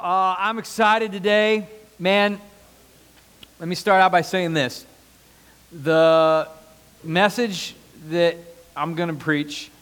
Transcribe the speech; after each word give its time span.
Uh, 0.00 0.36
I'm 0.38 0.60
excited 0.60 1.10
today. 1.10 1.66
Man, 1.98 2.40
let 3.58 3.68
me 3.68 3.74
start 3.74 4.00
out 4.00 4.12
by 4.12 4.20
saying 4.20 4.52
this. 4.52 4.86
The 5.72 6.46
message 7.02 7.74
that 8.10 8.36
I'm 8.76 8.94
going 8.94 9.08
to 9.08 9.16
preach, 9.16 9.72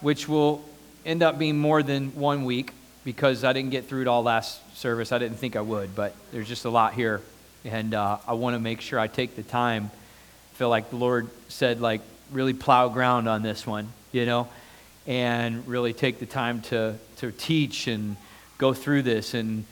which 0.00 0.26
will 0.26 0.64
end 1.04 1.22
up 1.22 1.38
being 1.38 1.58
more 1.58 1.82
than 1.82 2.14
one 2.14 2.46
week 2.46 2.72
because 3.04 3.44
I 3.44 3.52
didn't 3.52 3.68
get 3.68 3.84
through 3.84 4.00
it 4.00 4.08
all 4.08 4.22
last 4.22 4.62
service. 4.78 5.12
I 5.12 5.18
didn't 5.18 5.36
think 5.36 5.56
I 5.56 5.60
would, 5.60 5.94
but 5.94 6.14
there's 6.32 6.48
just 6.48 6.64
a 6.64 6.70
lot 6.70 6.94
here. 6.94 7.20
And 7.66 7.92
uh, 7.92 8.16
I 8.26 8.32
want 8.32 8.54
to 8.54 8.60
make 8.60 8.80
sure 8.80 8.98
I 8.98 9.08
take 9.08 9.36
the 9.36 9.42
time. 9.42 9.90
I 9.92 10.56
feel 10.56 10.70
like 10.70 10.88
the 10.88 10.96
Lord 10.96 11.28
said, 11.48 11.82
like, 11.82 12.00
really 12.32 12.54
plow 12.54 12.88
ground 12.88 13.28
on 13.28 13.42
this 13.42 13.66
one, 13.66 13.92
you 14.10 14.24
know, 14.24 14.48
and 15.06 15.68
really 15.68 15.92
take 15.92 16.18
the 16.18 16.24
time 16.24 16.62
to, 16.62 16.96
to 17.18 17.30
teach 17.30 17.88
and 17.88 18.16
go 18.60 18.74
through 18.74 19.02
this 19.02 19.32
and 19.32 19.64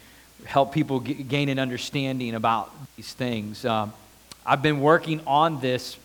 help 0.45 0.73
people 0.73 0.99
g- 0.99 1.13
gain 1.13 1.47
an 1.47 1.59
understanding 1.59 2.33
about 2.33 2.73
these 2.95 3.13
things. 3.13 3.63
Um, 3.63 3.93
I've 4.45 4.63
been 4.63 4.81
working 4.81 5.21
on 5.27 5.61
this 5.61 5.95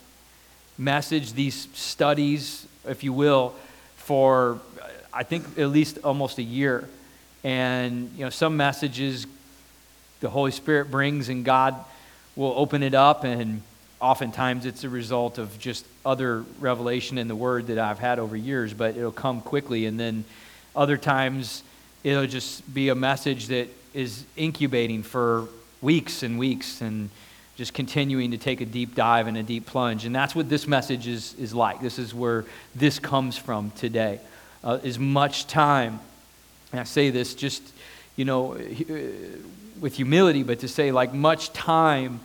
message, 0.77 1.33
these 1.33 1.67
studies, 1.73 2.67
if 2.87 3.03
you 3.03 3.15
will, 3.15 3.55
for 3.97 4.61
I 5.15 5.23
think 5.23 5.59
at 5.59 5.71
least 5.71 5.99
almost 6.05 6.37
a 6.39 6.43
year. 6.43 6.87
And 7.43 8.11
you 8.17 8.25
know, 8.25 8.31
some 8.31 8.57
messages 8.57 9.27
the 10.21 10.29
Holy 10.29 10.51
Spirit 10.51 10.91
brings, 10.91 11.31
and 11.31 11.45
God 11.45 11.75
will 12.37 12.53
open 12.57 12.83
it 12.83 12.95
up, 12.95 13.25
and 13.25 13.63
oftentimes 14.01 14.67
it's 14.67 14.85
a 14.85 14.89
result 14.89 15.39
of 15.39 15.59
just 15.59 15.87
other 16.05 16.45
revelation 16.61 17.17
in 17.17 17.29
the 17.29 17.37
Word 17.37 17.69
that 17.69 17.79
I've 17.79 17.99
had 17.99 18.19
over 18.19 18.37
years, 18.37 18.75
but 18.75 18.97
it'll 18.97 19.13
come 19.13 19.41
quickly, 19.41 19.87
and 19.87 19.99
then 19.99 20.25
other 20.77 20.97
times 20.97 21.63
it'll 22.05 22.27
just 22.27 22.73
be 22.73 22.91
a 22.91 22.95
message 22.95 23.49
that 23.49 23.69
is 23.95 24.25
incubating 24.37 25.03
for 25.03 25.49
weeks 25.81 26.23
and 26.23 26.39
weeks 26.39 26.81
and 26.83 27.09
just 27.57 27.73
continuing 27.73 28.33
to 28.33 28.39
take 28.39 28.61
a 28.61 28.67
deep 28.67 28.95
dive 28.95 29.27
and 29.27 29.37
a 29.37 29.43
deep 29.43 29.65
plunge. 29.67 30.05
And 30.05 30.15
that's 30.15 30.35
what 30.35 30.49
this 30.49 30.67
message 30.67 31.07
is, 31.07 31.35
is 31.35 31.55
like. 31.55 31.81
This 31.81 31.99
is 31.99 32.15
where 32.15 32.45
this 32.75 32.99
comes 32.99 33.39
from 33.39 33.71
today. 33.73 34.21
Uh, 34.63 34.79
is 34.83 34.99
much 34.99 35.47
time, 35.47 36.01
and 36.73 36.81
I 36.81 36.85
say 36.85 37.11
this 37.11 37.35
just, 37.35 37.63
you 38.17 38.25
know, 38.25 38.59
with 39.81 39.95
humility, 39.95 40.43
but 40.43 40.61
to 40.61 40.69
say 40.69 40.91
like 40.91 41.13
much 41.13 41.53
time 41.53 42.21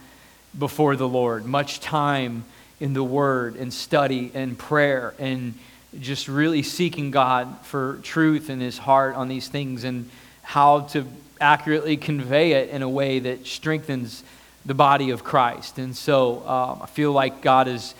before 0.57 0.95
the 0.95 1.07
Lord, 1.07 1.45
much 1.45 1.79
time 1.79 2.45
in 2.79 2.93
the 2.93 3.03
Word 3.03 3.55
and 3.55 3.73
study 3.73 4.31
and 4.33 4.57
prayer 4.57 5.13
and 5.19 5.53
just 5.99 6.27
really 6.27 6.61
seeking 6.61 7.11
God 7.11 7.55
for 7.63 7.99
truth 8.03 8.49
in 8.49 8.59
his 8.59 8.77
heart 8.77 9.15
on 9.15 9.27
these 9.27 9.47
things 9.47 9.83
and 9.83 10.09
how 10.43 10.81
to 10.81 11.05
accurately 11.41 11.97
convey 11.97 12.51
it 12.53 12.69
in 12.69 12.81
a 12.81 12.89
way 12.89 13.19
that 13.19 13.47
strengthens 13.47 14.23
the 14.65 14.73
body 14.73 15.09
of 15.09 15.23
Christ. 15.23 15.77
And 15.77 15.95
so 15.95 16.47
um, 16.47 16.81
I 16.83 16.85
feel 16.85 17.11
like 17.11 17.41
God 17.41 17.67
has 17.67 17.95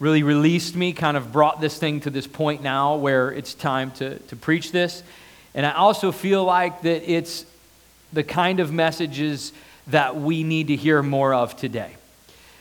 really 0.00 0.22
released 0.22 0.74
me, 0.74 0.92
kind 0.92 1.16
of 1.16 1.32
brought 1.32 1.60
this 1.60 1.78
thing 1.78 2.00
to 2.00 2.10
this 2.10 2.26
point 2.26 2.62
now 2.62 2.96
where 2.96 3.30
it's 3.30 3.54
time 3.54 3.90
to, 3.92 4.18
to 4.18 4.36
preach 4.36 4.72
this. 4.72 5.02
And 5.54 5.64
I 5.64 5.72
also 5.72 6.12
feel 6.12 6.44
like 6.44 6.82
that 6.82 7.10
it's 7.10 7.44
the 8.12 8.24
kind 8.24 8.60
of 8.60 8.72
messages 8.72 9.52
that 9.86 10.16
we 10.16 10.42
need 10.42 10.68
to 10.68 10.76
hear 10.76 11.02
more 11.02 11.34
of 11.34 11.56
today. 11.56 11.94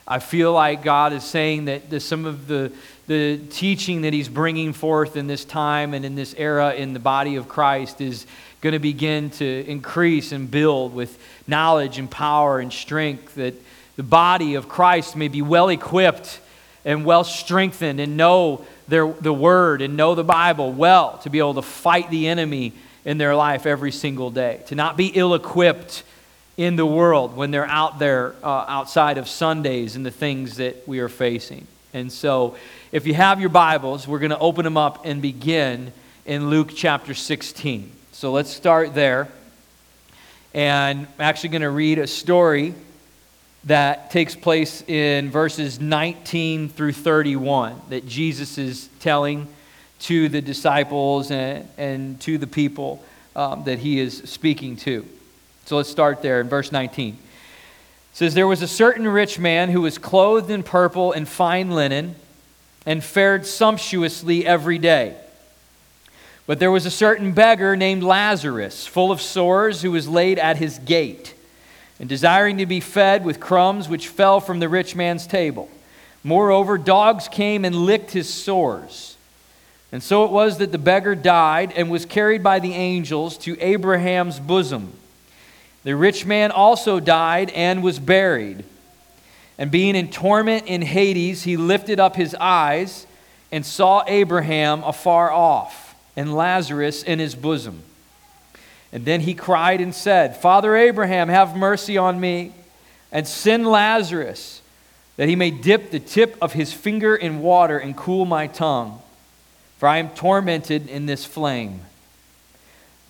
I 0.07 0.19
feel 0.19 0.51
like 0.53 0.83
God 0.83 1.13
is 1.13 1.23
saying 1.23 1.65
that 1.65 2.01
some 2.01 2.25
of 2.25 2.47
the, 2.47 2.71
the 3.09 3.39
teaching 3.49 4.03
that 4.03 4.13
He's 4.13 4.29
bringing 4.29 4.71
forth 4.71 5.17
in 5.17 5.25
this 5.25 5.43
time 5.43 5.95
and 5.95 6.05
in 6.05 6.13
this 6.13 6.35
era 6.37 6.75
in 6.75 6.93
the 6.93 6.99
body 6.99 7.37
of 7.37 7.49
Christ 7.49 8.01
is 8.01 8.27
going 8.61 8.73
to 8.73 8.79
begin 8.79 9.31
to 9.31 9.65
increase 9.67 10.31
and 10.31 10.49
build 10.49 10.93
with 10.93 11.17
knowledge 11.47 11.97
and 11.97 12.09
power 12.09 12.59
and 12.59 12.71
strength, 12.71 13.33
that 13.33 13.55
the 13.95 14.03
body 14.03 14.53
of 14.53 14.69
Christ 14.69 15.15
may 15.15 15.27
be 15.27 15.41
well 15.41 15.69
equipped 15.69 16.39
and 16.85 17.03
well 17.03 17.23
strengthened 17.23 17.99
and 17.99 18.15
know 18.15 18.63
their, 18.87 19.11
the 19.11 19.33
Word 19.33 19.81
and 19.81 19.97
know 19.97 20.13
the 20.13 20.23
Bible 20.23 20.71
well 20.71 21.17
to 21.23 21.31
be 21.31 21.39
able 21.39 21.55
to 21.55 21.63
fight 21.63 22.11
the 22.11 22.27
enemy 22.27 22.73
in 23.05 23.17
their 23.17 23.35
life 23.35 23.65
every 23.65 23.91
single 23.91 24.29
day, 24.29 24.61
to 24.67 24.75
not 24.75 24.97
be 24.97 25.07
ill 25.07 25.33
equipped 25.33 26.03
in 26.57 26.75
the 26.75 26.85
world 26.85 27.35
when 27.35 27.49
they're 27.49 27.65
out 27.65 27.97
there 27.97 28.35
uh, 28.43 28.65
outside 28.67 29.17
of 29.17 29.27
Sundays 29.27 29.95
and 29.95 30.05
the 30.05 30.11
things 30.11 30.57
that 30.57 30.87
we 30.87 30.99
are 30.99 31.09
facing. 31.09 31.65
And 31.91 32.11
so, 32.11 32.55
if 32.91 33.05
you 33.05 33.13
have 33.13 33.39
your 33.39 33.49
Bibles, 33.49 34.07
we're 34.07 34.17
going 34.17 34.31
to 34.31 34.39
open 34.39 34.63
them 34.63 34.75
up 34.75 35.05
and 35.05 35.21
begin 35.21 35.93
in 36.25 36.49
Luke 36.49 36.71
chapter 36.75 37.13
16. 37.13 37.91
So 38.13 38.31
let's 38.31 38.49
start 38.49 38.95
there. 38.95 39.27
And 40.55 41.01
I'm 41.01 41.21
actually 41.21 41.49
going 41.49 41.61
to 41.61 41.69
read 41.69 41.99
a 41.99 42.07
story 42.07 42.73
that 43.65 44.09
takes 44.09 44.35
place 44.35 44.81
in 44.87 45.29
verses 45.29 45.79
19 45.79 46.69
through 46.69 46.93
31 46.93 47.79
that 47.89 48.07
Jesus 48.07 48.57
is 48.57 48.89
telling 48.99 49.47
to 49.99 50.27
the 50.27 50.41
disciples 50.41 51.29
and, 51.29 51.67
and 51.77 52.19
to 52.21 52.39
the 52.39 52.47
people 52.47 53.03
um, 53.35 53.65
that 53.65 53.77
he 53.77 53.99
is 53.99 54.17
speaking 54.25 54.75
to. 54.77 55.05
So 55.65 55.77
let's 55.77 55.89
start 55.89 56.23
there 56.23 56.41
in 56.41 56.49
verse 56.49 56.71
19. 56.71 57.13
It 57.13 57.19
says, 58.13 58.33
There 58.33 58.47
was 58.47 58.63
a 58.63 58.67
certain 58.67 59.07
rich 59.07 59.37
man 59.37 59.69
who 59.69 59.81
was 59.81 59.99
clothed 59.99 60.49
in 60.49 60.63
purple 60.63 61.11
and 61.11 61.27
fine 61.27 61.69
linen 61.69 62.15
and 62.89 63.03
fared 63.03 63.45
sumptuously 63.45 64.47
every 64.47 64.79
day. 64.79 65.15
But 66.47 66.57
there 66.57 66.71
was 66.71 66.87
a 66.87 66.91
certain 66.91 67.33
beggar 67.33 67.75
named 67.75 68.01
Lazarus, 68.01 68.87
full 68.87 69.11
of 69.11 69.21
sores, 69.21 69.83
who 69.83 69.91
was 69.91 70.07
laid 70.07 70.39
at 70.39 70.57
his 70.57 70.79
gate, 70.79 71.35
and 71.99 72.09
desiring 72.09 72.57
to 72.57 72.65
be 72.65 72.79
fed 72.79 73.23
with 73.23 73.39
crumbs 73.39 73.87
which 73.87 74.07
fell 74.07 74.39
from 74.39 74.57
the 74.57 74.67
rich 74.67 74.95
man's 74.95 75.27
table. 75.27 75.69
Moreover, 76.23 76.79
dogs 76.79 77.27
came 77.27 77.63
and 77.63 77.75
licked 77.75 78.09
his 78.09 78.27
sores. 78.27 79.15
And 79.91 80.01
so 80.01 80.25
it 80.25 80.31
was 80.31 80.57
that 80.57 80.71
the 80.71 80.79
beggar 80.79 81.13
died 81.13 81.71
and 81.75 81.91
was 81.91 82.07
carried 82.07 82.41
by 82.41 82.57
the 82.57 82.73
angels 82.73 83.37
to 83.39 83.55
Abraham's 83.59 84.39
bosom. 84.39 84.93
The 85.83 85.95
rich 85.95 86.25
man 86.25 86.49
also 86.49 86.99
died 86.99 87.51
and 87.51 87.83
was 87.83 87.99
buried. 87.99 88.63
And 89.59 89.69
being 89.69 89.95
in 89.95 90.09
torment 90.09 90.67
in 90.67 90.81
Hades, 90.81 91.43
he 91.43 91.57
lifted 91.57 91.99
up 91.99 92.15
his 92.15 92.33
eyes 92.33 93.05
and 93.51 93.65
saw 93.65 94.05
Abraham 94.07 94.83
afar 94.83 95.31
off 95.31 95.95
and 96.15 96.33
Lazarus 96.33 97.03
in 97.03 97.19
his 97.19 97.35
bosom. 97.35 97.83
And 98.93 99.03
then 99.03 99.21
he 99.21 99.33
cried 99.33 99.81
and 99.81 99.93
said, 99.93 100.37
Father 100.37 100.77
Abraham, 100.77 101.27
have 101.27 101.57
mercy 101.57 101.97
on 101.97 102.19
me, 102.21 102.53
and 103.11 103.27
send 103.27 103.67
Lazarus, 103.67 104.61
that 105.17 105.27
he 105.27 105.35
may 105.35 105.51
dip 105.51 105.91
the 105.91 105.99
tip 105.99 106.37
of 106.41 106.53
his 106.53 106.71
finger 106.71 107.15
in 107.15 107.41
water 107.41 107.77
and 107.77 107.97
cool 107.97 108.25
my 108.25 108.47
tongue, 108.47 109.01
for 109.77 109.89
I 109.89 109.97
am 109.97 110.09
tormented 110.11 110.87
in 110.87 111.05
this 111.05 111.25
flame. 111.25 111.81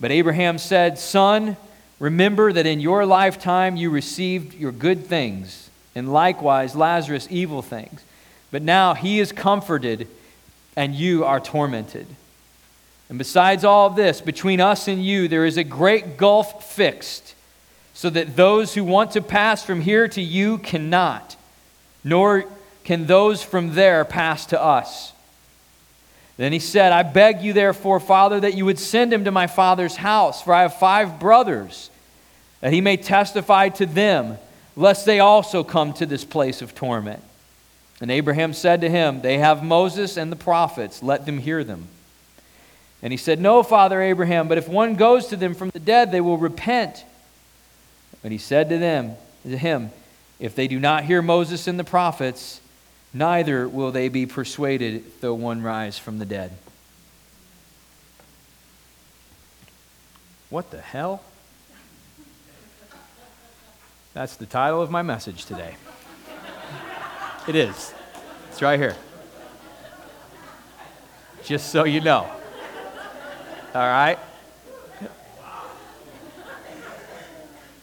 But 0.00 0.10
Abraham 0.10 0.58
said, 0.58 0.98
Son, 0.98 1.56
remember 2.00 2.52
that 2.52 2.66
in 2.66 2.80
your 2.80 3.06
lifetime 3.06 3.76
you 3.76 3.90
received 3.90 4.54
your 4.54 4.72
good 4.72 5.06
things, 5.06 5.69
and 6.00 6.10
likewise 6.10 6.74
Lazarus 6.74 7.28
evil 7.30 7.60
things. 7.60 8.02
But 8.50 8.62
now 8.62 8.94
he 8.94 9.20
is 9.20 9.32
comforted, 9.32 10.08
and 10.74 10.94
you 10.94 11.26
are 11.26 11.40
tormented. 11.40 12.06
And 13.10 13.18
besides 13.18 13.64
all 13.64 13.88
of 13.88 13.96
this, 13.96 14.22
between 14.22 14.62
us 14.62 14.88
and 14.88 15.04
you, 15.04 15.28
there 15.28 15.44
is 15.44 15.58
a 15.58 15.62
great 15.62 16.16
gulf 16.16 16.72
fixed, 16.72 17.34
so 17.92 18.08
that 18.08 18.34
those 18.34 18.72
who 18.72 18.82
want 18.82 19.10
to 19.10 19.20
pass 19.20 19.62
from 19.62 19.82
here 19.82 20.08
to 20.08 20.22
you 20.22 20.56
cannot, 20.56 21.36
nor 22.02 22.46
can 22.82 23.06
those 23.06 23.42
from 23.42 23.74
there 23.74 24.06
pass 24.06 24.46
to 24.46 24.60
us. 24.60 25.12
Then 26.38 26.54
he 26.54 26.60
said, 26.60 26.92
I 26.92 27.02
beg 27.02 27.42
you, 27.42 27.52
therefore, 27.52 28.00
Father, 28.00 28.40
that 28.40 28.54
you 28.54 28.64
would 28.64 28.78
send 28.78 29.12
him 29.12 29.24
to 29.24 29.30
my 29.30 29.46
father's 29.46 29.96
house, 29.96 30.42
for 30.42 30.54
I 30.54 30.62
have 30.62 30.78
five 30.78 31.20
brothers, 31.20 31.90
that 32.62 32.72
he 32.72 32.80
may 32.80 32.96
testify 32.96 33.68
to 33.68 33.84
them, 33.84 34.38
lest 34.80 35.04
they 35.04 35.20
also 35.20 35.62
come 35.62 35.92
to 35.92 36.06
this 36.06 36.24
place 36.24 36.62
of 36.62 36.74
torment. 36.74 37.22
And 38.00 38.10
Abraham 38.10 38.54
said 38.54 38.80
to 38.80 38.88
him, 38.88 39.20
They 39.20 39.38
have 39.38 39.62
Moses 39.62 40.16
and 40.16 40.32
the 40.32 40.36
prophets, 40.36 41.02
let 41.02 41.26
them 41.26 41.38
hear 41.38 41.62
them. 41.62 41.86
And 43.02 43.12
he 43.12 43.16
said, 43.16 43.40
No, 43.40 43.62
Father 43.62 44.00
Abraham, 44.00 44.48
but 44.48 44.58
if 44.58 44.68
one 44.68 44.94
goes 44.94 45.26
to 45.28 45.36
them 45.36 45.54
from 45.54 45.70
the 45.70 45.80
dead, 45.80 46.10
they 46.10 46.20
will 46.20 46.38
repent. 46.38 47.04
But 48.22 48.32
he 48.32 48.38
said 48.38 48.68
to 48.70 48.78
them, 48.78 49.16
to 49.42 49.56
him, 49.56 49.90
If 50.38 50.54
they 50.54 50.66
do 50.66 50.80
not 50.80 51.04
hear 51.04 51.22
Moses 51.22 51.66
and 51.66 51.78
the 51.78 51.84
prophets, 51.84 52.60
neither 53.12 53.68
will 53.68 53.92
they 53.92 54.08
be 54.08 54.26
persuaded 54.26 55.04
though 55.20 55.34
one 55.34 55.62
rise 55.62 55.98
from 55.98 56.18
the 56.18 56.26
dead. 56.26 56.52
What 60.48 60.70
the 60.70 60.80
hell? 60.80 61.22
That's 64.12 64.34
the 64.34 64.46
title 64.46 64.82
of 64.82 64.90
my 64.90 65.02
message 65.02 65.44
today. 65.44 65.76
It 67.46 67.54
is. 67.54 67.94
It's 68.48 68.60
right 68.60 68.78
here. 68.78 68.96
Just 71.44 71.70
so 71.70 71.84
you 71.84 72.00
know. 72.00 72.28
All 73.72 73.80
right? 73.80 74.18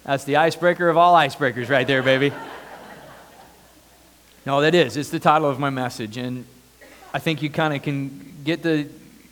That's 0.04 0.26
the 0.26 0.36
icebreaker 0.36 0.90
of 0.90 0.98
all 0.98 1.16
icebreakers 1.16 1.70
right 1.70 1.88
there, 1.88 2.04
baby. 2.04 2.34
No, 4.46 4.60
that 4.62 4.76
is. 4.76 4.98
It's 4.98 5.10
the 5.10 5.20
title 5.20 5.50
of 5.50 5.60
my 5.60 5.70
message. 5.70 6.18
And 6.18 6.46
I 7.14 7.20
think 7.20 7.42
you 7.42 7.50
kind 7.50 7.74
of 7.74 7.82
can 7.84 8.34
get 8.44 8.64
the 8.64 8.90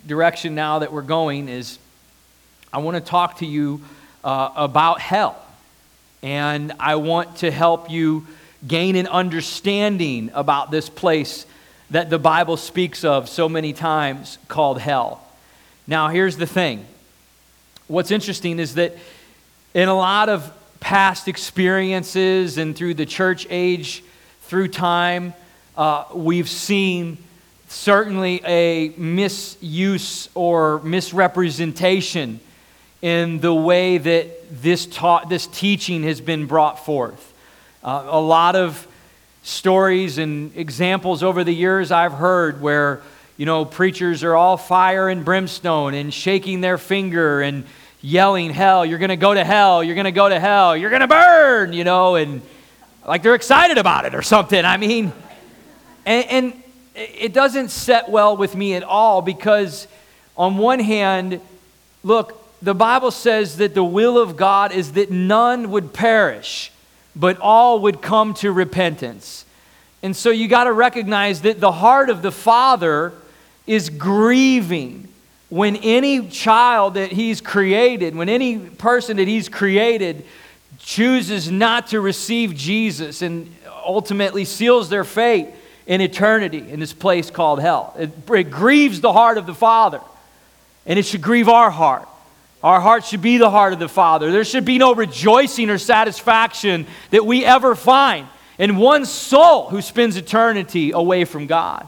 direction 0.08 0.56
now 0.56 0.80
that 0.80 0.94
we're 0.94 1.02
going 1.02 1.50
is 1.50 1.78
I 2.72 2.78
want 2.78 2.96
to 2.96 3.02
talk 3.02 3.38
to 3.40 3.46
you 3.46 3.82
uh, 4.24 4.52
about 4.56 5.02
hell. 5.02 5.45
And 6.22 6.74
I 6.80 6.96
want 6.96 7.38
to 7.38 7.52
help 7.52 7.90
you 7.90 8.26
gain 8.68 8.96
an 8.96 9.08
understanding 9.08 10.32
about 10.34 10.72
this 10.72 10.90
place 10.90 11.46
that 11.92 12.10
the 12.10 12.18
Bible 12.18 12.58
speaks 12.58 13.04
of 13.04 13.30
so 13.30 13.48
many 13.48 13.74
times 13.74 14.38
called 14.48 14.80
hell. 14.80 15.22
Now, 15.88 16.10
here's 16.10 16.38
the 16.38 16.48
thing. 16.48 16.86
What's 17.88 18.10
interesting 18.10 18.58
is 18.58 18.76
that 18.76 18.98
in 19.74 19.88
a 19.88 19.96
lot 19.96 20.30
of 20.30 20.52
past 20.80 21.28
experiences 21.28 22.58
and 22.58 22.76
through 22.76 22.96
the 22.96 23.06
church 23.06 23.46
age, 23.50 24.04
through 24.42 24.70
time, 24.70 25.34
uh, 25.78 26.06
we've 26.14 26.50
seen 26.50 27.18
certainly 27.68 28.42
a 28.46 28.90
misuse 28.98 30.30
or 30.34 30.80
misrepresentation 30.82 32.40
in 33.06 33.38
the 33.38 33.54
way 33.54 34.00
that 34.00 34.64
this, 34.64 34.88
taught, 34.88 35.30
this 35.30 35.46
teaching 35.46 36.02
has 36.02 36.20
been 36.20 36.48
brought 36.48 36.84
forth. 36.84 37.34
Uh, 37.84 38.04
a 38.08 38.20
lot 38.20 38.56
of 38.56 38.88
stories 39.44 40.18
and 40.18 40.58
examples 40.58 41.22
over 41.22 41.44
the 41.44 41.54
years 41.54 41.92
I've 41.92 42.14
heard 42.14 42.62
where, 42.62 43.04
you 43.38 43.46
know, 43.46 43.64
preachers 43.64 44.24
are 44.24 44.34
all 44.34 44.58
fire 44.58 45.08
and 45.08 45.24
brimstone 45.24 45.94
and 45.94 46.12
shaking 46.12 46.62
their 46.62 46.80
finger 46.80 47.42
and 47.42 47.66
yelling, 48.02 48.50
Hell, 48.50 48.84
you're 48.84 48.98
going 48.98 49.10
to 49.10 49.18
go 49.18 49.36
to 49.36 49.44
hell, 49.44 49.84
you're 49.84 49.94
going 49.94 50.06
to 50.06 50.12
go 50.12 50.28
to 50.28 50.40
hell, 50.40 50.76
you're 50.76 50.90
going 50.90 51.04
to 51.04 51.08
burn, 51.08 51.74
you 51.74 51.84
know, 51.84 52.16
and 52.16 52.42
like 53.08 53.22
they're 53.22 53.36
excited 53.36 53.78
about 53.78 54.06
it 54.06 54.16
or 54.16 54.24
something. 54.24 54.66
I 54.66 54.78
mean, 54.78 55.14
and, 56.08 56.26
and 56.26 56.64
it 56.96 57.34
doesn't 57.34 57.70
set 57.70 58.10
well 58.10 58.36
with 58.36 58.56
me 58.56 58.74
at 58.74 58.82
all 58.82 59.22
because, 59.22 59.88
on 60.36 60.58
one 60.58 60.80
hand, 60.80 61.40
look, 62.04 62.42
the 62.66 62.74
Bible 62.74 63.12
says 63.12 63.58
that 63.58 63.76
the 63.76 63.84
will 63.84 64.18
of 64.18 64.36
God 64.36 64.72
is 64.72 64.94
that 64.94 65.12
none 65.12 65.70
would 65.70 65.94
perish, 65.94 66.72
but 67.16 67.40
all 67.40 67.82
would 67.82 68.02
come 68.02 68.34
to 68.36 68.52
repentance. 68.52 69.46
And 70.02 70.16
so 70.16 70.32
you 70.32 70.48
got 70.48 70.64
to 70.64 70.74
recognize 70.74 71.42
that 71.42 71.60
the 71.60 71.72
heart 71.72 72.10
of 72.10 72.24
the 72.24 72.32
Father 72.32 73.14
is 73.68 73.90
grieving 73.90 75.08
when 75.50 75.76
any 75.78 76.28
child 76.28 76.96
that 76.96 77.12
He's 77.12 77.40
created, 77.40 78.16
when 78.16 78.30
any 78.30 78.58
person 78.58 79.18
that 79.18 79.28
He's 79.28 79.48
created 79.48 80.26
chooses 80.80 81.52
not 81.52 81.88
to 81.88 82.02
receive 82.02 82.56
Jesus 82.56 83.22
and 83.22 83.56
ultimately 83.86 84.44
seals 84.44 84.90
their 84.90 85.04
fate 85.04 85.50
in 85.86 86.02
eternity 86.02 86.68
in 86.68 86.80
this 86.80 86.94
place 86.94 87.30
called 87.30 87.60
hell. 87.60 87.96
It, 87.98 88.10
it, 88.32 88.50
grieves 88.50 89.02
the 89.02 89.14
heart 89.14 89.38
of 89.38 89.46
the 89.46 89.54
Father, 89.54 90.02
and 90.88 90.98
it 90.98 91.06
should 91.06 91.22
grieve 91.22 91.48
our 91.48 91.70
heart. 91.70 92.08
Our 92.66 92.82
heart 92.82 93.06
should 93.06 93.22
be 93.22 93.38
the 93.38 93.52
heart 93.52 93.74
of 93.74 93.80
the 93.80 93.88
Father. 93.88 94.32
There 94.32 94.44
should 94.44 94.66
be 94.66 94.80
no 94.80 94.96
rejoicing 94.96 95.70
or 95.70 95.78
satisfaction 95.78 96.88
that 97.12 97.24
we 97.24 97.46
ever 97.46 97.76
find 97.76 98.28
in 98.58 98.78
one 98.78 99.06
soul 99.06 99.70
who 99.70 99.84
spends 99.84 100.18
eternity 100.18 100.90
away 100.90 101.26
from 101.26 101.46
God. 101.46 101.88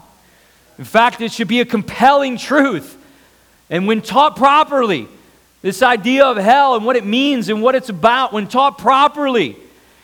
In 0.78 0.84
fact, 0.84 1.20
it 1.20 1.32
should 1.32 1.48
be 1.48 1.58
a 1.58 1.64
compelling 1.64 2.38
truth. 2.38 2.96
And 3.68 3.88
when 3.88 4.02
taught 4.02 4.36
properly, 4.36 5.08
this 5.62 5.82
idea 5.82 6.24
of 6.24 6.36
hell 6.36 6.76
and 6.76 6.86
what 6.86 6.94
it 6.94 7.04
means 7.04 7.48
and 7.48 7.60
what 7.60 7.74
it's 7.74 7.88
about, 7.88 8.32
when 8.32 8.46
taught 8.46 8.78
properly, 8.78 9.56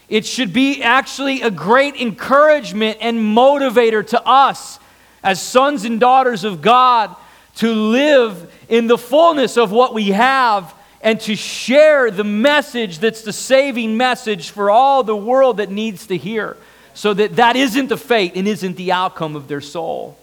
it 0.08 0.26
should 0.26 0.52
be 0.52 0.82
actually 0.82 1.42
a 1.42 1.52
great 1.52 1.94
encouragement 1.94 2.98
and 3.00 3.20
motivator 3.20 4.04
to 4.08 4.20
us 4.26 4.80
as 5.22 5.40
sons 5.40 5.84
and 5.84 6.00
daughters 6.00 6.42
of 6.42 6.62
God 6.62 7.14
to 7.56 7.72
live 7.72 8.52
in 8.68 8.86
the 8.86 8.98
fullness 8.98 9.56
of 9.56 9.70
what 9.70 9.94
we 9.94 10.08
have 10.08 10.74
and 11.00 11.20
to 11.20 11.36
share 11.36 12.10
the 12.10 12.24
message 12.24 12.98
that's 12.98 13.22
the 13.22 13.32
saving 13.32 13.96
message 13.96 14.50
for 14.50 14.70
all 14.70 15.02
the 15.02 15.16
world 15.16 15.58
that 15.58 15.70
needs 15.70 16.06
to 16.06 16.16
hear 16.16 16.56
so 16.94 17.12
that 17.12 17.36
that 17.36 17.56
isn't 17.56 17.88
the 17.88 17.96
fate 17.96 18.32
and 18.36 18.48
isn't 18.48 18.76
the 18.76 18.92
outcome 18.92 19.36
of 19.36 19.46
their 19.48 19.60
soul. 19.60 20.16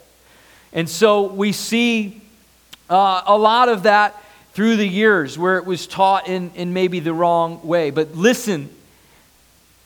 And 0.74 0.90
so 0.90 1.24
we 1.24 1.52
see 1.52 2.22
uh, 2.90 3.22
a 3.26 3.38
lot 3.38 3.70
of 3.70 3.84
that 3.84 4.22
through 4.54 4.78
the 4.78 4.88
years 4.88 5.38
where 5.38 5.58
it 5.58 5.66
was 5.66 5.86
taught 5.86 6.28
in, 6.28 6.52
in 6.56 6.74
maybe 6.74 7.00
the 7.00 7.14
wrong 7.14 7.66
way. 7.66 7.92
But 7.92 8.16
listen, 8.16 8.70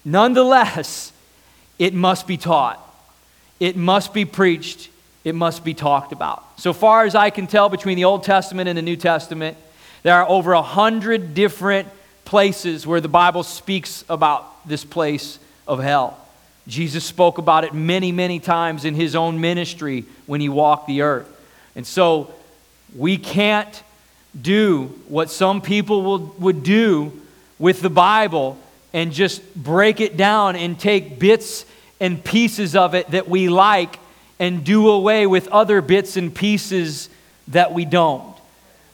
nonetheless, 0.04 1.12
it 1.78 1.94
must 1.94 2.26
be 2.26 2.38
taught, 2.38 2.80
it 3.60 3.76
must 3.76 4.14
be 4.14 4.26
preached, 4.26 4.90
it 5.26 5.36
must 5.36 5.66
be 5.66 5.74
talked 5.74 6.14
about. 6.14 6.44
So 6.58 6.72
far 6.72 7.04
as 7.04 7.16
I 7.16 7.32
can 7.32 7.48
tell, 7.48 7.68
between 7.68 7.98
the 7.98 8.06
Old 8.06 8.24
Testament 8.24 8.70
and 8.70 8.78
the 8.78 8.84
New 8.84 8.96
Testament, 8.96 9.58
there 10.04 10.14
are 10.14 10.30
over 10.30 10.54
a 10.54 10.62
hundred 10.62 11.34
different 11.34 11.90
places 12.24 12.86
where 12.88 13.02
the 13.02 13.10
Bible 13.10 13.44
speaks 13.44 14.06
about 14.08 14.68
this 14.68 14.86
place 14.86 15.40
of 15.68 15.82
hell. 15.82 16.18
Jesus 16.68 17.04
spoke 17.04 17.40
about 17.40 17.64
it 17.64 17.74
many, 17.74 18.12
many 18.12 18.40
times 18.40 18.86
in 18.86 18.94
his 18.94 19.16
own 19.16 19.42
ministry 19.42 20.06
when 20.28 20.42
he 20.42 20.50
walked 20.50 20.88
the 20.88 21.02
earth. 21.02 21.28
And 21.76 21.86
so 21.86 22.34
we 22.96 23.18
can't 23.18 23.84
do 24.40 24.86
what 25.08 25.32
some 25.32 25.62
people 25.62 26.04
will, 26.04 26.36
would 26.40 26.64
do 26.64 27.12
with 27.58 27.82
the 27.82 27.90
Bible 27.90 28.58
and 28.94 29.12
just 29.12 29.56
break 29.56 30.02
it 30.02 30.18
down 30.18 30.56
and 30.56 30.80
take 30.80 31.20
bits 31.20 31.66
and 32.00 32.24
pieces 32.24 32.76
of 32.76 32.94
it 32.94 33.10
that 33.12 33.28
we 33.28 33.50
like 33.50 33.98
and 34.40 34.64
do 34.64 34.90
away 34.90 35.28
with 35.28 35.48
other 35.50 35.82
bits 35.82 36.18
and 36.18 36.34
pieces 36.34 37.10
that 37.50 37.74
we 37.74 37.86
don't. 37.86 38.36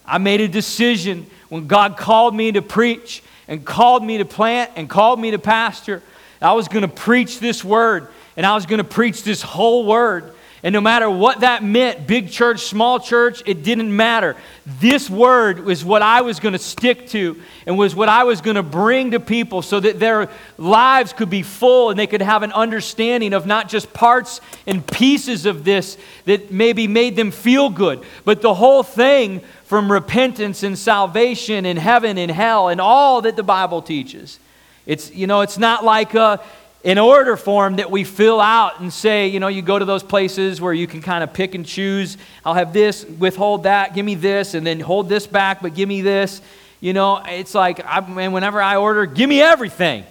I 0.06 0.18
made 0.18 0.40
a 0.40 0.48
decision 0.48 1.26
when 1.48 1.66
God 1.66 1.96
called 1.96 2.34
me 2.34 2.52
to 2.52 2.62
preach 2.62 3.22
and 3.48 3.64
called 3.64 4.04
me 4.04 4.18
to 4.18 4.24
plant 4.24 4.70
and 4.76 4.88
called 4.88 5.20
me 5.20 5.30
to 5.32 5.38
pastor. 5.38 6.02
I 6.40 6.52
was 6.52 6.68
going 6.68 6.82
to 6.82 6.88
preach 6.88 7.38
this 7.38 7.64
word 7.64 8.08
and 8.36 8.44
I 8.46 8.54
was 8.54 8.66
going 8.66 8.78
to 8.78 8.84
preach 8.84 9.22
this 9.22 9.42
whole 9.42 9.86
word. 9.86 10.32
And 10.64 10.72
no 10.72 10.80
matter 10.80 11.10
what 11.10 11.40
that 11.40 11.64
meant, 11.64 12.06
big 12.06 12.30
church, 12.30 12.60
small 12.60 13.00
church, 13.00 13.42
it 13.46 13.64
didn't 13.64 13.94
matter. 13.94 14.36
This 14.64 15.10
word 15.10 15.64
was 15.64 15.84
what 15.84 16.02
I 16.02 16.20
was 16.20 16.38
going 16.38 16.52
to 16.52 16.58
stick 16.58 17.08
to 17.08 17.40
and 17.66 17.76
was 17.76 17.96
what 17.96 18.08
I 18.08 18.22
was 18.22 18.40
going 18.40 18.54
to 18.54 18.62
bring 18.62 19.10
to 19.10 19.18
people 19.18 19.62
so 19.62 19.80
that 19.80 19.98
their 19.98 20.30
lives 20.58 21.12
could 21.12 21.30
be 21.30 21.42
full 21.42 21.90
and 21.90 21.98
they 21.98 22.06
could 22.06 22.22
have 22.22 22.44
an 22.44 22.52
understanding 22.52 23.32
of 23.32 23.44
not 23.44 23.68
just 23.68 23.92
parts 23.92 24.40
and 24.64 24.86
pieces 24.86 25.46
of 25.46 25.64
this 25.64 25.98
that 26.26 26.52
maybe 26.52 26.86
made 26.86 27.16
them 27.16 27.32
feel 27.32 27.68
good, 27.68 28.04
but 28.24 28.40
the 28.40 28.54
whole 28.54 28.84
thing 28.84 29.40
from 29.64 29.90
repentance 29.90 30.62
and 30.62 30.78
salvation 30.78 31.66
and 31.66 31.76
heaven 31.76 32.16
and 32.18 32.30
hell 32.30 32.68
and 32.68 32.80
all 32.80 33.22
that 33.22 33.34
the 33.34 33.42
Bible 33.42 33.82
teaches. 33.82 34.38
It's, 34.86 35.12
you 35.12 35.26
know, 35.26 35.42
it's 35.42 35.58
not 35.58 35.84
like, 35.84 36.14
a, 36.14 36.40
an 36.84 36.98
order 36.98 37.36
form 37.36 37.76
that 37.76 37.90
we 37.90 38.02
fill 38.02 38.40
out 38.40 38.80
and 38.80 38.92
say, 38.92 39.28
you 39.28 39.38
know, 39.38 39.48
you 39.48 39.62
go 39.62 39.78
to 39.78 39.84
those 39.84 40.02
places 40.02 40.60
where 40.60 40.72
you 40.72 40.86
can 40.86 41.00
kind 41.00 41.22
of 41.22 41.32
pick 41.32 41.54
and 41.54 41.64
choose. 41.64 42.16
I'll 42.44 42.54
have 42.54 42.72
this, 42.72 43.04
withhold 43.04 43.64
that, 43.64 43.94
give 43.94 44.04
me 44.04 44.16
this, 44.16 44.54
and 44.54 44.66
then 44.66 44.80
hold 44.80 45.08
this 45.08 45.26
back, 45.26 45.62
but 45.62 45.74
give 45.74 45.88
me 45.88 46.02
this. 46.02 46.42
You 46.80 46.92
know, 46.92 47.22
it's 47.24 47.54
like, 47.54 47.84
I, 47.84 47.98
and 47.98 48.32
whenever 48.32 48.60
I 48.60 48.76
order, 48.76 49.06
give 49.06 49.28
me 49.28 49.40
everything. 49.40 50.04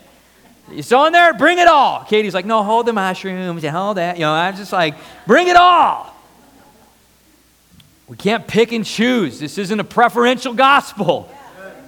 It's 0.70 0.94
on 0.94 1.12
there, 1.12 1.34
bring 1.34 1.60
it 1.60 1.68
all. 1.68 2.06
Katie's 2.06 2.34
like, 2.34 2.46
no, 2.46 2.64
hold 2.64 2.86
the 2.86 2.94
mushrooms 2.94 3.62
and 3.62 3.76
hold 3.76 3.98
that. 3.98 4.16
You 4.16 4.22
know, 4.22 4.32
I'm 4.32 4.56
just 4.56 4.72
like, 4.72 4.96
bring 5.28 5.50
it 5.50 5.58
all. 5.58 6.16
We 8.08 8.16
can't 8.16 8.48
pick 8.48 8.72
and 8.72 8.86
choose. 8.86 9.40
This 9.40 9.58
isn't 9.58 9.80
a 9.80 9.84
preferential 9.84 10.54
gospel. 10.54 11.30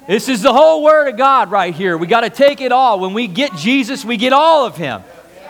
This 0.07 0.27
is 0.27 0.41
the 0.41 0.51
whole 0.51 0.83
Word 0.83 1.07
of 1.07 1.17
God 1.17 1.49
right 1.49 1.73
here. 1.73 1.97
We 1.97 2.07
got 2.07 2.21
to 2.21 2.29
take 2.29 2.59
it 2.59 2.73
all. 2.73 2.99
When 2.99 3.13
we 3.13 3.27
get 3.27 3.55
Jesus, 3.55 4.03
we 4.03 4.17
get 4.17 4.33
all 4.33 4.65
of 4.65 4.75
Him. 4.75 5.01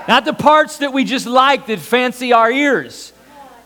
Not 0.08 0.26
the 0.26 0.34
parts 0.34 0.78
that 0.78 0.94
we 0.94 1.06
just 1.06 1.26
like 1.26 1.68
that 1.68 1.80
fancy 1.80 2.34
our 2.34 2.52
ears. 2.52 3.14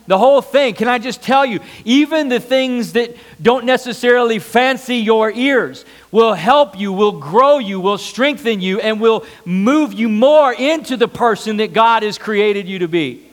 The 0.06 0.17
whole 0.17 0.41
thing. 0.41 0.75
Can 0.75 0.88
I 0.88 1.00
just 1.00 1.22
tell 1.22 1.46
you, 1.46 1.60
even 1.84 2.29
the 2.29 2.39
things 2.39 2.94
that 2.94 3.17
don't 3.41 3.65
necessarily 3.65 4.39
fancy 4.39 4.98
your 4.98 5.29
ears 5.29 5.84
will 6.12 6.34
help 6.34 6.79
you, 6.79 6.94
will 6.94 7.20
grow 7.20 7.58
you, 7.58 7.82
will 7.82 7.98
strengthen 7.98 8.62
you, 8.62 8.79
and 8.79 9.01
will 9.01 9.25
move 9.44 9.91
you 9.91 10.08
more 10.08 10.53
into 10.53 10.96
the 10.96 11.10
person 11.10 11.58
that 11.58 11.74
God 11.74 12.03
has 12.03 12.17
created 12.17 12.70
you 12.70 12.79
to 12.79 12.88
be. 12.88 13.29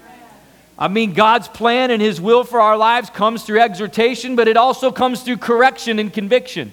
I 0.76 0.88
mean, 0.88 1.12
God's 1.12 1.46
plan 1.46 1.92
and 1.92 2.02
His 2.02 2.20
will 2.20 2.42
for 2.42 2.60
our 2.60 2.76
lives 2.76 3.10
comes 3.10 3.44
through 3.44 3.60
exhortation, 3.60 4.34
but 4.34 4.48
it 4.48 4.56
also 4.56 4.90
comes 4.90 5.22
through 5.22 5.36
correction 5.36 6.00
and 6.00 6.12
conviction. 6.12 6.72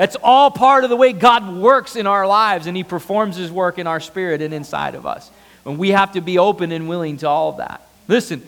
That's 0.00 0.16
all 0.22 0.50
part 0.50 0.84
of 0.84 0.88
the 0.88 0.96
way 0.96 1.12
God 1.12 1.54
works 1.54 1.94
in 1.94 2.06
our 2.06 2.26
lives, 2.26 2.66
and 2.66 2.74
He 2.74 2.84
performs 2.84 3.36
His 3.36 3.52
work 3.52 3.78
in 3.78 3.86
our 3.86 4.00
spirit 4.00 4.40
and 4.40 4.54
inside 4.54 4.94
of 4.94 5.04
us. 5.04 5.30
And 5.66 5.76
we 5.76 5.90
have 5.90 6.12
to 6.12 6.22
be 6.22 6.38
open 6.38 6.72
and 6.72 6.88
willing 6.88 7.18
to 7.18 7.28
all 7.28 7.50
of 7.50 7.58
that. 7.58 7.82
Listen, 8.08 8.42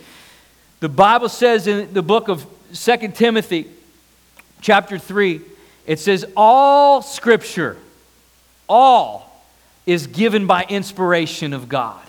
the 0.81 0.89
Bible 0.89 1.29
says 1.29 1.67
in 1.67 1.93
the 1.93 2.01
book 2.01 2.29
of 2.29 2.47
Second 2.73 3.15
Timothy, 3.15 3.67
chapter 4.63 4.97
3, 4.97 5.43
it 5.87 5.99
says, 5.99 6.25
All 6.39 7.03
scripture, 7.03 7.77
all 8.67 9.45
is 9.85 10.07
given 10.07 10.47
by 10.47 10.65
inspiration 10.67 11.53
of 11.53 11.69
God. 11.69 12.01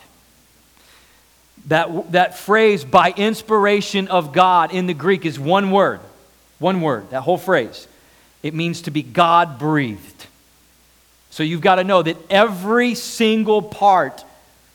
That, 1.68 2.14
that 2.14 2.38
phrase, 2.38 2.86
by 2.86 3.12
inspiration 3.12 4.08
of 4.08 4.32
God, 4.32 4.74
in 4.74 4.88
the 4.88 4.94
Greek 4.94 5.26
is 5.26 5.38
one 5.38 5.72
word. 5.72 6.00
One 6.60 6.80
word, 6.80 7.10
that 7.10 7.24
whole 7.24 7.38
phrase. 7.38 7.90
It 8.44 8.54
means 8.54 8.82
to 8.84 8.92
be 8.92 9.02
God 9.02 9.58
breathed. 9.58 10.28
So 11.30 11.42
you've 11.42 11.62
got 11.62 11.76
to 11.76 11.84
know 11.84 12.04
that 12.04 12.18
every 12.30 12.94
single 12.94 13.62
part 13.62 14.24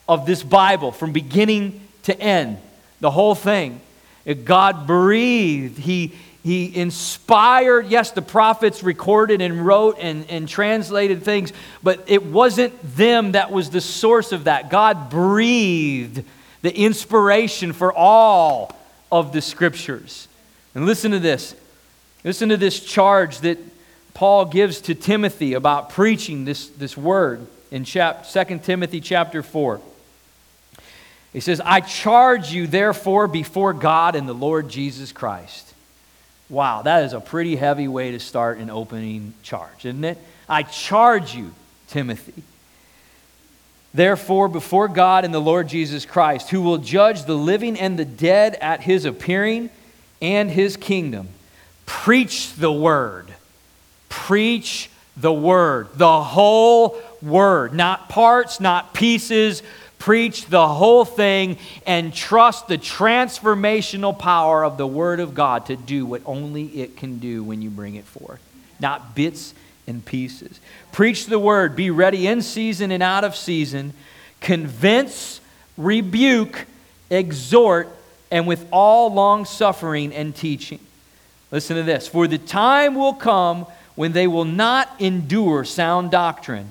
of 0.08 0.26
this 0.26 0.42
Bible, 0.42 0.90
from 0.90 1.12
beginning 1.12 1.80
to 2.04 2.18
end, 2.18 2.58
the 3.00 3.10
whole 3.10 3.34
thing, 3.34 3.80
God 4.44 4.86
breathed. 4.86 5.78
He, 5.78 6.14
he 6.42 6.74
inspired, 6.74 7.86
yes, 7.86 8.10
the 8.10 8.22
prophets 8.22 8.82
recorded 8.82 9.40
and 9.40 9.64
wrote 9.64 9.98
and, 10.00 10.28
and 10.28 10.48
translated 10.48 11.22
things, 11.22 11.52
but 11.82 12.04
it 12.06 12.24
wasn't 12.24 12.74
them 12.96 13.32
that 13.32 13.52
was 13.52 13.70
the 13.70 13.80
source 13.80 14.32
of 14.32 14.44
that. 14.44 14.70
God 14.70 15.10
breathed 15.10 16.24
the 16.62 16.76
inspiration 16.76 17.72
for 17.72 17.92
all 17.92 18.74
of 19.12 19.32
the 19.32 19.40
scriptures. 19.40 20.26
And 20.74 20.86
listen 20.86 21.12
to 21.12 21.18
this. 21.18 21.54
Listen 22.24 22.48
to 22.48 22.56
this 22.56 22.80
charge 22.80 23.38
that 23.40 23.58
Paul 24.14 24.46
gives 24.46 24.80
to 24.82 24.94
Timothy 24.94 25.54
about 25.54 25.90
preaching 25.90 26.44
this, 26.44 26.68
this 26.68 26.96
word 26.96 27.46
in 27.70 27.84
chap, 27.84 28.26
2 28.28 28.58
Timothy 28.58 29.00
chapter 29.00 29.42
4. 29.42 29.80
He 31.32 31.40
says, 31.40 31.60
I 31.60 31.80
charge 31.80 32.50
you, 32.50 32.66
therefore, 32.66 33.28
before 33.28 33.72
God 33.72 34.16
and 34.16 34.28
the 34.28 34.34
Lord 34.34 34.68
Jesus 34.68 35.12
Christ. 35.12 35.72
Wow, 36.48 36.82
that 36.82 37.04
is 37.04 37.12
a 37.12 37.20
pretty 37.20 37.56
heavy 37.56 37.86
way 37.86 38.12
to 38.12 38.18
start 38.18 38.58
an 38.58 38.70
opening 38.70 39.34
charge, 39.42 39.84
isn't 39.84 40.04
it? 40.04 40.18
I 40.48 40.62
charge 40.62 41.34
you, 41.34 41.52
Timothy 41.88 42.42
Therefore, 43.94 44.48
before 44.48 44.88
God 44.88 45.24
and 45.24 45.32
the 45.32 45.40
Lord 45.40 45.68
Jesus 45.68 46.04
Christ, 46.04 46.50
who 46.50 46.62
will 46.62 46.78
judge 46.78 47.24
the 47.24 47.36
living 47.36 47.78
and 47.78 47.98
the 47.98 48.04
dead 48.04 48.54
at 48.56 48.82
his 48.82 49.04
appearing 49.04 49.70
and 50.20 50.50
his 50.50 50.76
kingdom, 50.76 51.28
preach 51.88 52.54
the 52.54 52.70
word. 52.70 53.32
Preach 54.10 54.90
the 55.16 55.32
word. 55.32 55.88
The 55.94 56.22
whole 56.22 57.00
word. 57.22 57.72
Not 57.72 58.10
parts, 58.10 58.60
not 58.60 58.92
pieces. 58.92 59.62
Preach 59.98 60.46
the 60.46 60.68
whole 60.68 61.06
thing 61.06 61.56
and 61.86 62.12
trust 62.14 62.68
the 62.68 62.76
transformational 62.76 64.16
power 64.16 64.64
of 64.64 64.76
the 64.76 64.86
word 64.86 65.18
of 65.18 65.34
God 65.34 65.66
to 65.66 65.76
do 65.76 66.04
what 66.04 66.20
only 66.26 66.66
it 66.66 66.98
can 66.98 67.18
do 67.18 67.42
when 67.42 67.62
you 67.62 67.70
bring 67.70 67.94
it 67.94 68.04
forth. 68.04 68.40
Not 68.78 69.14
bits 69.16 69.54
and 69.86 70.04
pieces. 70.04 70.60
Preach 70.92 71.24
the 71.26 71.38
word, 71.38 71.74
be 71.74 71.90
ready 71.90 72.26
in 72.26 72.42
season 72.42 72.92
and 72.92 73.02
out 73.02 73.24
of 73.24 73.34
season, 73.34 73.94
convince, 74.40 75.40
rebuke, 75.78 76.66
exhort, 77.10 77.88
and 78.30 78.46
with 78.46 78.68
all 78.70 79.12
long 79.12 79.46
suffering 79.46 80.12
and 80.12 80.36
teaching. 80.36 80.80
Listen 81.50 81.76
to 81.76 81.82
this 81.82 82.08
For 82.08 82.26
the 82.26 82.38
time 82.38 82.94
will 82.94 83.14
come 83.14 83.66
when 83.94 84.12
they 84.12 84.26
will 84.26 84.44
not 84.44 84.94
endure 85.00 85.64
sound 85.64 86.10
doctrine, 86.10 86.70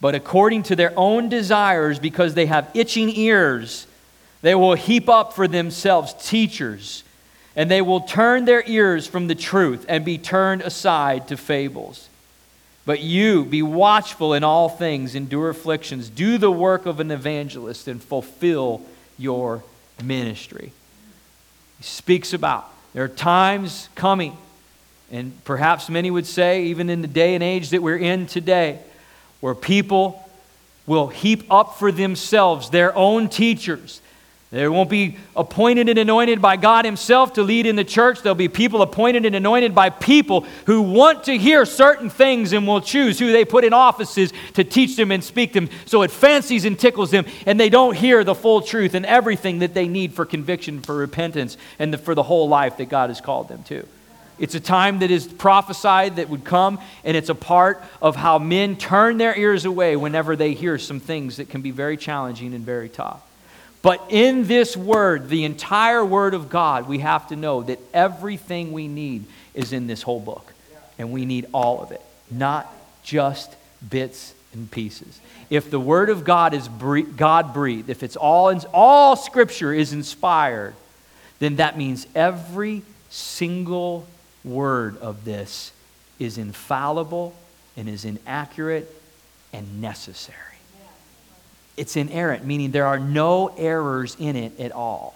but 0.00 0.14
according 0.14 0.62
to 0.64 0.76
their 0.76 0.92
own 0.96 1.28
desires, 1.28 1.98
because 1.98 2.34
they 2.34 2.46
have 2.46 2.70
itching 2.74 3.10
ears, 3.10 3.86
they 4.42 4.54
will 4.54 4.74
heap 4.74 5.08
up 5.08 5.32
for 5.32 5.48
themselves 5.48 6.14
teachers, 6.26 7.04
and 7.56 7.70
they 7.70 7.82
will 7.82 8.00
turn 8.00 8.44
their 8.44 8.62
ears 8.66 9.06
from 9.06 9.26
the 9.26 9.34
truth 9.34 9.84
and 9.88 10.04
be 10.04 10.18
turned 10.18 10.62
aside 10.62 11.28
to 11.28 11.36
fables. 11.36 12.08
But 12.86 13.00
you 13.00 13.44
be 13.44 13.62
watchful 13.62 14.34
in 14.34 14.44
all 14.44 14.68
things, 14.68 15.14
endure 15.14 15.48
afflictions, 15.50 16.10
do 16.10 16.36
the 16.36 16.50
work 16.50 16.84
of 16.86 17.00
an 17.00 17.10
evangelist, 17.10 17.88
and 17.88 18.02
fulfill 18.02 18.82
your 19.18 19.64
ministry. 20.02 20.72
He 21.78 21.84
speaks 21.84 22.32
about 22.34 22.70
there 22.94 23.04
are 23.04 23.08
times 23.08 23.88
coming, 23.96 24.36
and 25.10 25.32
perhaps 25.44 25.90
many 25.90 26.10
would 26.10 26.26
say, 26.26 26.64
even 26.66 26.88
in 26.88 27.02
the 27.02 27.08
day 27.08 27.34
and 27.34 27.42
age 27.42 27.70
that 27.70 27.82
we're 27.82 27.98
in 27.98 28.26
today, 28.26 28.78
where 29.40 29.54
people 29.54 30.26
will 30.86 31.08
heap 31.08 31.44
up 31.50 31.76
for 31.78 31.90
themselves 31.90 32.70
their 32.70 32.96
own 32.96 33.28
teachers, 33.28 34.00
they 34.54 34.68
won't 34.68 34.88
be 34.88 35.16
appointed 35.34 35.88
and 35.88 35.98
anointed 35.98 36.40
by 36.40 36.56
God 36.56 36.84
Himself 36.84 37.32
to 37.32 37.42
lead 37.42 37.66
in 37.66 37.74
the 37.74 37.82
church. 37.82 38.22
There'll 38.22 38.36
be 38.36 38.46
people 38.46 38.82
appointed 38.82 39.26
and 39.26 39.34
anointed 39.34 39.74
by 39.74 39.90
people 39.90 40.46
who 40.66 40.82
want 40.82 41.24
to 41.24 41.36
hear 41.36 41.66
certain 41.66 42.08
things 42.08 42.52
and 42.52 42.64
will 42.64 42.80
choose 42.80 43.18
who 43.18 43.32
they 43.32 43.44
put 43.44 43.64
in 43.64 43.72
offices 43.72 44.32
to 44.52 44.62
teach 44.62 44.94
them 44.94 45.10
and 45.10 45.24
speak 45.24 45.54
them. 45.54 45.68
So 45.86 46.02
it 46.02 46.12
fancies 46.12 46.66
and 46.66 46.78
tickles 46.78 47.10
them, 47.10 47.26
and 47.46 47.58
they 47.58 47.68
don't 47.68 47.96
hear 47.96 48.22
the 48.22 48.34
full 48.34 48.62
truth 48.62 48.94
and 48.94 49.04
everything 49.04 49.58
that 49.58 49.74
they 49.74 49.88
need 49.88 50.14
for 50.14 50.24
conviction, 50.24 50.82
for 50.82 50.94
repentance, 50.94 51.56
and 51.80 51.92
the, 51.92 51.98
for 51.98 52.14
the 52.14 52.22
whole 52.22 52.48
life 52.48 52.76
that 52.76 52.88
God 52.88 53.10
has 53.10 53.20
called 53.20 53.48
them 53.48 53.64
to. 53.64 53.84
It's 54.38 54.54
a 54.54 54.60
time 54.60 55.00
that 55.00 55.10
is 55.10 55.26
prophesied 55.26 56.16
that 56.16 56.28
would 56.28 56.44
come, 56.44 56.78
and 57.02 57.16
it's 57.16 57.28
a 57.28 57.34
part 57.34 57.82
of 58.00 58.14
how 58.14 58.38
men 58.38 58.76
turn 58.76 59.18
their 59.18 59.36
ears 59.36 59.64
away 59.64 59.96
whenever 59.96 60.36
they 60.36 60.54
hear 60.54 60.78
some 60.78 61.00
things 61.00 61.38
that 61.38 61.48
can 61.48 61.60
be 61.60 61.72
very 61.72 61.96
challenging 61.96 62.54
and 62.54 62.64
very 62.64 62.88
tough. 62.88 63.20
But 63.84 64.02
in 64.08 64.46
this 64.46 64.78
word, 64.78 65.28
the 65.28 65.44
entire 65.44 66.02
word 66.02 66.32
of 66.32 66.48
God, 66.48 66.88
we 66.88 67.00
have 67.00 67.28
to 67.28 67.36
know 67.36 67.62
that 67.64 67.78
everything 67.92 68.72
we 68.72 68.88
need 68.88 69.26
is 69.52 69.74
in 69.74 69.86
this 69.86 70.00
whole 70.00 70.20
book. 70.20 70.54
And 70.98 71.12
we 71.12 71.26
need 71.26 71.44
all 71.52 71.82
of 71.82 71.92
it, 71.92 72.00
not 72.30 72.66
just 73.02 73.54
bits 73.86 74.32
and 74.54 74.70
pieces. 74.70 75.20
If 75.50 75.70
the 75.70 75.78
word 75.78 76.08
of 76.08 76.24
God 76.24 76.54
is 76.54 76.66
God 76.66 77.52
breathed, 77.52 77.90
if 77.90 78.02
it's 78.02 78.16
all 78.16 78.58
all 78.72 79.16
scripture 79.16 79.74
is 79.74 79.92
inspired, 79.92 80.74
then 81.38 81.56
that 81.56 81.76
means 81.76 82.06
every 82.14 82.80
single 83.10 84.06
word 84.44 84.96
of 84.96 85.26
this 85.26 85.72
is 86.18 86.38
infallible 86.38 87.34
and 87.76 87.86
is 87.86 88.06
inaccurate 88.06 88.90
and 89.52 89.82
necessary. 89.82 90.53
It's 91.76 91.96
inerrant, 91.96 92.44
meaning 92.44 92.70
there 92.70 92.86
are 92.86 92.98
no 92.98 93.48
errors 93.56 94.16
in 94.18 94.36
it 94.36 94.58
at 94.60 94.72
all 94.72 95.14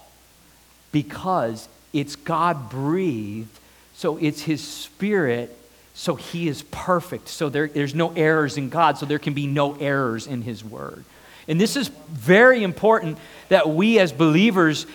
because 0.91 1.69
it's 1.93 2.15
God 2.15 2.69
breathed, 2.69 3.57
so 3.93 4.17
it's 4.17 4.41
His 4.41 4.65
Spirit, 4.65 5.55
so 5.93 6.15
He 6.15 6.47
is 6.47 6.63
perfect. 6.63 7.29
So 7.29 7.49
there, 7.49 7.67
there's 7.67 7.95
no 7.95 8.11
errors 8.11 8.57
in 8.57 8.69
God, 8.69 8.97
so 8.97 9.05
there 9.05 9.19
can 9.19 9.33
be 9.33 9.47
no 9.47 9.75
errors 9.75 10.27
in 10.27 10.41
His 10.41 10.63
Word. 10.63 11.03
And 11.47 11.59
this 11.59 11.75
is 11.75 11.87
very 11.87 12.63
important 12.63 13.17
that 13.49 13.69
we 13.69 13.97
as 13.99 14.11
believers 14.11 14.85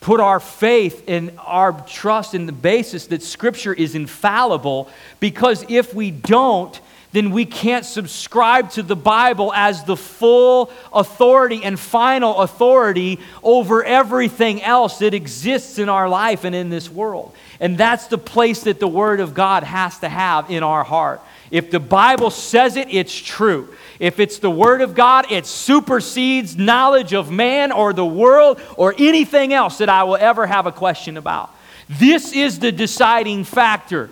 put 0.00 0.18
our 0.18 0.40
faith 0.40 1.04
and 1.06 1.38
our 1.38 1.72
trust 1.86 2.34
in 2.34 2.46
the 2.46 2.52
basis 2.52 3.08
that 3.08 3.22
Scripture 3.22 3.72
is 3.74 3.94
infallible 3.94 4.88
because 5.20 5.64
if 5.68 5.94
we 5.94 6.10
don't, 6.10 6.80
then 7.12 7.30
we 7.30 7.44
can't 7.44 7.84
subscribe 7.84 8.70
to 8.70 8.82
the 8.82 8.96
Bible 8.96 9.52
as 9.52 9.84
the 9.84 9.96
full 9.96 10.70
authority 10.92 11.64
and 11.64 11.78
final 11.78 12.38
authority 12.38 13.18
over 13.42 13.82
everything 13.82 14.62
else 14.62 14.98
that 14.98 15.12
exists 15.12 15.78
in 15.78 15.88
our 15.88 16.08
life 16.08 16.44
and 16.44 16.54
in 16.54 16.70
this 16.70 16.88
world. 16.88 17.34
And 17.58 17.76
that's 17.76 18.06
the 18.06 18.18
place 18.18 18.62
that 18.62 18.78
the 18.78 18.88
Word 18.88 19.20
of 19.20 19.34
God 19.34 19.64
has 19.64 19.98
to 20.00 20.08
have 20.08 20.50
in 20.50 20.62
our 20.62 20.84
heart. 20.84 21.20
If 21.50 21.72
the 21.72 21.80
Bible 21.80 22.30
says 22.30 22.76
it, 22.76 22.88
it's 22.90 23.14
true. 23.14 23.74
If 23.98 24.20
it's 24.20 24.38
the 24.38 24.50
Word 24.50 24.80
of 24.80 24.94
God, 24.94 25.30
it 25.32 25.46
supersedes 25.46 26.56
knowledge 26.56 27.12
of 27.12 27.30
man 27.30 27.72
or 27.72 27.92
the 27.92 28.06
world 28.06 28.60
or 28.76 28.94
anything 28.98 29.52
else 29.52 29.78
that 29.78 29.88
I 29.88 30.04
will 30.04 30.16
ever 30.16 30.46
have 30.46 30.66
a 30.66 30.72
question 30.72 31.16
about. 31.16 31.54
This 31.88 32.32
is 32.32 32.60
the 32.60 32.70
deciding 32.70 33.42
factor. 33.42 34.10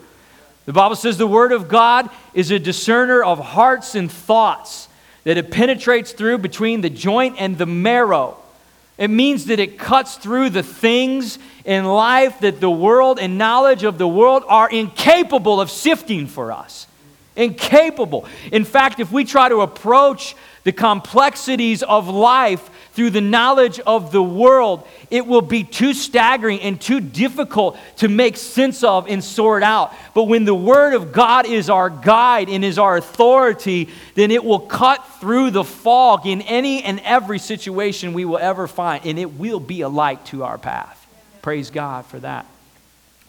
The 0.69 0.75
Bible 0.75 0.97
says 0.97 1.17
the 1.17 1.27
Word 1.27 1.53
of 1.53 1.67
God 1.67 2.11
is 2.35 2.51
a 2.51 2.59
discerner 2.59 3.25
of 3.25 3.39
hearts 3.39 3.95
and 3.95 4.13
thoughts, 4.13 4.91
that 5.25 5.39
it 5.39 5.51
penetrates 5.51 6.13
through 6.13 6.37
between 6.37 6.83
the 6.83 6.91
joint 6.91 7.37
and 7.39 7.57
the 7.57 7.65
marrow. 7.65 8.37
It 8.99 9.09
means 9.09 9.47
that 9.47 9.61
it 9.61 9.79
cuts 9.79 10.17
through 10.17 10.51
the 10.51 10.63
things 10.63 11.39
in 11.65 11.87
life 11.87 12.41
that 12.41 12.61
the 12.61 12.71
world 12.71 13.19
and 13.19 13.39
knowledge 13.39 13.83
of 13.83 13.97
the 13.97 14.07
world 14.07 14.45
are 14.47 14.69
incapable 14.69 15.59
of 15.59 15.71
sifting 15.71 16.27
for 16.27 16.53
us. 16.53 16.87
Incapable. 17.39 18.27
In 18.51 18.65
fact, 18.65 18.99
if 18.99 19.13
we 19.13 19.25
try 19.25 19.49
to 19.49 19.61
approach 19.61 20.35
the 20.65 20.73
complexities 20.73 21.85
of 21.85 22.09
life 22.09 22.69
through 22.95 23.11
the 23.11 23.21
knowledge 23.21 23.79
of 23.79 24.11
the 24.11 24.23
world, 24.23 24.87
it 25.09 25.25
will 25.25 25.41
be 25.41 25.63
too 25.63 25.95
staggering 25.95 26.61
and 26.61 26.81
too 26.81 26.99
difficult 26.99 27.79
to 27.99 28.09
make 28.09 28.37
sense 28.37 28.83
of 28.83 29.07
and 29.07 29.23
sort 29.23 29.63
out. 29.63 29.95
But 30.15 30.25
when 30.25 30.47
the 30.47 30.55
Word 30.55 30.95
of 30.95 31.13
God 31.13 31.47
is 31.47 31.71
our 31.71 31.89
guide 31.89 32.49
and 32.49 32.65
is 32.65 32.77
our 32.77 32.97
authority, 32.97 33.89
then 34.17 34.33
it 34.33 34.45
will 34.45 34.59
cut 34.59 35.07
through 35.21 35.53
the 35.53 35.63
fog 35.63 36.27
in 36.27 36.43
any 36.43 36.83
and 36.83 36.99
every 37.05 37.39
situation 37.39 38.15
we 38.15 38.25
will 38.25 38.39
ever 38.39 38.67
find, 38.67 39.07
and 39.07 39.17
it 39.17 39.35
will 39.39 39.61
be 39.61 39.83
a 39.83 39.89
light 39.89 40.27
to 40.27 40.43
our 40.43 40.59
path. 40.59 41.07
Praise 41.41 41.71
God 41.71 42.05
for 42.05 42.19
that. 42.19 42.47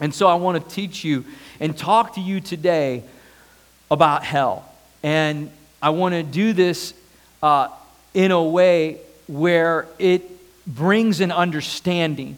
And 0.00 0.12
so 0.12 0.26
I 0.26 0.34
want 0.34 0.68
to 0.68 0.74
teach 0.74 1.04
you 1.04 1.24
and 1.60 1.78
talk 1.78 2.16
to 2.16 2.20
you 2.20 2.40
today 2.40 3.04
about 3.90 4.24
hell. 4.24 4.70
And 5.02 5.50
I 5.82 5.90
want 5.90 6.14
to 6.14 6.22
do 6.22 6.52
this 6.52 6.94
uh, 7.42 7.68
in 8.14 8.30
a 8.30 8.42
way 8.42 8.98
where 9.26 9.86
it 9.98 10.22
brings 10.66 11.20
an 11.20 11.32
understanding 11.32 12.36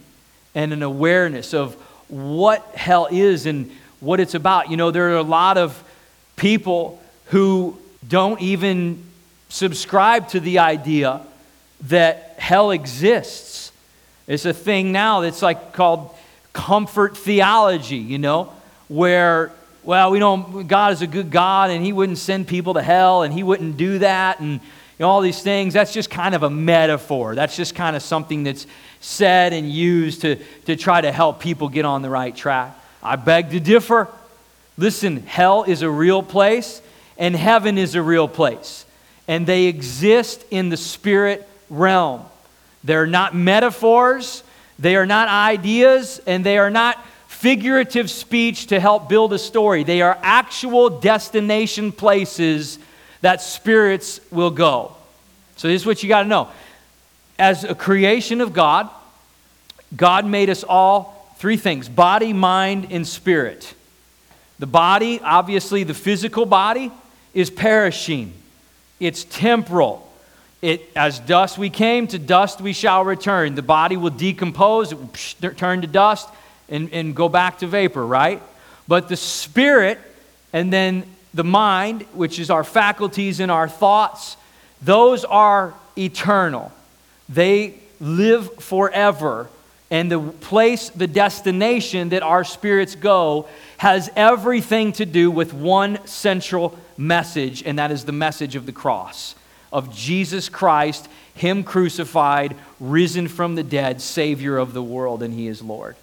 and 0.54 0.73
an 0.73 0.82
awareness 0.82 1.54
of 1.54 1.75
what 2.09 2.62
hell 2.75 3.09
is 3.11 3.47
and 3.47 3.71
what 4.00 4.21
it's 4.21 4.35
about. 4.35 4.71
You 4.71 4.76
know, 4.76 4.90
there 4.90 5.11
are 5.11 5.16
a 5.16 5.23
lot 5.23 5.59
of 5.59 5.82
people 6.37 7.02
who 7.26 7.78
don't 8.06 8.40
even 8.40 9.02
subscribe 9.49 10.28
to 10.28 10.40
the 10.40 10.59
idea 10.59 11.21
that 11.88 12.35
hell 12.38 12.71
exists. 12.71 13.73
It's 14.26 14.44
a 14.44 14.52
thing 14.52 14.92
now 14.92 15.21
that's 15.21 15.42
like 15.42 15.73
called 15.73 16.11
comfort 16.52 17.16
theology, 17.16 17.97
you 17.97 18.18
know, 18.18 18.52
where, 18.88 19.52
well, 19.85 20.11
we 20.11 20.19
know 20.19 20.65
God 20.67 20.93
is 20.93 21.03
a 21.03 21.07
good 21.07 21.31
God 21.31 21.71
and 21.71 21.85
He 21.85 21.93
wouldn't 21.93 22.19
send 22.19 22.47
people 22.47 22.75
to 22.75 22.83
hell 22.83 23.23
and 23.23 23.33
He 23.33 23.43
wouldn't 23.43 23.77
do 23.77 23.99
that 23.99 24.41
and 24.41 24.53
you 24.53 24.61
know, 25.01 25.09
all 25.09 25.21
these 25.21 25.43
things. 25.43 25.75
That's 25.75 25.93
just 25.93 26.11
kind 26.11 26.35
of 26.35 26.43
a 26.43 26.51
metaphor. 26.51 27.35
That's 27.35 27.57
just 27.57 27.75
kind 27.75 27.97
of 27.97 28.03
something 28.03 28.45
that's 28.45 28.67
said 29.01 29.53
and 29.53 29.71
used 29.71 30.21
to, 30.21 30.37
to 30.67 30.77
try 30.77 31.01
to 31.01 31.11
help 31.11 31.41
people 31.41 31.69
get 31.69 31.85
on 31.85 32.03
the 32.03 32.11
right 32.11 32.35
track. 32.35 32.77
I 33.03 33.17
beg 33.17 33.51
to 33.51 33.61
differ. 33.61 34.09
Listen, 34.79 35.23
hell 35.27 35.65
is 35.65 35.83
a 35.83 35.91
real 35.91 36.23
place 36.23 36.81
and 37.19 37.35
heaven 37.35 37.79
is 37.79 37.95
a 37.95 38.03
real 38.03 38.29
place. 38.29 38.87
And 39.27 39.47
they 39.47 39.65
exist 39.65 40.45
in 40.51 40.69
the 40.69 40.77
spirit 40.77 41.49
realm. 41.69 42.25
They're 42.85 43.07
not 43.07 43.35
metaphors, 43.35 44.43
they 44.79 44.97
are 44.97 45.07
not 45.07 45.29
ideas, 45.29 46.21
and 46.27 46.45
they 46.45 46.59
are 46.59 46.71
not 46.71 46.99
figurative 47.42 48.08
speech 48.08 48.68
to 48.68 48.78
help 48.78 49.08
build 49.08 49.32
a 49.32 49.38
story. 49.38 49.82
They 49.82 50.00
are 50.00 50.16
actual 50.22 51.00
destination 51.00 51.90
places 51.90 52.78
that 53.20 53.42
spirits 53.42 54.20
will 54.30 54.52
go. 54.52 54.94
So, 55.56 55.66
this 55.66 55.82
is 55.82 55.87
what 55.87 56.04
you 56.04 56.08
got 56.08 56.22
to 56.22 56.28
know. 56.28 56.49
As 57.40 57.64
a 57.64 57.75
creation 57.75 58.40
of 58.40 58.52
God, 58.52 58.88
God 59.96 60.25
made 60.25 60.50
us 60.50 60.62
all 60.62 61.34
three 61.38 61.56
things 61.56 61.88
body, 61.88 62.32
mind, 62.32 62.92
and 62.92 63.04
spirit. 63.04 63.75
The 64.61 64.68
body, 64.68 65.18
obviously, 65.20 65.82
the 65.82 65.94
physical 65.94 66.46
body, 66.46 66.92
is 67.34 67.50
perishing, 67.50 68.34
it's 69.00 69.25
temporal. 69.25 70.08
It, 70.61 70.88
as 70.94 71.18
dust 71.18 71.58
we 71.58 71.70
came, 71.70 72.06
to 72.06 72.20
dust 72.20 72.61
we 72.61 72.72
shall 72.72 73.04
return. 73.04 73.56
The 73.56 73.62
body 73.62 73.96
will 73.96 74.11
decompose, 74.11 74.92
it 74.92 74.99
will 74.99 75.54
turn 75.54 75.80
to 75.80 75.88
dust, 75.88 76.28
and, 76.73 76.93
and 76.93 77.14
go 77.14 77.29
back 77.29 77.59
to 77.59 77.69
vapor, 77.69 78.05
right? 78.05 78.43
But 78.88 79.09
the 79.09 79.17
spirit, 79.17 80.00
and 80.52 80.73
then 80.73 81.05
the 81.33 81.45
mind, 81.45 82.02
which 82.14 82.41
is 82.41 82.50
our 82.50 82.64
faculties 82.64 83.38
and 83.38 83.50
our 83.50 83.69
thoughts, 83.69 84.37
those 84.81 85.25
are 85.25 85.75
eternal. 85.97 86.73
They 87.29 87.75
live 88.00 88.55
forever. 88.57 89.49
And 89.91 90.11
the 90.11 90.21
place, 90.21 90.88
the 90.91 91.07
destination 91.07 92.09
that 92.09 92.23
our 92.23 92.43
spirits 92.43 92.97
go, 92.97 93.47
has 93.76 94.11
everything 94.17 94.93
to 94.93 95.07
do 95.07 95.31
with 95.31 95.52
one 95.52 96.05
central 96.07 96.79
message, 96.97 97.62
and 97.62 97.79
that 97.79 97.91
is 97.91 98.05
the 98.05 98.12
message 98.12 98.57
of 98.57 98.67
the 98.67 98.73
cross 98.73 99.35
of 99.73 99.95
Jesus 99.95 100.49
Christ, 100.49 101.09
Him 101.35 101.64
crucified, 101.64 102.55
risen 102.79 103.26
from 103.26 103.55
the 103.55 103.62
dead, 103.62 104.00
Savior 104.00 104.59
of 104.59 104.75
the 104.75 104.83
world, 104.83 105.23
and 105.23 105.33
He 105.33 105.49
is 105.49 105.62
Lord. 105.62 105.97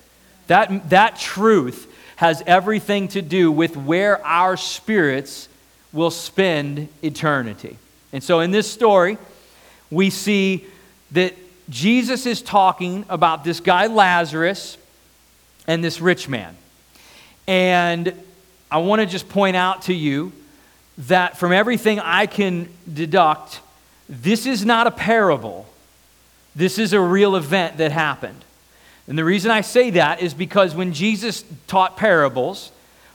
That, 0.49 0.89
that 0.89 1.15
truth 1.15 1.91
has 2.15 2.41
everything 2.47 3.07
to 3.09 3.21
do 3.21 3.51
with 3.51 3.77
where 3.77 4.25
our 4.25 4.57
spirits 4.57 5.47
will 5.93 6.09
spend 6.09 6.89
eternity. 7.03 7.77
And 8.11 8.23
so 8.23 8.39
in 8.39 8.49
this 8.49 8.69
story, 8.69 9.19
we 9.91 10.09
see 10.09 10.65
that 11.11 11.35
Jesus 11.69 12.25
is 12.25 12.41
talking 12.41 13.05
about 13.09 13.43
this 13.43 13.59
guy 13.59 13.85
Lazarus 13.85 14.79
and 15.67 15.83
this 15.83 16.01
rich 16.01 16.27
man. 16.27 16.57
And 17.47 18.11
I 18.71 18.79
want 18.79 19.01
to 19.01 19.05
just 19.05 19.29
point 19.29 19.55
out 19.55 19.83
to 19.83 19.93
you 19.93 20.31
that 20.97 21.37
from 21.37 21.53
everything 21.53 21.99
I 21.99 22.25
can 22.25 22.69
deduct, 22.91 23.61
this 24.09 24.47
is 24.47 24.65
not 24.65 24.87
a 24.87 24.91
parable. 24.91 25.67
This 26.55 26.79
is 26.79 26.91
a 26.93 26.99
real 26.99 27.35
event 27.35 27.77
that 27.77 27.91
happened. 27.91 28.45
And 29.09 29.17
the 29.17 29.25
reason 29.25 29.49
I 29.49 29.61
say 29.61 29.89
that 29.91 30.21
is 30.21 30.35
because 30.35 30.75
when 30.75 30.93
Jesus 30.93 31.43
taught 31.65 31.97
parables, 31.97 32.71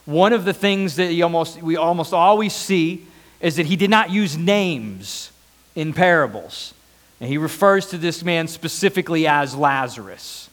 one 0.06 0.32
of 0.32 0.44
the 0.44 0.52
things 0.52 0.96
that 0.96 1.18
almost, 1.22 1.62
we 1.62 1.76
almost 1.76 2.12
always 2.12 2.52
see 2.52 3.06
is 3.40 3.56
that 3.56 3.66
he 3.66 3.76
did 3.76 3.90
not 3.90 4.10
use 4.10 4.36
names 4.36 5.30
in 5.76 5.92
parables. 5.92 6.74
And 7.20 7.30
he 7.30 7.38
refers 7.38 7.86
to 7.86 7.96
this 7.96 8.24
man 8.24 8.48
specifically 8.48 9.28
as 9.28 9.54
Lazarus. 9.54 10.50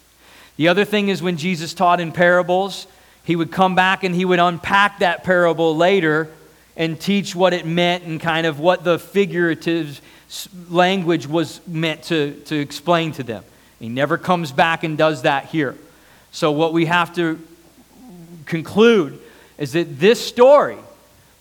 The 0.58 0.68
other 0.68 0.86
thing 0.86 1.10
is 1.10 1.24
when 1.24 1.38
Jesus 1.38 1.74
taught 1.74 2.00
in 2.00 2.12
parables, 2.12 2.86
he 3.24 3.36
would 3.36 3.52
come 3.52 3.74
back 3.74 4.04
and 4.04 4.14
he 4.14 4.26
would 4.26 4.40
unpack 4.40 5.00
that 5.00 5.24
parable 5.24 5.76
later 5.76 6.30
and 6.78 7.02
teach 7.02 7.36
what 7.36 7.54
it 7.54 7.66
meant 7.66 8.04
and 8.04 8.22
kind 8.22 8.46
of 8.46 8.60
what 8.60 8.84
the 8.84 9.00
figurative 9.00 10.02
language 10.70 11.26
was 11.26 11.66
meant 11.68 12.04
to, 12.04 12.34
to 12.46 12.56
explain 12.56 13.12
to 13.14 13.24
them. 13.24 13.44
He 13.82 13.90
never 13.90 14.20
comes 14.20 14.52
back 14.52 14.84
and 14.84 14.96
does 14.96 15.24
that 15.24 15.46
here. 15.46 15.76
So, 16.32 16.52
what 16.52 16.72
we 16.72 16.86
have 16.86 17.16
to 17.16 17.40
conclude 18.46 19.20
is 19.58 19.74
that 19.74 20.00
this 20.00 20.24
story 20.24 20.78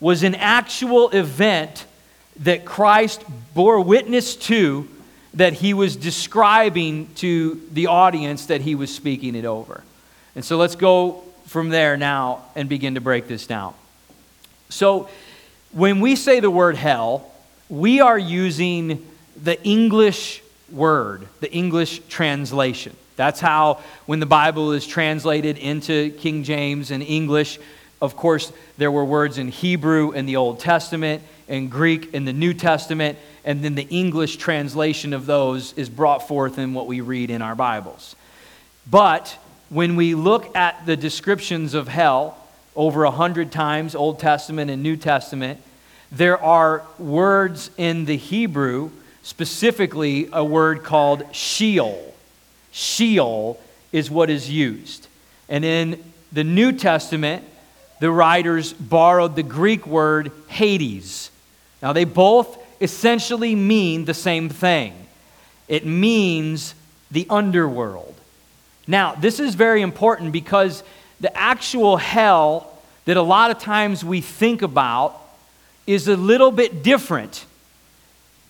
was 0.01 0.23
an 0.23 0.35
actual 0.35 1.11
event 1.11 1.85
that 2.39 2.65
Christ 2.65 3.23
bore 3.55 3.83
witness 3.83 4.37
to, 4.37 4.89
that 5.35 5.53
he 5.53 5.75
was 5.75 5.97
describing 5.97 7.13
to 7.17 7.61
the 7.73 7.89
audience 7.89 8.47
that 8.47 8.63
he 8.63 8.75
was 8.75 8.93
speaking 8.93 9.35
it 9.35 9.45
over. 9.45 9.85
And 10.35 10.43
so, 10.43 10.57
let's 10.57 10.77
go 10.77 11.23
from 11.45 11.69
there 11.69 11.99
now 11.99 12.47
and 12.57 12.71
begin 12.71 12.95
to 12.95 13.03
break 13.03 13.29
this 13.29 13.47
down. 13.47 13.75
So, 14.71 15.11
when 15.73 16.01
we 16.01 16.17
say 16.17 16.41
the 16.41 16.51
word 16.51 16.77
hell, 16.77 17.31
we 17.69 18.01
are 18.01 18.19
using 18.19 19.07
the 19.37 19.63
English 19.63 20.43
word, 20.73 21.27
the 21.41 21.53
English 21.53 22.01
translation. 22.09 22.97
That's 23.17 23.41
how, 23.41 23.81
when 24.07 24.21
the 24.21 24.27
Bible 24.27 24.73
is 24.73 24.87
translated 24.87 25.59
into 25.59 26.11
King 26.13 26.43
James 26.43 26.91
and 26.91 27.03
English, 27.03 27.59
of 28.01 28.17
course, 28.17 28.53
there 28.79 28.91
were 28.91 29.05
words 29.05 29.37
in 29.37 29.49
Hebrew 29.49 30.13
in 30.13 30.27
the 30.27 30.37
Old 30.37 30.61
Testament 30.61 31.23
and 31.49 31.71
Greek 31.71 32.15
in 32.15 32.25
the 32.25 32.33
New 32.33 32.55
Testament, 32.55 33.19
and 33.45 33.63
then 33.63 33.75
the 33.75 33.87
English 33.89 34.37
translation 34.37 35.13
of 35.13 35.27
those 35.27 35.75
is 35.75 35.91
brought 35.91 36.27
forth 36.27 36.59
in 36.59 36.73
what 36.73 36.87
we 36.87 37.01
read 37.01 37.31
in 37.31 37.43
our 37.43 37.55
Bibles. 37.55 38.17
But 38.91 39.37
when 39.69 39.97
we 39.97 40.15
look 40.15 40.57
at 40.57 40.87
the 40.87 40.97
descriptions 40.97 41.75
of 41.75 41.89
hell 41.89 42.37
over 42.75 43.05
a 43.05 43.11
hundred 43.11 43.53
times, 43.53 43.95
Old 43.95 44.19
Testament 44.19 44.71
and 44.71 44.83
New 44.83 44.97
Testament, 44.97 45.61
there 46.11 46.43
are 46.43 46.85
words 46.99 47.71
in 47.77 48.05
the 48.07 48.17
Hebrew, 48.17 48.91
specifically 49.23 50.29
a 50.33 50.45
word 50.45 50.85
called 50.85 51.25
Sheol. 51.35 52.15
Sheol 52.73 53.61
is 53.93 54.11
what 54.11 54.31
is 54.31 54.51
used. 54.51 55.09
And 55.49 55.65
in 55.65 56.03
the 56.33 56.45
New 56.45 56.73
Testament, 56.73 57.45
the 58.01 58.11
writers 58.11 58.73
borrowed 58.73 59.37
the 59.37 59.43
Greek 59.43 59.87
word 59.87 60.33
Hades. 60.49 61.31
Now, 61.83 61.93
they 61.93 62.05
both 62.05 62.59
essentially 62.81 63.55
mean 63.55 64.05
the 64.05 64.15
same 64.15 64.49
thing 64.49 64.95
it 65.69 65.87
means 65.87 66.75
the 67.13 67.27
underworld. 67.31 68.17
Now, 68.89 69.15
this 69.15 69.39
is 69.39 69.55
very 69.55 69.83
important 69.83 70.33
because 70.33 70.83
the 71.21 71.37
actual 71.37 71.97
hell 71.97 72.77
that 73.05 73.17
a 73.17 73.23
lot 73.23 73.53
of 73.53 73.61
times 73.61 74.05
we 74.05 74.21
think 74.21 74.63
about 74.63 75.21
is 75.87 76.09
a 76.09 76.17
little 76.17 76.51
bit 76.51 76.83
different. 76.83 77.45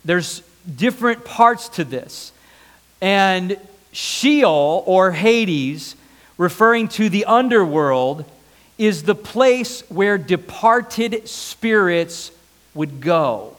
There's 0.02 0.42
different 0.76 1.24
parts 1.24 1.68
to 1.70 1.84
this. 1.84 2.32
And 3.00 3.58
Sheol 3.92 4.84
or 4.86 5.12
Hades, 5.12 5.96
referring 6.38 6.88
to 6.88 7.08
the 7.08 7.24
underworld, 7.24 8.24
is 8.78 9.02
the 9.02 9.14
place 9.14 9.82
where 9.90 10.16
departed 10.16 11.28
spirits 11.28 12.30
would 12.74 13.00
go. 13.00 13.56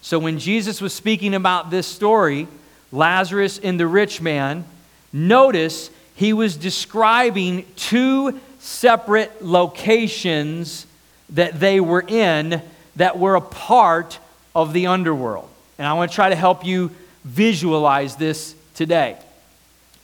So 0.00 0.18
when 0.18 0.38
Jesus 0.38 0.80
was 0.80 0.92
speaking 0.92 1.34
about 1.34 1.70
this 1.70 1.86
story, 1.86 2.46
Lazarus 2.92 3.58
and 3.58 3.80
the 3.80 3.86
rich 3.86 4.20
man, 4.20 4.64
notice 5.12 5.90
he 6.14 6.32
was 6.32 6.56
describing 6.56 7.66
two 7.76 8.38
separate 8.58 9.44
locations 9.44 10.86
that 11.30 11.58
they 11.58 11.80
were 11.80 12.04
in 12.06 12.62
that 12.96 13.18
were 13.18 13.34
a 13.34 13.40
part 13.40 14.18
of 14.54 14.72
the 14.72 14.86
underworld. 14.86 15.48
And 15.78 15.86
I 15.86 15.92
want 15.94 16.10
to 16.10 16.14
try 16.14 16.28
to 16.28 16.36
help 16.36 16.64
you 16.64 16.90
visualize 17.24 18.16
this 18.16 18.54
today. 18.74 19.16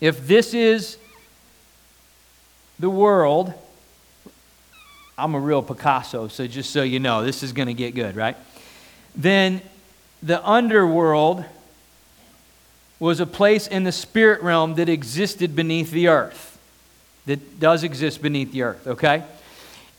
If 0.00 0.26
this 0.26 0.54
is 0.54 0.96
the 2.78 2.90
world, 2.90 3.52
I'm 5.18 5.34
a 5.34 5.40
real 5.40 5.62
Picasso, 5.62 6.28
so 6.28 6.46
just 6.46 6.70
so 6.70 6.82
you 6.82 6.98
know, 6.98 7.22
this 7.22 7.42
is 7.42 7.52
going 7.52 7.68
to 7.68 7.74
get 7.74 7.94
good, 7.94 8.16
right? 8.16 8.36
Then 9.14 9.60
the 10.22 10.46
underworld 10.46 11.44
was 12.98 13.20
a 13.20 13.26
place 13.26 13.66
in 13.66 13.84
the 13.84 13.92
spirit 13.92 14.42
realm 14.42 14.74
that 14.74 14.88
existed 14.88 15.54
beneath 15.54 15.90
the 15.90 16.08
earth, 16.08 16.58
that 17.26 17.60
does 17.60 17.82
exist 17.82 18.22
beneath 18.22 18.52
the 18.52 18.62
earth, 18.62 18.86
okay? 18.86 19.24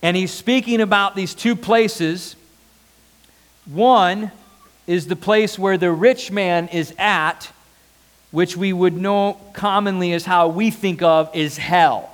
And 0.01 0.17
he's 0.17 0.31
speaking 0.31 0.81
about 0.81 1.15
these 1.15 1.35
two 1.35 1.55
places. 1.55 2.35
One 3.65 4.31
is 4.91 5.07
the 5.07 5.15
place 5.15 5.57
where 5.57 5.77
the 5.77 5.89
rich 5.89 6.31
man 6.31 6.67
is 6.67 6.93
at, 6.99 7.49
which 8.31 8.57
we 8.57 8.73
would 8.73 8.97
know 8.97 9.39
commonly 9.53 10.11
as 10.11 10.25
how 10.25 10.49
we 10.49 10.69
think 10.69 11.01
of 11.01 11.33
is 11.33 11.57
hell. 11.57 12.09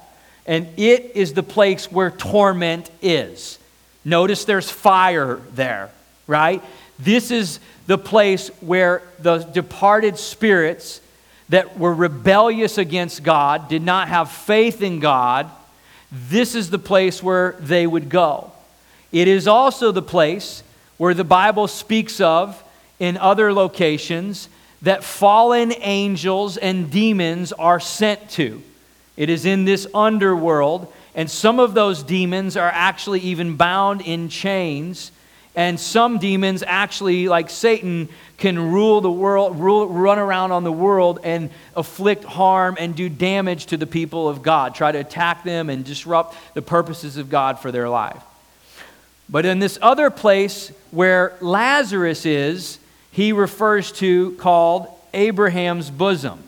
And 0.46 0.68
it 0.78 1.14
is 1.16 1.34
the 1.34 1.42
place 1.42 1.92
where 1.92 2.12
torment 2.12 2.92
is. 3.02 3.58
Notice 4.06 4.46
there's 4.46 4.70
fire 4.70 5.42
there, 5.56 5.90
right? 6.28 6.64
This 7.00 7.32
is 7.32 7.60
the 7.88 7.98
place 7.98 8.50
where 8.62 9.02
the 9.18 9.40
departed 9.40 10.20
spirits 10.20 11.02
that 11.50 11.80
were 11.80 11.96
rebellious 11.96 12.78
against 12.78 13.24
God, 13.24 13.70
did 13.70 13.82
not 13.82 14.08
have 14.08 14.30
faith 14.30 14.84
in 14.84 15.00
God, 15.00 15.50
this 16.12 16.54
is 16.54 16.70
the 16.70 16.78
place 16.78 17.24
where 17.24 17.56
they 17.60 17.88
would 17.88 18.08
go. 18.10 18.52
It 19.12 19.28
is 19.28 19.48
also 19.48 19.92
the 19.92 20.04
place 20.04 20.62
where 20.98 21.16
the 21.16 21.24
Bible 21.24 21.68
speaks 21.68 22.22
of 22.22 22.64
in 23.00 23.18
other 23.18 23.54
locations 23.54 24.50
that 24.82 25.04
fallen 25.04 25.74
angels 25.78 26.58
and 26.58 26.92
demons 26.92 27.52
are 27.54 27.80
sent 27.80 28.30
to. 28.32 28.62
It 29.16 29.30
is 29.30 29.46
in 29.46 29.66
this 29.66 29.88
underworld, 29.94 30.94
and 31.16 31.30
some 31.30 31.60
of 31.60 31.74
those 31.74 32.04
demons 32.04 32.56
are 32.56 32.70
actually 32.70 33.22
even 33.22 33.56
bound 33.56 34.02
in 34.02 34.30
chains 34.30 35.12
and 35.58 35.80
some 35.80 36.20
demons 36.20 36.62
actually, 36.62 37.28
like 37.28 37.50
Satan, 37.50 38.10
can 38.38 38.72
rule 38.72 39.02
the 39.02 39.12
world, 39.12 39.60
rule, 39.60 39.88
run 39.88 40.20
around 40.20 40.52
on 40.52 40.64
the 40.64 40.72
world 40.72 41.20
and 41.24 41.50
afflict 41.76 42.24
harm 42.24 42.78
and 42.80 42.96
do 42.96 43.10
damage 43.10 43.66
to 43.66 43.78
the 43.78 43.88
people 43.88 44.30
of 44.30 44.44
God, 44.44 44.76
try 44.76 44.92
to 44.92 45.00
attack 45.00 45.44
them 45.44 45.72
and 45.72 45.84
disrupt 45.84 46.36
the 46.54 46.62
purposes 46.62 47.18
of 47.18 47.32
God 47.32 47.58
for 47.58 47.72
their 47.72 47.90
life. 47.90 48.22
But 49.28 49.48
in 49.48 49.58
this 49.58 49.80
other 49.82 50.12
place 50.12 50.72
where 50.92 51.36
Lazarus 51.42 52.28
is, 52.28 52.78
he 53.18 53.34
refers 53.34 53.92
to 53.92 54.32
called 54.34 54.88
Abraham's 55.14 55.90
bosom. 55.90 56.42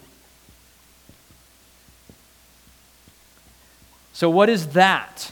So, 4.14 4.30
what 4.30 4.48
is 4.48 4.68
that? 4.68 5.32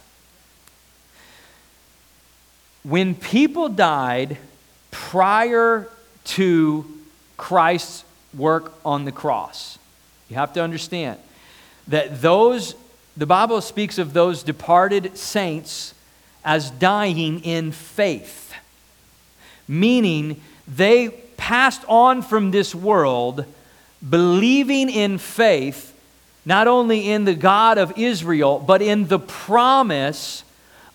when 2.88 3.15
people 3.15 3.67
died 3.67 4.38
prior 4.91 5.89
to 6.23 6.86
Christ's 7.36 8.06
work 8.34 8.73
on 8.86 9.04
the 9.04 9.12
cross, 9.12 9.78
you 10.30 10.38
have 10.38 10.54
to 10.54 10.63
understand 10.63 11.19
that 11.89 12.21
those, 12.21 12.76
the 13.17 13.26
Bible 13.26 13.60
speaks 13.60 13.97
of 13.97 14.13
those 14.13 14.41
departed 14.41 15.17
saints 15.17 15.93
as 16.45 16.71
dying 16.71 17.43
in 17.43 17.73
faith, 17.73 18.54
meaning 19.67 20.39
they 20.65 21.13
passed 21.38 21.84
on 21.88 22.21
from 22.21 22.52
this 22.52 22.76
world 22.76 23.45
believing 24.08 24.89
in 24.89 25.17
faith, 25.17 25.93
not 26.45 26.67
only 26.67 27.10
in 27.10 27.26
the 27.26 27.36
God 27.36 27.78
of 27.78 27.97
Israel, 27.97 28.60
but 28.60 28.82
in 28.82 29.08
the 29.08 29.19
promise 29.19 30.43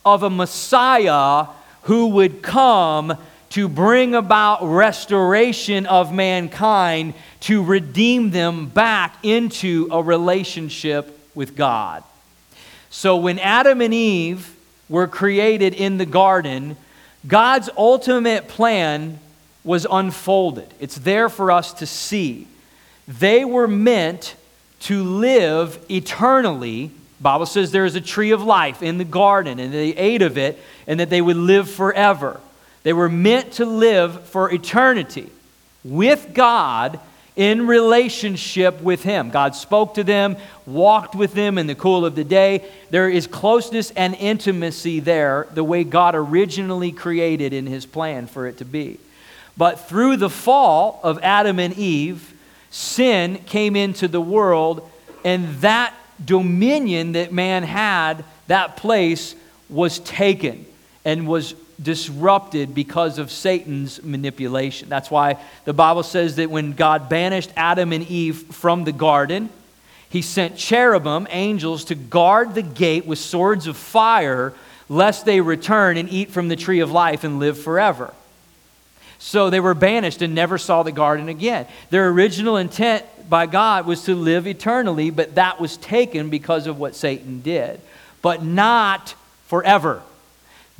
of 0.04 0.22
a 0.22 0.30
Messiah 0.30 1.46
who 1.82 2.08
would 2.08 2.42
come 2.42 3.16
to 3.50 3.68
bring 3.68 4.14
about 4.14 4.62
restoration 4.62 5.84
of 5.86 6.12
mankind 6.12 7.14
to 7.40 7.62
redeem 7.62 8.30
them 8.30 8.66
back 8.66 9.16
into 9.22 9.88
a 9.90 10.02
relationship 10.02 11.18
with 11.34 11.54
God. 11.54 12.02
So 12.88 13.16
when 13.16 13.38
Adam 13.38 13.80
and 13.80 13.92
Eve 13.92 14.54
were 14.88 15.06
created 15.06 15.74
in 15.74 15.98
the 15.98 16.06
garden, 16.06 16.76
God's 17.26 17.68
ultimate 17.76 18.48
plan 18.48 19.18
was 19.64 19.86
unfolded. 19.90 20.72
It's 20.80 20.96
there 20.96 21.28
for 21.28 21.50
us 21.50 21.72
to 21.74 21.86
see. 21.86 22.46
They 23.06 23.44
were 23.44 23.68
meant 23.68 24.36
to 24.80 25.02
live 25.02 25.78
eternally 25.90 26.90
Bible 27.22 27.46
says 27.46 27.70
there 27.70 27.84
is 27.84 27.94
a 27.94 28.00
tree 28.00 28.32
of 28.32 28.42
life 28.42 28.82
in 28.82 28.98
the 28.98 29.04
garden, 29.04 29.60
and 29.60 29.72
they 29.72 29.90
ate 29.90 30.22
of 30.22 30.36
it, 30.36 30.58
and 30.88 30.98
that 30.98 31.08
they 31.08 31.22
would 31.22 31.36
live 31.36 31.70
forever. 31.70 32.40
They 32.82 32.92
were 32.92 33.08
meant 33.08 33.52
to 33.54 33.64
live 33.64 34.24
for 34.26 34.52
eternity 34.52 35.30
with 35.84 36.34
God 36.34 36.98
in 37.36 37.68
relationship 37.68 38.82
with 38.82 39.04
Him. 39.04 39.30
God 39.30 39.54
spoke 39.54 39.94
to 39.94 40.04
them, 40.04 40.36
walked 40.66 41.14
with 41.14 41.32
them 41.32 41.58
in 41.58 41.68
the 41.68 41.76
cool 41.76 42.04
of 42.04 42.16
the 42.16 42.24
day. 42.24 42.68
There 42.90 43.08
is 43.08 43.28
closeness 43.28 43.92
and 43.92 44.16
intimacy 44.16 44.98
there, 44.98 45.46
the 45.54 45.64
way 45.64 45.84
God 45.84 46.16
originally 46.16 46.90
created 46.90 47.52
in 47.52 47.66
His 47.66 47.86
plan 47.86 48.26
for 48.26 48.48
it 48.48 48.58
to 48.58 48.64
be. 48.64 48.98
But 49.56 49.88
through 49.88 50.16
the 50.16 50.30
fall 50.30 51.00
of 51.02 51.18
Adam 51.22 51.58
and 51.58 51.76
Eve, 51.76 52.34
sin 52.70 53.38
came 53.46 53.76
into 53.76 54.08
the 54.08 54.20
world, 54.20 54.90
and 55.24 55.48
that 55.60 55.94
dominion 56.24 57.12
that 57.12 57.32
man 57.32 57.62
had, 57.62 58.24
that 58.46 58.76
place 58.76 59.34
was 59.68 59.98
taken 60.00 60.64
and 61.04 61.26
was 61.26 61.54
disrupted 61.82 62.74
because 62.74 63.18
of 63.18 63.30
Satan's 63.30 64.02
manipulation. 64.02 64.88
That's 64.88 65.10
why 65.10 65.38
the 65.64 65.72
Bible 65.72 66.02
says 66.02 66.36
that 66.36 66.50
when 66.50 66.72
God 66.72 67.08
banished 67.08 67.50
Adam 67.56 67.92
and 67.92 68.06
Eve 68.06 68.36
from 68.54 68.84
the 68.84 68.92
garden, 68.92 69.50
he 70.08 70.22
sent 70.22 70.56
cherubim, 70.56 71.26
angels, 71.30 71.84
to 71.86 71.94
guard 71.94 72.54
the 72.54 72.62
gate 72.62 73.06
with 73.06 73.18
swords 73.18 73.66
of 73.66 73.76
fire, 73.76 74.52
lest 74.88 75.24
they 75.24 75.40
return 75.40 75.96
and 75.96 76.08
eat 76.10 76.30
from 76.30 76.48
the 76.48 76.56
tree 76.56 76.80
of 76.80 76.92
life 76.92 77.24
and 77.24 77.38
live 77.38 77.58
forever. 77.58 78.12
So 79.24 79.50
they 79.50 79.60
were 79.60 79.74
banished 79.74 80.20
and 80.20 80.34
never 80.34 80.58
saw 80.58 80.82
the 80.82 80.90
garden 80.90 81.28
again. 81.28 81.66
Their 81.90 82.08
original 82.08 82.56
intent 82.56 83.04
by 83.30 83.46
God 83.46 83.86
was 83.86 84.02
to 84.04 84.16
live 84.16 84.48
eternally, 84.48 85.10
but 85.10 85.36
that 85.36 85.60
was 85.60 85.76
taken 85.76 86.28
because 86.28 86.66
of 86.66 86.76
what 86.80 86.96
Satan 86.96 87.40
did. 87.40 87.80
But 88.20 88.42
not 88.42 89.14
forever. 89.46 90.02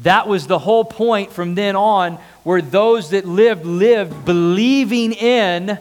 That 0.00 0.26
was 0.26 0.48
the 0.48 0.58
whole 0.58 0.84
point 0.84 1.30
from 1.30 1.54
then 1.54 1.76
on, 1.76 2.18
where 2.42 2.60
those 2.60 3.10
that 3.10 3.24
lived, 3.24 3.64
lived 3.64 4.24
believing 4.24 5.12
in 5.12 5.78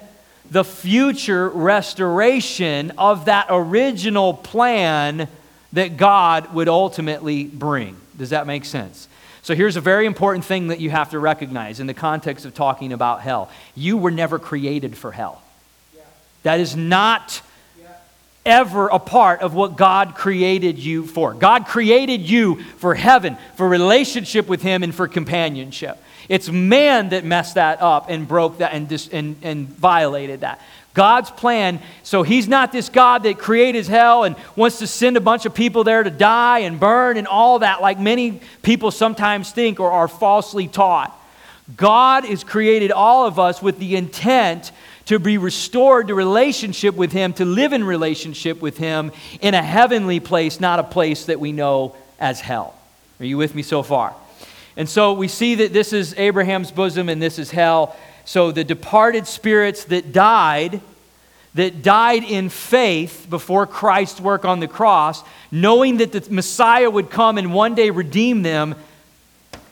the 0.52 0.64
future 0.64 1.50
restoration 1.50 2.92
of 2.92 3.26
that 3.26 3.48
original 3.50 4.36
plan 4.36 5.28
that 5.74 5.98
God 5.98 6.54
would 6.54 6.70
ultimately 6.70 7.46
bring. 7.46 7.98
Does 8.16 8.30
that 8.30 8.46
make 8.46 8.66
sense? 8.66 9.08
So 9.44 9.56
here's 9.56 9.76
a 9.76 9.82
very 9.82 10.06
important 10.06 10.46
thing 10.46 10.68
that 10.68 10.80
you 10.80 10.90
have 10.92 11.12
to 11.12 11.20
recognize 11.20 11.80
in 11.80 11.88
the 11.88 11.94
context 11.94 12.46
of 12.46 12.54
talking 12.54 12.94
about 12.94 13.22
hell. 13.22 13.50
You 13.76 13.98
were 13.98 14.12
never 14.12 14.38
created 14.38 14.96
for 14.98 15.12
hell. 15.12 15.42
That 16.44 16.60
is 16.60 16.76
not 16.76 17.42
ever 18.46 18.88
a 18.88 19.00
part 19.00 19.42
of 19.42 19.54
what 19.54 19.78
God 19.78 20.16
created 20.16 20.80
you 20.80 21.06
for. 21.06 21.34
God 21.34 21.66
created 21.68 22.22
you 22.22 22.64
for 22.78 22.96
heaven, 22.96 23.38
for 23.56 23.68
relationship 23.68 24.48
with 24.48 24.62
Him, 24.62 24.84
and 24.84 24.94
for 24.94 25.08
companionship. 25.08 25.98
It's 26.30 26.50
man 26.50 27.10
that 27.10 27.26
messed 27.26 27.56
that 27.56 27.82
up 27.82 28.10
and 28.10 28.28
broke 28.28 28.60
that 28.60 28.74
and, 28.74 28.88
dis- 28.88 29.10
and, 29.10 29.36
and 29.42 29.68
violated 29.68 30.42
that. 30.42 30.62
God's 30.94 31.32
plan, 31.32 31.80
so 32.04 32.24
He's 32.24 32.48
not 32.48 32.72
this 32.72 32.90
God 32.90 33.24
that 33.24 33.38
created 33.38 33.88
hell 33.88 34.24
and 34.24 34.36
wants 34.56 34.80
to 34.80 34.88
send 34.88 35.16
a 35.18 35.22
bunch 35.22 35.46
of 35.46 35.54
people 35.54 35.84
there 35.84 36.04
to 36.04 36.10
die 36.10 36.60
and 36.60 36.80
burn 36.80 37.18
and 37.18 37.28
all 37.28 37.60
that, 37.60 37.82
like 37.82 38.00
many 38.00 38.42
people 38.62 38.92
sometimes 38.92 39.52
think 39.52 39.80
or 39.80 39.92
are 39.92 40.08
falsely 40.08 40.68
taught. 40.68 41.18
God 41.78 42.26
has 42.26 42.44
created 42.44 42.92
all 42.92 43.26
of 43.26 43.40
us 43.40 43.62
with 43.62 43.80
the 43.80 43.96
intent 43.96 44.72
to 45.06 45.20
be 45.20 45.38
restored 45.38 46.08
to 46.08 46.16
relationship 46.16 46.96
with 46.96 47.12
Him, 47.12 47.34
to 47.34 47.46
live 47.46 47.74
in 47.74 47.84
relationship 47.84 48.62
with 48.62 48.78
Him 48.78 49.12
in 49.42 49.54
a 49.54 49.62
heavenly 49.62 50.20
place, 50.20 50.60
not 50.60 50.80
a 50.80 50.84
place 50.84 51.26
that 51.26 51.40
we 51.40 51.52
know 51.52 51.96
as 52.20 52.42
hell. 52.42 52.76
Are 53.20 53.26
you 53.26 53.38
with 53.38 53.56
me 53.56 53.64
so 53.64 53.84
far? 53.84 54.16
And 54.78 54.88
so 54.90 55.14
we 55.14 55.28
see 55.28 55.56
that 55.56 55.74
this 55.74 55.94
is 55.94 56.14
Abraham's 56.18 56.72
bosom 56.72 57.10
and 57.10 57.22
this 57.22 57.40
is 57.40 57.52
hell. 57.52 57.96
So 58.26 58.52
the 58.52 58.64
departed 58.64 59.28
spirits 59.28 59.86
that 59.86 60.12
died, 60.12 60.82
that 61.56 61.82
died 61.82 62.24
in 62.24 62.50
faith 62.50 63.28
before 63.30 63.66
Christ's 63.68 64.22
work 64.22 64.46
on 64.46 64.60
the 64.60 64.68
cross, 64.68 65.24
knowing 65.52 65.98
that 65.98 66.12
the 66.12 66.26
Messiah 66.30 66.90
would 66.90 67.10
come 67.10 67.38
and 67.38 67.54
one 67.54 67.76
day 67.76 67.90
redeem 67.90 68.42
them, 68.42 68.76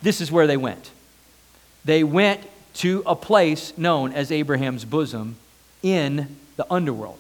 this 0.02 0.22
is 0.22 0.32
where 0.32 0.48
they 0.48 0.58
went. 0.58 0.92
They 1.86 2.04
went 2.04 2.42
to 2.76 3.04
a 3.06 3.16
place 3.16 3.78
known 3.78 4.14
as 4.14 4.32
Abraham's 4.32 4.86
bosom 4.86 5.38
in 5.82 6.38
the 6.56 6.66
underworld 6.72 7.18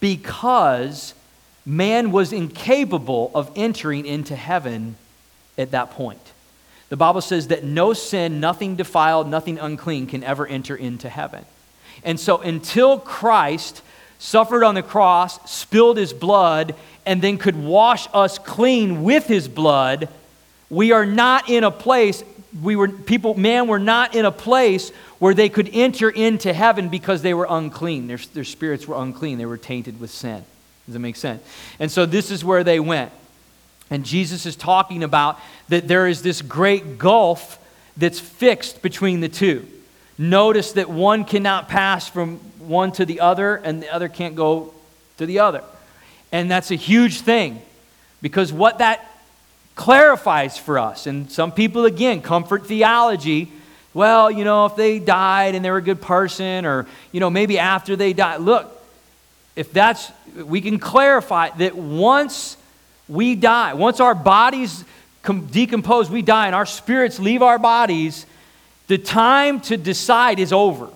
because 0.00 1.14
man 1.64 2.12
was 2.12 2.32
incapable 2.32 3.30
of 3.34 3.50
entering 3.56 4.06
into 4.06 4.36
heaven 4.36 4.96
at 5.58 5.72
that 5.72 5.90
point. 5.90 6.25
The 6.88 6.96
Bible 6.96 7.20
says 7.20 7.48
that 7.48 7.64
no 7.64 7.92
sin, 7.92 8.38
nothing 8.40 8.76
defiled, 8.76 9.28
nothing 9.28 9.58
unclean 9.58 10.06
can 10.06 10.22
ever 10.22 10.46
enter 10.46 10.76
into 10.76 11.08
heaven. 11.08 11.44
And 12.04 12.20
so 12.20 12.38
until 12.38 12.98
Christ 12.98 13.82
suffered 14.18 14.62
on 14.62 14.74
the 14.74 14.82
cross, 14.82 15.50
spilled 15.50 15.96
his 15.96 16.12
blood, 16.12 16.74
and 17.04 17.20
then 17.20 17.38
could 17.38 17.56
wash 17.56 18.08
us 18.14 18.38
clean 18.38 19.02
with 19.02 19.26
his 19.26 19.48
blood, 19.48 20.08
we 20.70 20.92
are 20.92 21.06
not 21.06 21.48
in 21.48 21.64
a 21.64 21.70
place, 21.70 22.22
we 22.62 22.76
were, 22.76 22.88
people, 22.88 23.34
man, 23.34 23.66
were 23.66 23.78
not 23.78 24.14
in 24.14 24.24
a 24.24 24.32
place 24.32 24.90
where 25.18 25.34
they 25.34 25.48
could 25.48 25.70
enter 25.72 26.08
into 26.08 26.52
heaven 26.52 26.88
because 26.88 27.22
they 27.22 27.34
were 27.34 27.46
unclean. 27.48 28.06
Their, 28.06 28.18
their 28.34 28.44
spirits 28.44 28.86
were 28.86 28.96
unclean, 28.96 29.38
they 29.38 29.46
were 29.46 29.58
tainted 29.58 30.00
with 30.00 30.10
sin. 30.10 30.44
Does 30.86 30.92
that 30.92 31.00
make 31.00 31.16
sense? 31.16 31.42
And 31.80 31.90
so 31.90 32.06
this 32.06 32.30
is 32.30 32.44
where 32.44 32.62
they 32.62 32.78
went. 32.78 33.12
And 33.90 34.04
Jesus 34.04 34.46
is 34.46 34.56
talking 34.56 35.02
about 35.02 35.38
that 35.68 35.88
there 35.88 36.06
is 36.06 36.22
this 36.22 36.42
great 36.42 36.98
gulf 36.98 37.58
that's 37.96 38.20
fixed 38.20 38.82
between 38.82 39.20
the 39.20 39.28
two. 39.28 39.66
Notice 40.18 40.72
that 40.72 40.88
one 40.88 41.24
cannot 41.24 41.68
pass 41.68 42.08
from 42.08 42.38
one 42.58 42.92
to 42.92 43.04
the 43.04 43.20
other, 43.20 43.56
and 43.56 43.82
the 43.82 43.92
other 43.92 44.08
can't 44.08 44.34
go 44.34 44.74
to 45.18 45.26
the 45.26 45.38
other. 45.40 45.62
And 46.32 46.50
that's 46.50 46.70
a 46.70 46.74
huge 46.74 47.20
thing 47.20 47.62
because 48.22 48.52
what 48.52 48.78
that 48.78 49.08
clarifies 49.76 50.56
for 50.58 50.78
us, 50.78 51.06
and 51.06 51.30
some 51.30 51.52
people, 51.52 51.84
again, 51.84 52.22
comfort 52.22 52.66
theology. 52.66 53.52
Well, 53.94 54.30
you 54.30 54.44
know, 54.44 54.66
if 54.66 54.76
they 54.76 54.98
died 54.98 55.54
and 55.54 55.64
they 55.64 55.70
were 55.70 55.76
a 55.78 55.82
good 55.82 56.02
person, 56.02 56.64
or, 56.66 56.86
you 57.12 57.20
know, 57.20 57.30
maybe 57.30 57.58
after 57.58 57.94
they 57.94 58.12
died. 58.12 58.40
Look, 58.40 58.72
if 59.54 59.72
that's, 59.72 60.10
we 60.34 60.60
can 60.60 60.78
clarify 60.78 61.50
that 61.50 61.76
once 61.76 62.56
we 63.08 63.34
die, 63.34 63.74
once 63.74 64.00
our 64.00 64.14
bodies 64.14 64.84
decompose, 65.50 66.10
we 66.10 66.22
die, 66.22 66.46
and 66.46 66.54
our 66.54 66.66
spirits 66.66 67.18
leave 67.18 67.42
our 67.42 67.58
bodies, 67.58 68.26
the 68.86 68.98
time 68.98 69.60
to 69.62 69.76
decide 69.76 70.38
is 70.38 70.52
over. 70.52 70.88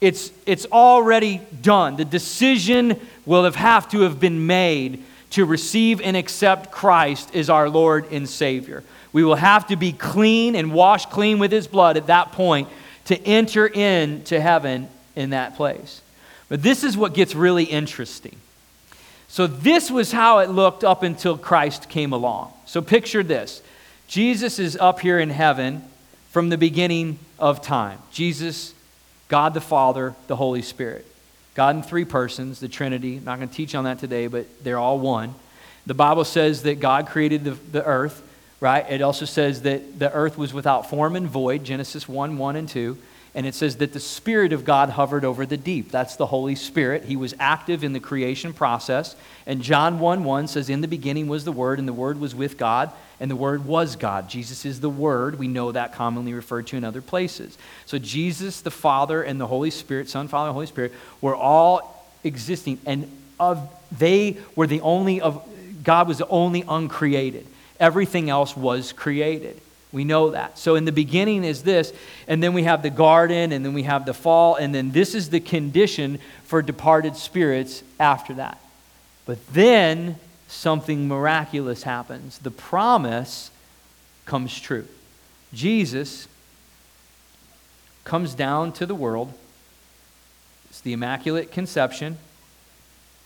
It's, 0.00 0.30
it's 0.44 0.66
already 0.66 1.40
done. 1.62 1.96
The 1.96 2.04
decision 2.04 3.00
will 3.24 3.44
have, 3.44 3.56
have 3.56 3.88
to 3.90 4.00
have 4.02 4.20
been 4.20 4.46
made 4.46 5.02
to 5.30 5.44
receive 5.44 6.00
and 6.00 6.16
accept 6.16 6.70
Christ 6.70 7.34
as 7.34 7.50
our 7.50 7.68
Lord 7.68 8.12
and 8.12 8.28
Savior. 8.28 8.82
We 9.12 9.24
will 9.24 9.36
have 9.36 9.68
to 9.68 9.76
be 9.76 9.92
clean 9.92 10.54
and 10.54 10.72
washed 10.72 11.10
clean 11.10 11.38
with 11.38 11.50
His 11.50 11.66
blood 11.66 11.96
at 11.96 12.08
that 12.08 12.32
point 12.32 12.68
to 13.06 13.20
enter 13.26 13.66
into 13.66 14.40
heaven 14.40 14.88
in 15.14 15.30
that 15.30 15.56
place. 15.56 16.02
But 16.48 16.62
this 16.62 16.84
is 16.84 16.96
what 16.96 17.14
gets 17.14 17.34
really 17.34 17.64
interesting. 17.64 18.36
So, 19.28 19.46
this 19.46 19.90
was 19.90 20.12
how 20.12 20.38
it 20.38 20.50
looked 20.50 20.84
up 20.84 21.02
until 21.02 21.36
Christ 21.36 21.88
came 21.88 22.12
along. 22.12 22.52
So, 22.64 22.80
picture 22.80 23.22
this 23.22 23.62
Jesus 24.08 24.58
is 24.58 24.76
up 24.76 25.00
here 25.00 25.18
in 25.18 25.30
heaven 25.30 25.82
from 26.30 26.48
the 26.48 26.58
beginning 26.58 27.18
of 27.38 27.62
time. 27.62 27.98
Jesus, 28.12 28.74
God 29.28 29.54
the 29.54 29.60
Father, 29.60 30.14
the 30.26 30.36
Holy 30.36 30.62
Spirit. 30.62 31.06
God 31.54 31.76
in 31.76 31.82
three 31.82 32.04
persons, 32.04 32.60
the 32.60 32.68
Trinity. 32.68 33.16
I'm 33.16 33.24
not 33.24 33.36
going 33.36 33.48
to 33.48 33.54
teach 33.54 33.74
on 33.74 33.84
that 33.84 33.98
today, 33.98 34.26
but 34.26 34.46
they're 34.62 34.78
all 34.78 34.98
one. 34.98 35.34
The 35.86 35.94
Bible 35.94 36.24
says 36.24 36.62
that 36.62 36.80
God 36.80 37.06
created 37.06 37.44
the, 37.44 37.52
the 37.52 37.84
earth, 37.84 38.22
right? 38.60 38.84
It 38.90 39.00
also 39.00 39.24
says 39.24 39.62
that 39.62 39.98
the 39.98 40.12
earth 40.12 40.36
was 40.36 40.52
without 40.52 40.90
form 40.90 41.16
and 41.16 41.26
void, 41.26 41.64
Genesis 41.64 42.08
1 42.08 42.36
1 42.36 42.56
and 42.56 42.68
2 42.68 42.98
and 43.36 43.46
it 43.46 43.54
says 43.54 43.76
that 43.76 43.92
the 43.92 44.00
Spirit 44.00 44.54
of 44.54 44.64
God 44.64 44.88
hovered 44.88 45.22
over 45.22 45.44
the 45.44 45.58
deep. 45.58 45.90
That's 45.90 46.16
the 46.16 46.24
Holy 46.24 46.54
Spirit. 46.54 47.04
He 47.04 47.16
was 47.16 47.34
active 47.38 47.84
in 47.84 47.92
the 47.92 48.00
creation 48.00 48.54
process. 48.54 49.14
And 49.44 49.60
John 49.60 49.98
1 49.98 50.24
1 50.24 50.48
says, 50.48 50.70
In 50.70 50.80
the 50.80 50.88
beginning 50.88 51.28
was 51.28 51.44
the 51.44 51.52
Word, 51.52 51.78
and 51.78 51.86
the 51.86 51.92
Word 51.92 52.18
was 52.18 52.34
with 52.34 52.56
God, 52.56 52.90
and 53.20 53.30
the 53.30 53.36
Word 53.36 53.66
was 53.66 53.94
God. 53.94 54.30
Jesus 54.30 54.64
is 54.64 54.80
the 54.80 54.88
Word. 54.88 55.38
We 55.38 55.48
know 55.48 55.70
that 55.70 55.92
commonly 55.92 56.32
referred 56.32 56.66
to 56.68 56.78
in 56.78 56.84
other 56.84 57.02
places. 57.02 57.58
So 57.84 57.98
Jesus, 57.98 58.62
the 58.62 58.70
Father, 58.70 59.22
and 59.22 59.38
the 59.38 59.46
Holy 59.46 59.70
Spirit, 59.70 60.08
Son, 60.08 60.28
Father, 60.28 60.48
and 60.48 60.54
Holy 60.54 60.66
Spirit, 60.66 60.94
were 61.20 61.36
all 61.36 62.06
existing, 62.24 62.78
and 62.86 63.06
of 63.38 63.70
they 63.98 64.38
were 64.56 64.66
the 64.66 64.80
only 64.80 65.20
of 65.20 65.46
God 65.84 66.08
was 66.08 66.16
the 66.16 66.28
only 66.28 66.64
uncreated. 66.66 67.46
Everything 67.78 68.30
else 68.30 68.56
was 68.56 68.92
created. 68.92 69.60
We 69.96 70.04
know 70.04 70.32
that. 70.32 70.58
So 70.58 70.74
in 70.74 70.84
the 70.84 70.92
beginning 70.92 71.42
is 71.42 71.62
this, 71.62 71.90
and 72.28 72.42
then 72.42 72.52
we 72.52 72.64
have 72.64 72.82
the 72.82 72.90
garden, 72.90 73.50
and 73.50 73.64
then 73.64 73.72
we 73.72 73.84
have 73.84 74.04
the 74.04 74.12
fall, 74.12 74.54
and 74.54 74.74
then 74.74 74.90
this 74.90 75.14
is 75.14 75.30
the 75.30 75.40
condition 75.40 76.18
for 76.44 76.60
departed 76.60 77.16
spirits 77.16 77.82
after 77.98 78.34
that. 78.34 78.60
But 79.24 79.38
then 79.54 80.16
something 80.48 81.08
miraculous 81.08 81.84
happens. 81.84 82.36
The 82.36 82.50
promise 82.50 83.50
comes 84.26 84.60
true. 84.60 84.86
Jesus 85.54 86.28
comes 88.04 88.34
down 88.34 88.72
to 88.72 88.84
the 88.84 88.94
world. 88.94 89.32
It's 90.68 90.82
the 90.82 90.92
Immaculate 90.92 91.50
Conception, 91.50 92.18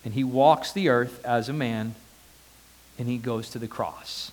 and 0.05 0.15
he 0.15 0.23
walks 0.23 0.71
the 0.71 0.89
earth 0.89 1.21
as 1.25 1.49
a 1.49 1.53
man, 1.53 1.97
and 2.97 3.09
he 3.09 3.19
goes 3.19 3.51
to 3.51 3.59
the 3.59 3.67
cross. 3.67 4.31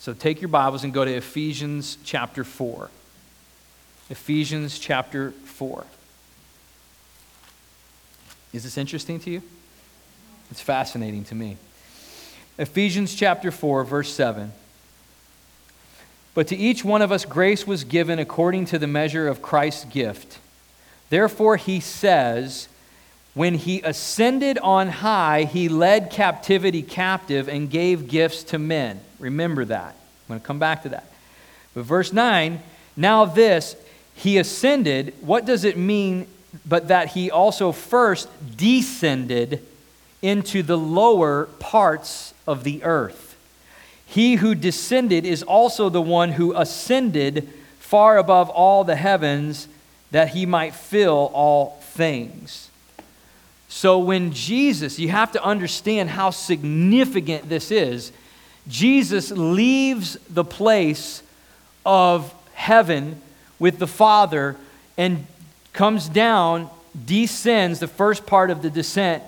So 0.00 0.14
take 0.14 0.40
your 0.40 0.48
Bibles 0.48 0.82
and 0.82 0.94
go 0.94 1.04
to 1.04 1.12
Ephesians 1.12 1.98
chapter 2.04 2.42
4. 2.42 2.88
Ephesians 4.08 4.78
chapter 4.78 5.32
4. 5.32 5.84
Is 8.54 8.64
this 8.64 8.78
interesting 8.78 9.20
to 9.20 9.30
you? 9.30 9.42
It's 10.50 10.62
fascinating 10.62 11.24
to 11.24 11.34
me. 11.34 11.58
Ephesians 12.56 13.14
chapter 13.14 13.50
4, 13.50 13.84
verse 13.84 14.10
7. 14.10 14.52
But 16.32 16.48
to 16.48 16.56
each 16.56 16.82
one 16.82 17.02
of 17.02 17.12
us 17.12 17.26
grace 17.26 17.66
was 17.66 17.84
given 17.84 18.18
according 18.18 18.64
to 18.66 18.78
the 18.78 18.86
measure 18.86 19.28
of 19.28 19.42
Christ's 19.42 19.84
gift. 19.84 20.38
Therefore, 21.10 21.58
he 21.58 21.78
says, 21.78 22.68
when 23.34 23.52
he 23.52 23.82
ascended 23.82 24.56
on 24.60 24.88
high, 24.88 25.44
he 25.44 25.68
led 25.68 26.10
captivity 26.10 26.80
captive 26.80 27.50
and 27.50 27.68
gave 27.68 28.08
gifts 28.08 28.42
to 28.44 28.58
men. 28.58 29.02
Remember 29.20 29.64
that. 29.66 29.94
I'm 29.94 30.28
going 30.28 30.40
to 30.40 30.46
come 30.46 30.58
back 30.58 30.82
to 30.82 30.88
that. 30.90 31.10
But 31.74 31.84
verse 31.84 32.12
9, 32.12 32.60
now 32.96 33.24
this, 33.24 33.76
he 34.14 34.38
ascended, 34.38 35.14
what 35.20 35.44
does 35.44 35.64
it 35.64 35.76
mean 35.76 36.26
but 36.66 36.88
that 36.88 37.08
he 37.08 37.30
also 37.30 37.70
first 37.70 38.28
descended 38.56 39.64
into 40.20 40.62
the 40.62 40.76
lower 40.76 41.46
parts 41.58 42.34
of 42.46 42.64
the 42.64 42.82
earth? 42.82 43.36
He 44.06 44.36
who 44.36 44.56
descended 44.56 45.24
is 45.24 45.44
also 45.44 45.88
the 45.88 46.02
one 46.02 46.32
who 46.32 46.52
ascended 46.56 47.48
far 47.78 48.18
above 48.18 48.50
all 48.50 48.82
the 48.82 48.96
heavens 48.96 49.68
that 50.10 50.30
he 50.30 50.46
might 50.46 50.74
fill 50.74 51.30
all 51.32 51.78
things. 51.82 52.70
So 53.68 54.00
when 54.00 54.32
Jesus, 54.32 54.98
you 54.98 55.10
have 55.10 55.30
to 55.32 55.44
understand 55.44 56.10
how 56.10 56.30
significant 56.30 57.48
this 57.48 57.70
is. 57.70 58.10
Jesus 58.68 59.30
leaves 59.30 60.16
the 60.28 60.44
place 60.44 61.22
of 61.84 62.34
heaven 62.54 63.20
with 63.58 63.78
the 63.78 63.86
Father 63.86 64.56
and 64.96 65.26
comes 65.72 66.08
down, 66.08 66.68
descends 67.06 67.78
the 67.78 67.86
first 67.86 68.26
part 68.26 68.50
of 68.50 68.62
the 68.62 68.70
descent 68.70 69.22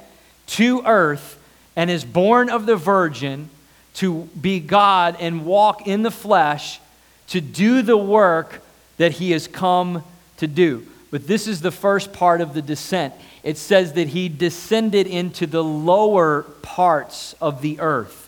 to 0.47 0.83
earth, 0.85 1.39
and 1.77 1.91
is 1.91 2.05
born 2.05 2.51
of 2.51 2.67
the 2.67 2.77
Virgin 2.77 3.49
to 3.95 4.29
be 4.41 4.61
God 4.61 5.17
and 5.21 5.45
walk 5.47 5.87
in 5.87 6.03
the 6.03 6.11
flesh 6.11 6.81
to 7.29 7.41
do 7.41 7.83
the 7.83 7.97
work 7.97 8.63
that 8.99 9.13
he 9.13 9.31
has 9.31 9.47
come 9.47 10.05
to 10.37 10.47
do. 10.47 10.87
But 11.11 11.27
this 11.27 11.47
is 11.47 11.61
the 11.61 11.71
first 11.71 12.13
part 12.13 12.41
of 12.41 12.55
the 12.55 12.63
descent. 12.63 13.15
It 13.43 13.59
says 13.59 13.95
that 13.95 14.09
he 14.09 14.29
descended 14.29 15.07
into 15.07 15.47
the 15.47 15.63
lower 15.63 16.43
parts 16.63 17.35
of 17.41 17.63
the 17.63 17.81
earth. 17.81 18.22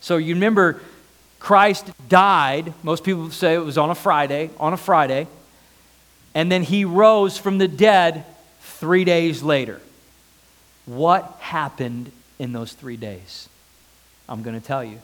So 0.00 0.16
you 0.16 0.34
remember, 0.34 0.80
Christ 1.38 1.90
died. 2.08 2.72
Most 2.82 3.04
people 3.04 3.30
say 3.30 3.54
it 3.54 3.58
was 3.58 3.78
on 3.78 3.90
a 3.90 3.94
Friday, 3.94 4.50
on 4.58 4.72
a 4.72 4.76
Friday. 4.76 5.26
And 6.34 6.50
then 6.50 6.62
he 6.62 6.84
rose 6.84 7.38
from 7.38 7.58
the 7.58 7.68
dead 7.68 8.24
three 8.60 9.04
days 9.04 9.42
later. 9.42 9.80
What 10.86 11.36
happened 11.40 12.12
in 12.38 12.52
those 12.52 12.72
three 12.72 12.96
days? 12.96 13.48
I'm 14.28 14.42
going 14.42 14.58
to 14.58 14.66
tell 14.66 14.84
you. 14.84 14.98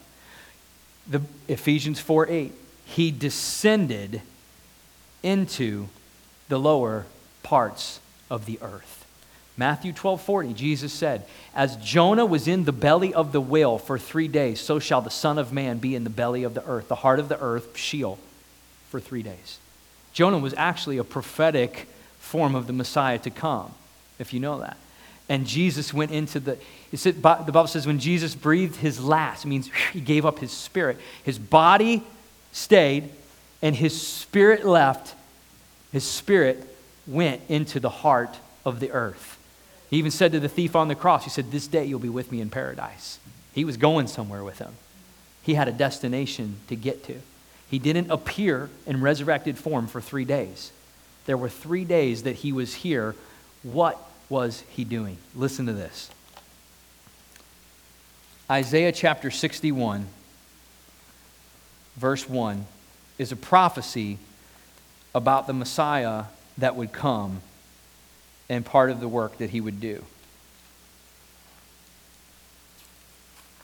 The 1.08 1.20
Ephesians 1.48 2.00
4 2.00 2.28
8. 2.28 2.52
He 2.86 3.10
descended 3.10 4.22
into 5.22 5.88
the 6.48 6.58
lower 6.58 7.06
parts 7.42 8.00
of 8.30 8.46
the 8.46 8.58
earth. 8.62 8.95
Matthew 9.56 9.92
12 9.92 10.20
40, 10.20 10.52
Jesus 10.54 10.92
said, 10.92 11.24
As 11.54 11.76
Jonah 11.76 12.26
was 12.26 12.46
in 12.46 12.64
the 12.64 12.72
belly 12.72 13.14
of 13.14 13.32
the 13.32 13.40
whale 13.40 13.78
for 13.78 13.98
three 13.98 14.28
days, 14.28 14.60
so 14.60 14.78
shall 14.78 15.00
the 15.00 15.10
Son 15.10 15.38
of 15.38 15.52
Man 15.52 15.78
be 15.78 15.94
in 15.94 16.04
the 16.04 16.10
belly 16.10 16.42
of 16.42 16.54
the 16.54 16.64
earth, 16.66 16.88
the 16.88 16.96
heart 16.96 17.18
of 17.18 17.28
the 17.28 17.40
earth, 17.40 17.76
Sheol, 17.76 18.18
for 18.90 19.00
three 19.00 19.22
days. 19.22 19.58
Jonah 20.12 20.38
was 20.38 20.54
actually 20.54 20.98
a 20.98 21.04
prophetic 21.04 21.88
form 22.18 22.54
of 22.54 22.66
the 22.66 22.72
Messiah 22.72 23.18
to 23.18 23.30
come, 23.30 23.72
if 24.18 24.32
you 24.32 24.40
know 24.40 24.60
that. 24.60 24.76
And 25.28 25.46
Jesus 25.46 25.92
went 25.92 26.12
into 26.12 26.38
the, 26.38 26.58
said, 26.94 27.16
the 27.16 27.20
Bible 27.20 27.66
says 27.66 27.86
when 27.86 27.98
Jesus 27.98 28.34
breathed 28.34 28.76
his 28.76 29.02
last, 29.02 29.44
it 29.44 29.48
means 29.48 29.70
he 29.92 30.00
gave 30.00 30.24
up 30.24 30.38
his 30.38 30.52
spirit. 30.52 30.98
His 31.24 31.38
body 31.38 32.04
stayed, 32.52 33.10
and 33.62 33.74
his 33.74 34.00
spirit 34.00 34.64
left. 34.64 35.14
His 35.92 36.04
spirit 36.04 36.64
went 37.06 37.40
into 37.48 37.80
the 37.80 37.88
heart 37.88 38.38
of 38.64 38.80
the 38.80 38.92
earth. 38.92 39.35
He 39.90 39.98
even 39.98 40.10
said 40.10 40.32
to 40.32 40.40
the 40.40 40.48
thief 40.48 40.74
on 40.74 40.88
the 40.88 40.94
cross, 40.94 41.24
He 41.24 41.30
said, 41.30 41.50
This 41.50 41.66
day 41.66 41.84
you'll 41.84 41.98
be 41.98 42.08
with 42.08 42.32
me 42.32 42.40
in 42.40 42.50
paradise. 42.50 43.18
He 43.52 43.64
was 43.64 43.76
going 43.76 44.06
somewhere 44.06 44.44
with 44.44 44.58
him. 44.58 44.74
He 45.42 45.54
had 45.54 45.68
a 45.68 45.72
destination 45.72 46.56
to 46.68 46.76
get 46.76 47.04
to. 47.04 47.20
He 47.70 47.78
didn't 47.78 48.10
appear 48.10 48.68
in 48.86 49.00
resurrected 49.00 49.58
form 49.58 49.86
for 49.86 50.00
three 50.00 50.24
days. 50.24 50.72
There 51.26 51.36
were 51.36 51.48
three 51.48 51.84
days 51.84 52.24
that 52.24 52.36
he 52.36 52.52
was 52.52 52.74
here. 52.74 53.14
What 53.62 53.98
was 54.28 54.62
he 54.70 54.84
doing? 54.84 55.18
Listen 55.34 55.66
to 55.66 55.72
this 55.72 56.10
Isaiah 58.50 58.92
chapter 58.92 59.30
61, 59.30 60.06
verse 61.96 62.28
1, 62.28 62.66
is 63.18 63.32
a 63.32 63.36
prophecy 63.36 64.18
about 65.14 65.46
the 65.46 65.52
Messiah 65.52 66.24
that 66.58 66.76
would 66.76 66.92
come 66.92 67.40
and 68.48 68.64
part 68.64 68.90
of 68.90 69.00
the 69.00 69.08
work 69.08 69.38
that 69.38 69.50
he 69.50 69.60
would 69.60 69.80
do. 69.80 70.04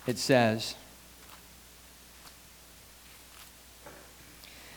It 0.07 0.19
says, 0.19 0.75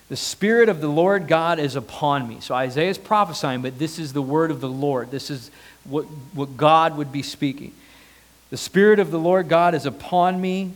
The 0.08 0.16
Spirit 0.16 0.70
of 0.70 0.82
the 0.82 0.88
Lord 0.88 1.28
God 1.28 1.58
is 1.58 1.76
upon 1.76 2.28
me. 2.28 2.38
So 2.40 2.54
Isaiah 2.54 2.92
is 2.92 2.98
prophesying, 2.98 3.62
but 3.62 3.80
this 3.80 3.98
is 3.98 4.14
the 4.14 4.22
word 4.22 4.52
of 4.52 4.62
the 4.62 4.70
Lord. 4.70 5.10
This 5.10 5.32
is 5.32 5.50
what, 5.84 6.06
what 6.34 6.58
God 6.58 6.96
would 6.98 7.12
be 7.12 7.24
speaking. 7.24 7.74
The 8.52 8.58
Spirit 8.58 9.00
of 9.00 9.10
the 9.10 9.18
Lord 9.18 9.50
God 9.50 9.74
is 9.74 9.88
upon 9.88 10.40
me 10.40 10.74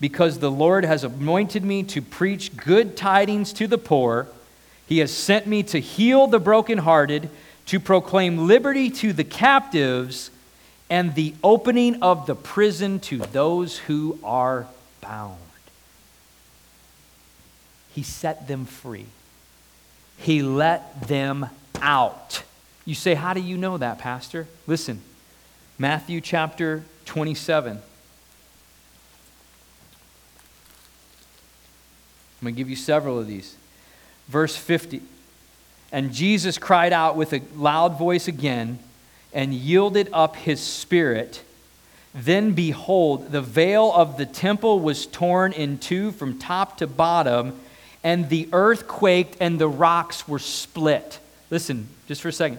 because 0.00 0.40
the 0.40 0.50
Lord 0.50 0.84
has 0.84 1.04
anointed 1.04 1.64
me 1.64 1.84
to 1.84 2.02
preach 2.02 2.56
good 2.56 2.96
tidings 2.96 3.52
to 3.52 3.68
the 3.68 3.78
poor. 3.78 4.26
He 4.86 4.98
has 4.98 5.12
sent 5.12 5.46
me 5.46 5.62
to 5.64 5.78
heal 5.78 6.26
the 6.26 6.40
brokenhearted, 6.40 7.30
to 7.70 7.78
proclaim 7.78 8.48
liberty 8.48 8.90
to 8.90 9.12
the 9.12 9.22
captives, 9.22 10.32
and 10.90 11.14
the 11.14 11.32
opening 11.44 12.02
of 12.02 12.26
the 12.26 12.34
prison 12.34 12.98
to 12.98 13.18
those 13.18 13.78
who 13.78 14.18
are 14.24 14.66
bound. 15.00 15.38
He 17.94 18.02
set 18.02 18.48
them 18.48 18.64
free. 18.64 19.06
He 20.18 20.42
let 20.42 21.06
them 21.06 21.48
out. 21.80 22.42
You 22.84 22.96
say, 22.96 23.14
How 23.14 23.34
do 23.34 23.40
you 23.40 23.56
know 23.56 23.78
that, 23.78 24.00
Pastor? 24.00 24.48
Listen, 24.66 25.00
Matthew 25.78 26.20
chapter 26.20 26.82
27. 27.04 27.76
I'm 27.76 27.82
going 32.42 32.52
to 32.52 32.58
give 32.58 32.68
you 32.68 32.74
several 32.74 33.16
of 33.16 33.28
these. 33.28 33.54
Verse 34.26 34.56
50. 34.56 35.02
And 35.92 36.12
Jesus 36.12 36.58
cried 36.58 36.92
out 36.92 37.16
with 37.16 37.32
a 37.32 37.42
loud 37.56 37.98
voice 37.98 38.28
again 38.28 38.78
and 39.32 39.52
yielded 39.52 40.08
up 40.12 40.36
his 40.36 40.60
spirit. 40.60 41.42
Then 42.14 42.52
behold, 42.52 43.32
the 43.32 43.42
veil 43.42 43.92
of 43.92 44.16
the 44.16 44.26
temple 44.26 44.80
was 44.80 45.06
torn 45.06 45.52
in 45.52 45.78
two 45.78 46.12
from 46.12 46.38
top 46.38 46.78
to 46.78 46.86
bottom 46.86 47.58
and 48.02 48.28
the 48.28 48.48
earth 48.52 48.88
quaked 48.88 49.36
and 49.40 49.58
the 49.58 49.68
rocks 49.68 50.26
were 50.26 50.38
split. 50.38 51.18
Listen, 51.50 51.88
just 52.08 52.22
for 52.22 52.28
a 52.28 52.32
second. 52.32 52.58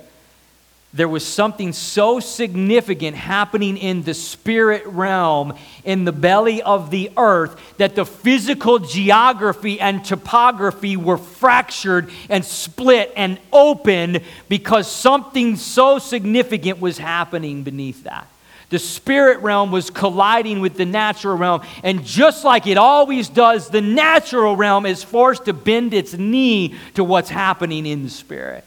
There 0.93 1.07
was 1.07 1.25
something 1.25 1.71
so 1.71 2.19
significant 2.19 3.15
happening 3.15 3.77
in 3.77 4.03
the 4.03 4.13
spirit 4.13 4.85
realm, 4.87 5.53
in 5.85 6.03
the 6.03 6.11
belly 6.11 6.61
of 6.61 6.91
the 6.91 7.11
earth, 7.15 7.55
that 7.77 7.95
the 7.95 8.05
physical 8.05 8.77
geography 8.77 9.79
and 9.79 10.03
topography 10.03 10.97
were 10.97 11.17
fractured 11.17 12.09
and 12.29 12.43
split 12.43 13.13
and 13.15 13.39
opened 13.53 14.21
because 14.49 14.91
something 14.91 15.55
so 15.55 15.97
significant 15.97 16.81
was 16.81 16.97
happening 16.97 17.63
beneath 17.63 18.03
that. 18.03 18.27
The 18.67 18.79
spirit 18.79 19.39
realm 19.39 19.71
was 19.71 19.89
colliding 19.89 20.59
with 20.59 20.75
the 20.75 20.85
natural 20.85 21.37
realm. 21.37 21.61
And 21.83 22.05
just 22.05 22.43
like 22.43 22.67
it 22.67 22.77
always 22.77 23.29
does, 23.29 23.69
the 23.69 23.81
natural 23.81 24.57
realm 24.57 24.85
is 24.85 25.03
forced 25.03 25.45
to 25.45 25.53
bend 25.53 25.93
its 25.93 26.13
knee 26.13 26.75
to 26.95 27.03
what's 27.03 27.29
happening 27.29 27.85
in 27.85 28.03
the 28.03 28.09
spirit. 28.09 28.65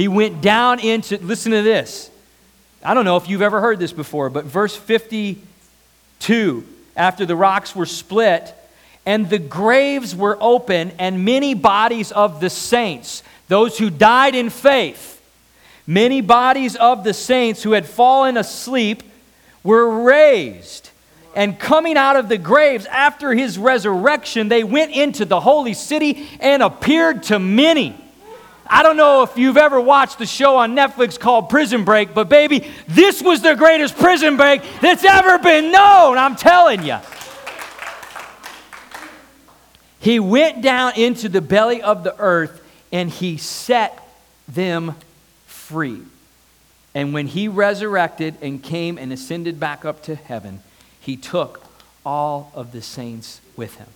He 0.00 0.08
went 0.08 0.40
down 0.40 0.80
into, 0.80 1.18
listen 1.18 1.52
to 1.52 1.62
this. 1.62 2.10
I 2.82 2.94
don't 2.94 3.04
know 3.04 3.18
if 3.18 3.28
you've 3.28 3.42
ever 3.42 3.60
heard 3.60 3.78
this 3.78 3.92
before, 3.92 4.30
but 4.30 4.46
verse 4.46 4.74
52 4.74 6.64
after 6.96 7.26
the 7.26 7.36
rocks 7.36 7.76
were 7.76 7.86
split, 7.86 8.54
and 9.06 9.28
the 9.28 9.38
graves 9.38 10.16
were 10.16 10.36
open, 10.40 10.92
and 10.98 11.24
many 11.24 11.54
bodies 11.54 12.12
of 12.12 12.40
the 12.40 12.50
saints, 12.50 13.22
those 13.48 13.78
who 13.78 13.90
died 13.90 14.34
in 14.34 14.50
faith, 14.50 15.20
Many 15.90 16.20
bodies 16.20 16.76
of 16.76 17.02
the 17.02 17.12
saints 17.12 17.64
who 17.64 17.72
had 17.72 17.84
fallen 17.84 18.36
asleep 18.36 19.02
were 19.64 20.04
raised. 20.04 20.90
And 21.34 21.58
coming 21.58 21.96
out 21.96 22.14
of 22.14 22.28
the 22.28 22.38
graves 22.38 22.86
after 22.86 23.34
his 23.34 23.58
resurrection, 23.58 24.46
they 24.46 24.62
went 24.62 24.92
into 24.92 25.24
the 25.24 25.40
holy 25.40 25.74
city 25.74 26.28
and 26.38 26.62
appeared 26.62 27.24
to 27.24 27.40
many. 27.40 27.99
I 28.72 28.84
don't 28.84 28.96
know 28.96 29.24
if 29.24 29.36
you've 29.36 29.56
ever 29.56 29.80
watched 29.80 30.18
the 30.18 30.26
show 30.26 30.58
on 30.58 30.76
Netflix 30.76 31.18
called 31.18 31.50
Prison 31.50 31.84
Break, 31.84 32.14
but 32.14 32.28
baby, 32.28 32.70
this 32.86 33.20
was 33.20 33.42
the 33.42 33.56
greatest 33.56 33.96
prison 33.96 34.36
break 34.36 34.62
that's 34.80 35.04
ever 35.04 35.38
been 35.38 35.72
known, 35.72 36.16
I'm 36.16 36.36
telling 36.36 36.84
you. 36.84 36.98
He 39.98 40.20
went 40.20 40.62
down 40.62 40.94
into 40.94 41.28
the 41.28 41.40
belly 41.40 41.82
of 41.82 42.04
the 42.04 42.16
earth 42.20 42.62
and 42.92 43.10
he 43.10 43.38
set 43.38 44.08
them 44.46 44.94
free. 45.46 46.02
And 46.94 47.12
when 47.12 47.26
he 47.26 47.48
resurrected 47.48 48.36
and 48.40 48.62
came 48.62 48.98
and 48.98 49.12
ascended 49.12 49.58
back 49.58 49.84
up 49.84 50.04
to 50.04 50.14
heaven, 50.14 50.62
he 51.00 51.16
took 51.16 51.64
all 52.06 52.52
of 52.54 52.70
the 52.70 52.82
saints 52.82 53.40
with 53.56 53.74
him. 53.76 53.88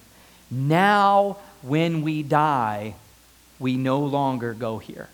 Now, 0.51 1.39
when 1.63 2.03
we 2.03 2.25
die, 2.25 2.97
we 3.65 3.79
no 3.79 4.01
longer 4.01 4.53
go 4.53 4.77
here. 4.77 5.09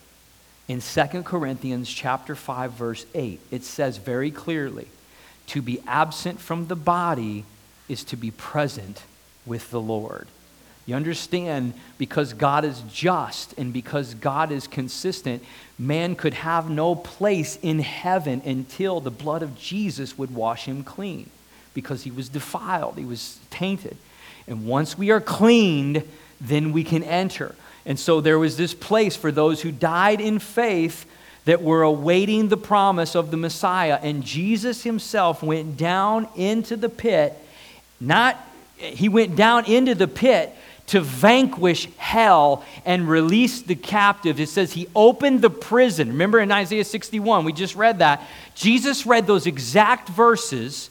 In 0.67 0.81
2 0.81 1.23
Corinthians 1.23 1.89
chapter 1.89 2.35
5 2.35 2.73
verse 2.73 3.05
8, 3.15 3.39
it 3.49 3.63
says 3.63 3.95
very 3.95 4.29
clearly, 4.29 4.89
to 5.47 5.61
be 5.61 5.79
absent 5.87 6.37
from 6.41 6.67
the 6.67 6.75
body 6.75 7.45
is 7.87 8.03
to 8.03 8.17
be 8.17 8.29
present 8.29 9.03
with 9.45 9.71
the 9.71 9.79
Lord. 9.79 10.27
You 10.85 10.95
understand, 10.95 11.75
because 11.97 12.33
God 12.33 12.65
is 12.65 12.83
just 12.91 13.57
and 13.57 13.71
because 13.71 14.15
God 14.15 14.51
is 14.51 14.67
consistent, 14.67 15.45
man 15.79 16.17
could 16.17 16.33
have 16.33 16.69
no 16.69 16.93
place 16.93 17.57
in 17.61 17.79
heaven 17.79 18.41
until 18.43 18.99
the 18.99 19.09
blood 19.09 19.43
of 19.43 19.57
Jesus 19.57 20.17
would 20.17 20.35
wash 20.35 20.65
him 20.65 20.83
clean 20.83 21.29
because 21.73 22.03
he 22.03 22.11
was 22.11 22.27
defiled, 22.27 22.97
he 22.97 23.05
was 23.05 23.39
tainted. 23.49 23.95
And 24.45 24.65
once 24.65 24.97
we 24.97 25.09
are 25.09 25.21
cleaned, 25.21 26.03
then 26.41 26.73
we 26.73 26.83
can 26.83 27.01
enter. 27.03 27.55
And 27.85 27.99
so 27.99 28.21
there 28.21 28.39
was 28.39 28.57
this 28.57 28.73
place 28.73 29.15
for 29.15 29.31
those 29.31 29.61
who 29.61 29.71
died 29.71 30.21
in 30.21 30.39
faith 30.39 31.05
that 31.45 31.61
were 31.61 31.81
awaiting 31.81 32.47
the 32.47 32.57
promise 32.57 33.15
of 33.15 33.31
the 33.31 33.37
Messiah. 33.37 33.99
And 34.01 34.23
Jesus 34.23 34.83
himself 34.83 35.41
went 35.41 35.77
down 35.77 36.27
into 36.35 36.75
the 36.75 36.89
pit, 36.89 37.33
not, 37.99 38.37
he 38.77 39.09
went 39.09 39.35
down 39.35 39.65
into 39.65 39.95
the 39.95 40.07
pit 40.07 40.55
to 40.87 40.99
vanquish 40.99 41.87
hell 41.97 42.65
and 42.85 43.07
release 43.07 43.61
the 43.61 43.75
captive. 43.75 44.39
It 44.39 44.49
says 44.49 44.73
he 44.73 44.89
opened 44.95 45.41
the 45.41 45.49
prison. 45.49 46.09
Remember 46.09 46.39
in 46.39 46.51
Isaiah 46.51 46.83
61, 46.83 47.45
we 47.45 47.53
just 47.53 47.75
read 47.75 47.99
that. 47.99 48.21
Jesus 48.55 49.05
read 49.05 49.25
those 49.25 49.47
exact 49.47 50.09
verses 50.09 50.89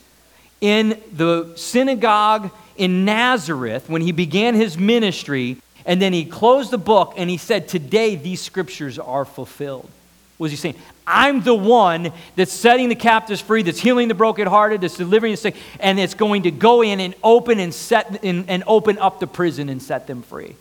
in 0.61 1.01
the 1.13 1.53
synagogue 1.57 2.51
in 2.77 3.05
Nazareth 3.05 3.91
when 3.91 4.01
he 4.03 4.13
began 4.13 4.55
his 4.55 4.79
ministry. 4.79 5.59
And 5.87 6.01
then 6.01 6.13
he 6.13 6.25
closed 6.25 6.71
the 6.71 6.79
book 6.79 7.15
and 7.17 7.31
he 7.31 7.37
said, 7.37 7.69
Today 7.69 8.17
these 8.17 8.41
scriptures 8.41 8.99
are 8.99 9.25
fulfilled. 9.25 9.89
What 10.37 10.47
was 10.47 10.53
he 10.53 10.57
saying? 10.57 10.77
I'm 11.07 11.43
the 11.43 11.55
one 11.55 12.13
that's 12.37 12.53
setting 12.53 12.89
the 12.89 12.95
captives 12.95 13.41
free, 13.41 13.63
that's 13.63 13.81
healing 13.81 14.09
the 14.09 14.15
brokenhearted, 14.15 14.81
that's 14.81 14.97
delivering 14.97 15.33
the 15.33 15.37
sick, 15.37 15.57
and 15.81 15.99
it's 15.99 16.15
going 16.15 16.45
to 16.45 16.51
go 16.51 16.83
in 16.83 17.01
and 17.01 17.15
open 17.23 17.59
and 17.59 17.75
set 17.75 18.25
and, 18.25 18.49
and 18.49 18.65
open 18.67 18.97
up 18.99 19.21
the 19.21 19.27
prison 19.27 19.69
and 19.69 19.83
set 19.83 20.07
them 20.07 20.23
free. 20.23 20.57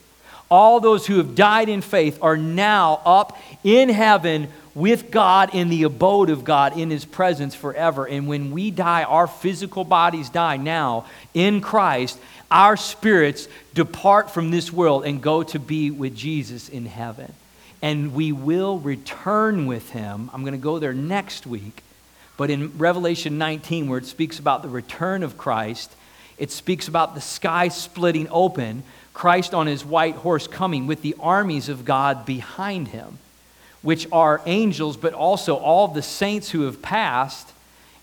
All 0.51 0.79
those 0.79 1.05
who 1.05 1.17
have 1.17 1.35
died 1.35 1.69
in 1.69 1.81
faith 1.81 2.17
are 2.21 2.35
now 2.35 3.01
up 3.05 3.37
in 3.63 3.89
heaven 3.89 4.49
with 4.73 5.11
God 5.11 5.53
in 5.53 5.69
the 5.69 5.83
abode 5.83 6.29
of 6.29 6.43
God 6.43 6.77
in 6.77 6.89
his 6.89 7.05
presence 7.05 7.53
forever. 7.53 8.07
And 8.07 8.27
when 8.27 8.51
we 8.51 8.71
die, 8.71 9.03
our 9.03 9.27
physical 9.27 9.83
bodies 9.83 10.29
die 10.29 10.57
now 10.57 11.05
in 11.33 11.61
Christ, 11.61 12.19
our 12.51 12.77
spirits 12.77 13.47
depart 13.73 14.31
from 14.31 14.51
this 14.51 14.71
world 14.73 15.05
and 15.05 15.21
go 15.21 15.43
to 15.43 15.59
be 15.59 15.91
with 15.91 16.15
Jesus 16.15 16.69
in 16.69 16.85
heaven 16.85 17.33
and 17.81 18.13
we 18.13 18.31
will 18.31 18.79
return 18.79 19.65
with 19.65 19.91
him. 19.91 20.29
I'm 20.33 20.41
going 20.41 20.53
to 20.53 20.57
go 20.57 20.79
there 20.79 20.93
next 20.93 21.47
week. 21.47 21.83
But 22.37 22.49
in 22.49 22.77
Revelation 22.77 23.37
19, 23.37 23.89
where 23.89 23.99
it 23.99 24.05
speaks 24.05 24.39
about 24.39 24.61
the 24.61 24.69
return 24.69 25.23
of 25.23 25.37
Christ, 25.37 25.91
it 26.37 26.51
speaks 26.51 26.87
about 26.87 27.15
the 27.15 27.21
sky 27.21 27.67
splitting 27.67 28.27
open 28.31 28.83
Christ 29.13 29.53
on 29.53 29.67
his 29.67 29.83
white 29.83 30.15
horse 30.15 30.47
coming 30.47 30.87
with 30.87 31.01
the 31.01 31.15
armies 31.19 31.67
of 31.67 31.83
God 31.83 32.25
behind 32.25 32.89
him, 32.89 33.19
which 33.81 34.07
are 34.11 34.41
angels, 34.45 34.95
but 34.95 35.13
also 35.13 35.55
all 35.55 35.89
the 35.89 36.01
saints 36.01 36.51
who 36.51 36.61
have 36.61 36.81
passed, 36.81 37.51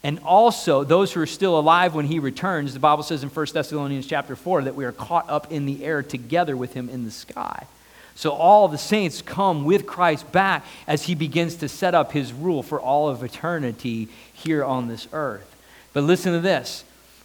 and 0.06 0.20
also 0.20 0.84
those 0.84 1.12
who 1.12 1.20
are 1.20 1.26
still 1.26 1.58
alive 1.58 1.92
when 1.92 2.06
he 2.06 2.20
returns. 2.20 2.72
The 2.72 2.78
Bible 2.78 3.02
says 3.02 3.24
in 3.24 3.28
1 3.28 3.46
Thessalonians 3.52 4.06
chapter 4.06 4.36
4 4.36 4.62
that 4.62 4.76
we 4.76 4.84
are 4.84 4.92
caught 4.92 5.28
up 5.28 5.50
in 5.50 5.66
the 5.66 5.84
air 5.84 6.00
together 6.00 6.56
with 6.56 6.74
him 6.74 6.88
in 6.88 7.04
the 7.04 7.10
sky. 7.10 7.66
So 8.14 8.30
all 8.30 8.68
the 8.68 8.78
saints 8.78 9.20
come 9.20 9.64
with 9.64 9.84
Christ 9.84 10.30
back 10.30 10.64
as 10.86 11.02
he 11.02 11.16
begins 11.16 11.56
to 11.56 11.68
set 11.68 11.92
up 11.92 12.12
his 12.12 12.32
rule 12.32 12.62
for 12.62 12.80
all 12.80 13.08
of 13.08 13.24
eternity 13.24 14.06
here 14.32 14.64
on 14.64 14.86
this 14.86 15.08
earth. 15.12 15.56
But 15.92 16.04
listen 16.04 16.34
to 16.34 16.40
this. 16.40 16.84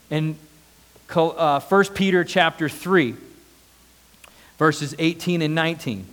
In 0.10 0.38
uh, 1.16 1.60
1 1.60 1.86
Peter 1.94 2.24
chapter 2.24 2.68
3, 2.68 3.14
verses 4.58 4.96
18 4.98 5.44
and 5.44 5.54
19. 5.54 6.08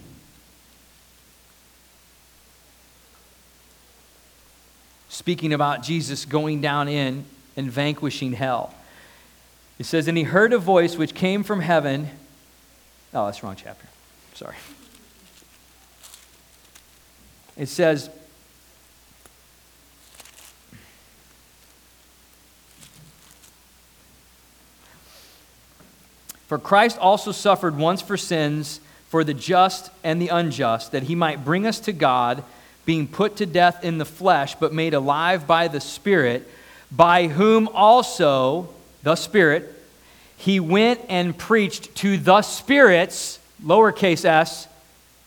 Speaking 5.19 5.53
about 5.53 5.83
Jesus 5.83 6.25
going 6.25 6.61
down 6.61 6.87
in 6.87 7.25
and 7.57 7.73
vanquishing 7.73 8.35
hell. 8.35 8.73
It 9.77 9.85
says, 9.85 10.07
And 10.07 10.17
he 10.17 10.23
heard 10.23 10.53
a 10.53 10.59
voice 10.59 10.97
which 10.97 11.13
came 11.13 11.43
from 11.43 11.59
heaven. 11.59 12.09
Oh, 13.13 13.27
that's 13.27 13.43
wrong 13.43 13.57
chapter. 13.57 13.89
Sorry. 14.35 14.55
It 17.57 17.67
says, 17.67 18.11
For 26.47 26.61
Christ 26.61 26.97
also 26.97 27.33
suffered 27.33 27.77
once 27.77 28.01
for 28.01 28.17
sins, 28.17 28.79
for 29.09 29.25
the 29.25 29.35
just 29.35 29.91
and 30.05 30.23
the 30.23 30.29
unjust, 30.29 30.93
that 30.93 31.03
he 31.03 31.17
might 31.17 31.45
bring 31.45 31.67
us 31.67 31.81
to 31.81 31.93
God, 31.93 32.45
being 32.89 33.07
put 33.07 33.37
to 33.37 33.45
death 33.45 33.85
in 33.85 33.99
the 33.99 34.05
flesh, 34.07 34.55
but 34.55 34.73
made 34.73 34.95
alive 34.95 35.47
by 35.47 35.69
the 35.69 35.79
Spirit, 35.79 36.49
by 36.91 37.27
whom 37.27 37.69
also, 37.75 38.67
the 39.03 39.15
Spirit, 39.15 39.75
he 40.39 40.59
went 40.59 40.99
and 41.11 41.37
preached 41.37 41.95
to 41.97 42.17
the 42.17 42.41
spirits, 42.41 43.41
lowercase 43.63 44.25
s, 44.25 44.69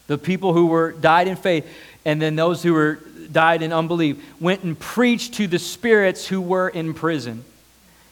the 0.07 0.18
people 0.18 0.53
who 0.53 0.66
were 0.66 0.91
died 0.93 1.28
in 1.28 1.36
faith, 1.36 1.72
and 2.03 2.20
then 2.20 2.36
those 2.36 2.64
who 2.64 2.74
were 2.74 2.95
died 3.32 3.62
in 3.62 3.72
unbelief, 3.72 4.18
went 4.39 4.64
and 4.64 4.80
preached 4.80 5.36
to 5.36 5.45
the 5.45 5.59
spirits 5.59 6.26
who 6.26 6.41
were 6.41 6.68
in 6.68 6.95
prison. 6.95 7.45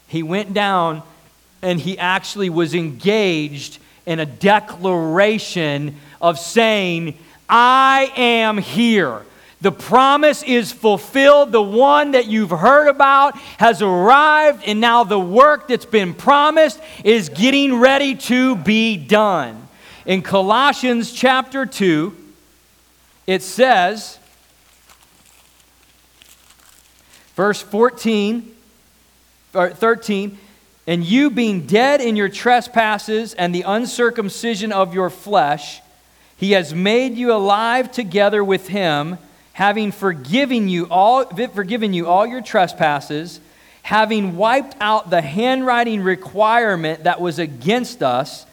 He 0.08 0.22
went 0.22 0.54
down 0.54 1.02
and 1.64 1.80
he 1.80 1.98
actually 1.98 2.52
was 2.52 2.76
engaged 2.76 3.80
in 4.06 4.20
a 4.20 4.28
declaration 4.28 5.96
of 6.22 6.38
saying, 6.38 7.18
I 7.50 8.14
am 8.16 8.60
here. 8.60 9.24
The 9.62 9.72
promise 9.72 10.42
is 10.44 10.72
fulfilled. 10.72 11.52
The 11.52 11.62
one 11.62 12.12
that 12.12 12.28
you've 12.28 12.50
heard 12.50 12.88
about 12.88 13.38
has 13.58 13.82
arrived, 13.82 14.64
and 14.66 14.80
now 14.80 15.04
the 15.04 15.20
work 15.20 15.68
that's 15.68 15.86
been 15.86 16.14
promised 16.14 16.80
is 17.04 17.28
getting 17.28 17.76
ready 17.76 18.16
to 18.16 18.56
be 18.56 18.96
done. 18.96 19.68
In 20.06 20.22
Colossians 20.22 21.12
chapter 21.12 21.66
2, 21.66 22.16
it 23.28 23.44
says, 23.44 24.18
verse 27.36 27.62
14, 27.62 28.56
or 29.54 29.70
13, 29.72 30.38
and 30.88 31.04
you, 31.04 31.30
being 31.30 31.68
dead 31.68 32.02
in 32.02 32.16
your 32.16 32.30
trespasses 32.30 33.34
and 33.34 33.54
the 33.54 33.64
uncircumcision 33.64 34.72
of 34.72 34.94
your 34.94 35.10
flesh, 35.10 35.82
he 36.38 36.54
has 36.54 36.74
made 36.74 37.16
you 37.16 37.34
alive 37.34 37.92
together 37.92 38.44
with 38.44 38.70
him, 38.70 39.20
having 39.60 39.92
forgiven 39.92 40.70
you 40.70 40.88
all, 40.90 41.26
forgiven 41.26 41.92
you 41.92 42.08
all 42.08 42.26
your 42.26 42.40
trespasses, 42.40 43.42
having 43.82 44.38
wiped 44.38 44.74
out 44.80 45.10
the 45.10 45.20
handwriting 45.20 46.02
requirement 46.02 47.04
that 47.04 47.20
was 47.20 47.40
against 47.40 48.02
us, 48.02 48.46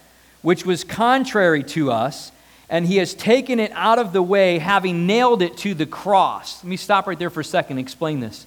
which 0.42 0.66
was 0.66 0.82
contrary 0.82 1.62
to 1.62 1.92
us, 1.92 2.32
and 2.68 2.84
he 2.84 2.96
has 2.96 3.14
taken 3.14 3.60
it 3.60 3.70
out 3.76 4.00
of 4.00 4.12
the 4.12 4.20
way, 4.20 4.58
having 4.58 5.06
nailed 5.06 5.42
it 5.42 5.56
to 5.56 5.74
the 5.74 5.86
cross. 5.86 6.64
Let 6.64 6.70
me 6.70 6.76
stop 6.76 7.06
right 7.06 7.16
there 7.16 7.30
for 7.30 7.38
a 7.38 7.44
second 7.44 7.78
and 7.78 7.86
explain 7.86 8.18
this. 8.18 8.44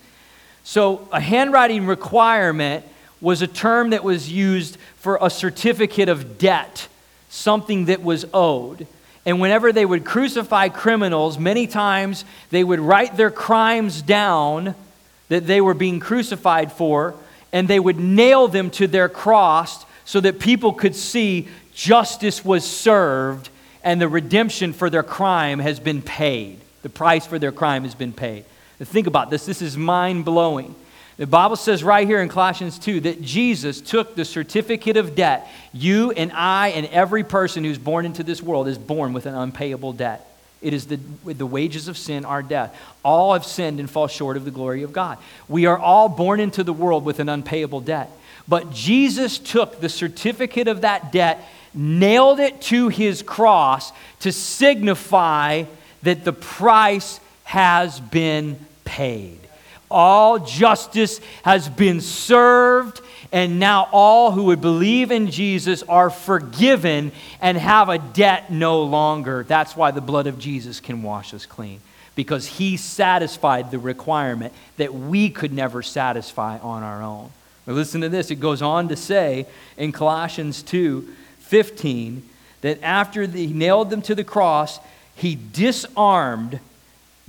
So, 0.66 1.07
a 1.14 1.22
handwriting 1.22 1.86
requirement 1.86 2.84
was 3.22 3.41
a 3.41 3.47
term 3.47 3.91
that 3.91 4.03
was 4.03 4.30
used 4.30 4.78
for 4.97 5.18
a 5.22 5.30
certificate 5.30 6.10
of 6.10 6.38
debt, 6.38 6.89
something 7.30 7.86
that 7.86 8.03
was 8.03 8.26
owed. 8.34 8.86
And 9.26 9.39
whenever 9.39 9.72
they 9.72 9.86
would 9.86 10.05
crucify 10.05 10.70
criminals, 10.70 11.38
many 11.38 11.67
times 11.67 12.26
they 12.49 12.63
would 12.63 12.80
write 12.80 13.17
their 13.17 13.32
crimes 13.32 14.01
down 14.01 14.76
that 15.28 15.45
they 15.45 15.61
were 15.61 15.74
being 15.74 15.99
crucified 15.99 16.72
for, 16.72 17.15
and 17.51 17.67
they 17.67 17.80
would 17.80 17.99
nail 17.99 18.47
them 18.47 18.70
to 18.72 18.88
their 18.88 19.09
cross 19.09 19.86
so 20.05 20.20
that 20.20 20.39
people 20.39 20.74
could 20.74 20.95
see 20.95 21.47
justice 21.74 22.43
was 22.43 22.65
served 22.65 23.49
and 23.84 24.01
the 24.01 24.07
redemption 24.07 24.74
for 24.74 24.89
their 24.89 25.03
crime 25.03 25.59
has 25.59 25.80
been 25.80 26.01
paid. 26.01 26.59
The 26.82 26.89
price 26.89 27.26
for 27.26 27.39
their 27.39 27.51
crime 27.51 27.84
has 27.84 27.95
been 27.95 28.13
paid. 28.13 28.45
Think 28.80 29.07
about 29.07 29.30
this. 29.30 29.45
This 29.45 29.61
is 29.61 29.78
mind 29.78 30.26
blowing. 30.26 30.76
The 31.20 31.28
Bible 31.28 31.57
says 31.57 31.84
right 31.84 32.07
here 32.07 32.22
in 32.22 32.30
Colossians 32.30 32.80
2 32.80 33.01
that 33.01 33.22
Jesus 33.22 33.82
took 33.82 34.15
the 34.15 34.24
certificate 34.24 34.95
of 34.95 35.15
debt. 35.15 35.49
You 35.74 36.11
and 36.11 36.32
I 36.32 36.70
and 36.70 36.88
every 36.88 37.26
person 37.26 37.65
who's 37.65 37.78
born 37.78 38.05
into 38.05 38.24
this 38.24 38.41
world 38.41 38.70
is 38.70 38.78
born 38.78 39.11
with 39.11 39.26
an 39.26 39.36
unpayable 39.36 39.91
debt. 39.91 40.26
It 40.61 40.74
is 40.74 40.88
the, 40.88 40.95
the 41.26 41.45
wages 41.45 41.89
of 41.89 41.97
sin, 41.97 42.24
our 42.24 42.41
death. 42.41 42.74
All 43.03 43.34
have 43.34 43.45
sinned 43.45 43.82
and 43.82 43.89
fall 43.89 44.07
short 44.07 44.38
of 44.38 44.45
the 44.45 44.51
glory 44.51 44.84
of 44.84 44.93
God. 44.93 45.17
We 45.49 45.65
are 45.65 45.78
all 45.78 46.07
born 46.07 46.39
into 46.39 46.63
the 46.63 46.72
world 46.72 47.03
with 47.03 47.20
an 47.20 47.28
unpayable 47.28 47.82
debt. 47.82 48.09
But 48.47 48.72
Jesus 48.72 49.39
took 49.39 49.82
the 49.82 49.89
certificate 49.89 50.70
of 50.70 50.82
that 50.82 51.11
debt, 51.11 51.45
nailed 51.74 52.39
it 52.39 52.61
to 52.61 52.88
his 52.88 53.24
cross 53.24 53.91
to 54.22 54.32
signify 54.32 55.65
that 56.03 56.24
the 56.24 56.34
price 56.34 57.20
has 57.43 57.99
been 57.99 58.57
paid. 58.86 59.39
All 59.92 60.40
justice 60.40 61.20
has 61.44 61.68
been 61.68 62.02
served, 62.02 63.02
and 63.32 63.60
now 63.60 63.90
all 63.92 64.32
who 64.32 64.46
would 64.46 64.62
believe 64.62 65.12
in 65.12 65.32
Jesus 65.32 65.84
are 65.84 66.10
forgiven 66.10 67.12
and 67.42 67.58
have 67.58 67.90
a 67.90 67.98
debt 67.98 68.52
no 68.52 68.84
longer. 68.84 69.44
That's 69.44 69.76
why 69.76 69.92
the 69.92 70.02
blood 70.02 70.28
of 70.28 70.38
Jesus 70.40 70.80
can 70.80 71.02
wash 71.02 71.34
us 71.34 71.46
clean, 71.46 71.82
because 72.16 72.46
he 72.46 72.78
satisfied 72.78 73.72
the 73.72 73.80
requirement 73.80 74.54
that 74.78 74.94
we 74.94 75.30
could 75.30 75.54
never 75.54 75.82
satisfy 75.82 76.60
on 76.60 76.84
our 76.84 77.02
own. 77.02 77.32
But 77.66 77.76
listen 77.76 78.02
to 78.02 78.10
this 78.10 78.32
it 78.32 78.40
goes 78.40 78.62
on 78.62 78.88
to 78.90 78.96
say 78.96 79.46
in 79.78 79.92
Colossians 79.92 80.64
2 80.64 81.08
15 81.40 82.28
that 82.62 82.82
after 82.84 83.26
he 83.26 83.48
nailed 83.48 83.90
them 83.90 84.02
to 84.04 84.14
the 84.14 84.24
cross, 84.24 84.80
he 85.16 85.38
disarmed 85.52 86.60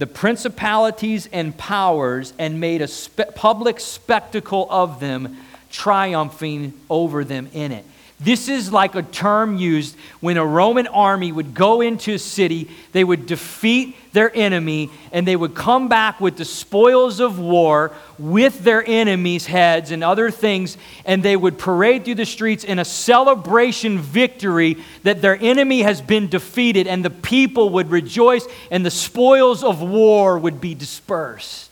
the 0.01 0.07
principalities 0.07 1.29
and 1.31 1.55
powers 1.59 2.33
and 2.39 2.59
made 2.59 2.81
a 2.81 2.89
spe- 2.89 3.35
public 3.35 3.79
spectacle 3.79 4.67
of 4.71 4.99
them, 4.99 5.37
triumphing 5.71 6.73
over 6.89 7.23
them 7.23 7.51
in 7.53 7.71
it. 7.71 7.85
This 8.23 8.51
is 8.51 8.71
like 8.71 8.95
a 8.97 9.03
term 9.03 9.57
used 9.57 9.97
when 10.21 10.37
a 10.37 10.45
Roman 10.45 10.87
army 10.89 11.33
would 11.33 11.55
go 11.55 11.81
into 11.81 12.15
a 12.15 12.19
city, 12.19 12.69
they 12.93 13.03
would 13.03 13.25
defeat 13.25 13.97
their 14.13 14.31
enemy, 14.37 14.91
and 15.11 15.27
they 15.27 15.37
would 15.37 15.55
come 15.55 15.89
back 15.89 16.21
with 16.21 16.37
the 16.37 16.45
spoils 16.45 17.19
of 17.19 17.39
war 17.39 17.93
with 18.19 18.63
their 18.63 18.87
enemies' 18.87 19.47
heads 19.47 19.91
and 19.91 20.05
other 20.05 20.31
things, 20.31 20.77
and 21.07 21.23
they 21.23 21.35
would 21.35 21.57
parade 21.57 22.05
through 22.05 22.17
the 22.17 22.27
streets 22.27 22.63
in 22.63 22.79
a 22.79 22.85
celebration 22.85 23.99
victory 23.99 24.77
that 25.03 25.23
their 25.23 25.39
enemy 25.41 25.81
has 25.81 26.03
been 26.03 26.29
defeated, 26.29 26.87
and 26.87 27.03
the 27.03 27.09
people 27.09 27.71
would 27.71 27.91
rejoice, 27.91 28.47
and 28.71 28.85
the 28.85 28.91
spoils 28.91 29.65
of 29.65 29.81
war 29.81 30.39
would 30.39 30.61
be 30.61 30.75
dispersed. 30.75 31.71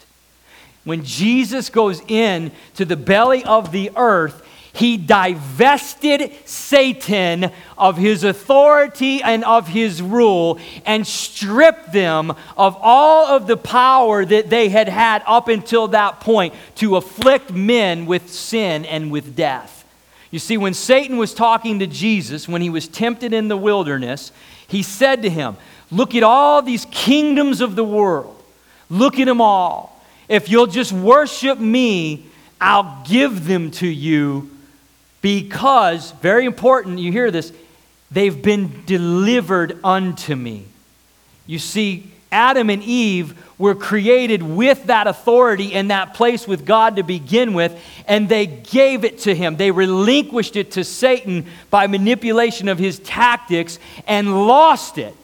When 0.84 1.04
Jesus 1.04 1.68
goes 1.68 2.00
in 2.08 2.52
to 2.76 2.86
the 2.86 2.96
belly 2.96 3.44
of 3.44 3.70
the 3.72 3.90
earth, 3.94 4.42
he 4.78 4.96
divested 4.96 6.32
Satan 6.44 7.50
of 7.76 7.96
his 7.96 8.22
authority 8.22 9.20
and 9.20 9.42
of 9.42 9.66
his 9.66 10.00
rule 10.00 10.60
and 10.86 11.04
stripped 11.04 11.92
them 11.92 12.30
of 12.56 12.76
all 12.80 13.26
of 13.26 13.48
the 13.48 13.56
power 13.56 14.24
that 14.24 14.50
they 14.50 14.68
had 14.68 14.88
had 14.88 15.24
up 15.26 15.48
until 15.48 15.88
that 15.88 16.20
point 16.20 16.54
to 16.76 16.94
afflict 16.94 17.52
men 17.52 18.06
with 18.06 18.30
sin 18.30 18.84
and 18.84 19.10
with 19.10 19.34
death. 19.34 19.84
You 20.30 20.38
see, 20.38 20.56
when 20.56 20.74
Satan 20.74 21.16
was 21.16 21.34
talking 21.34 21.80
to 21.80 21.88
Jesus, 21.88 22.48
when 22.48 22.62
he 22.62 22.70
was 22.70 22.86
tempted 22.86 23.32
in 23.32 23.48
the 23.48 23.56
wilderness, 23.56 24.30
he 24.68 24.84
said 24.84 25.22
to 25.22 25.30
him, 25.30 25.56
Look 25.90 26.14
at 26.14 26.22
all 26.22 26.62
these 26.62 26.86
kingdoms 26.92 27.60
of 27.60 27.74
the 27.74 27.84
world. 27.84 28.40
Look 28.88 29.18
at 29.18 29.24
them 29.24 29.40
all. 29.40 30.00
If 30.28 30.48
you'll 30.48 30.68
just 30.68 30.92
worship 30.92 31.58
me, 31.58 32.26
I'll 32.60 33.02
give 33.08 33.44
them 33.44 33.72
to 33.72 33.88
you 33.88 34.50
because, 35.20 36.12
very 36.12 36.44
important, 36.44 36.98
you 36.98 37.12
hear 37.12 37.30
this, 37.30 37.52
they've 38.10 38.40
been 38.40 38.84
delivered 38.86 39.78
unto 39.84 40.34
me. 40.36 40.64
You 41.46 41.58
see, 41.58 42.10
Adam 42.30 42.70
and 42.70 42.82
Eve 42.82 43.34
were 43.58 43.74
created 43.74 44.42
with 44.42 44.84
that 44.84 45.06
authority 45.06 45.74
and 45.74 45.90
that 45.90 46.14
place 46.14 46.46
with 46.46 46.64
God 46.64 46.96
to 46.96 47.02
begin 47.02 47.54
with, 47.54 47.78
and 48.06 48.28
they 48.28 48.46
gave 48.46 49.04
it 49.04 49.20
to 49.20 49.34
him. 49.34 49.56
They 49.56 49.70
relinquished 49.70 50.54
it 50.56 50.72
to 50.72 50.84
Satan 50.84 51.46
by 51.70 51.86
manipulation 51.86 52.68
of 52.68 52.78
his 52.78 52.98
tactics 53.00 53.78
and 54.06 54.46
lost 54.46 54.98
it. 54.98 55.14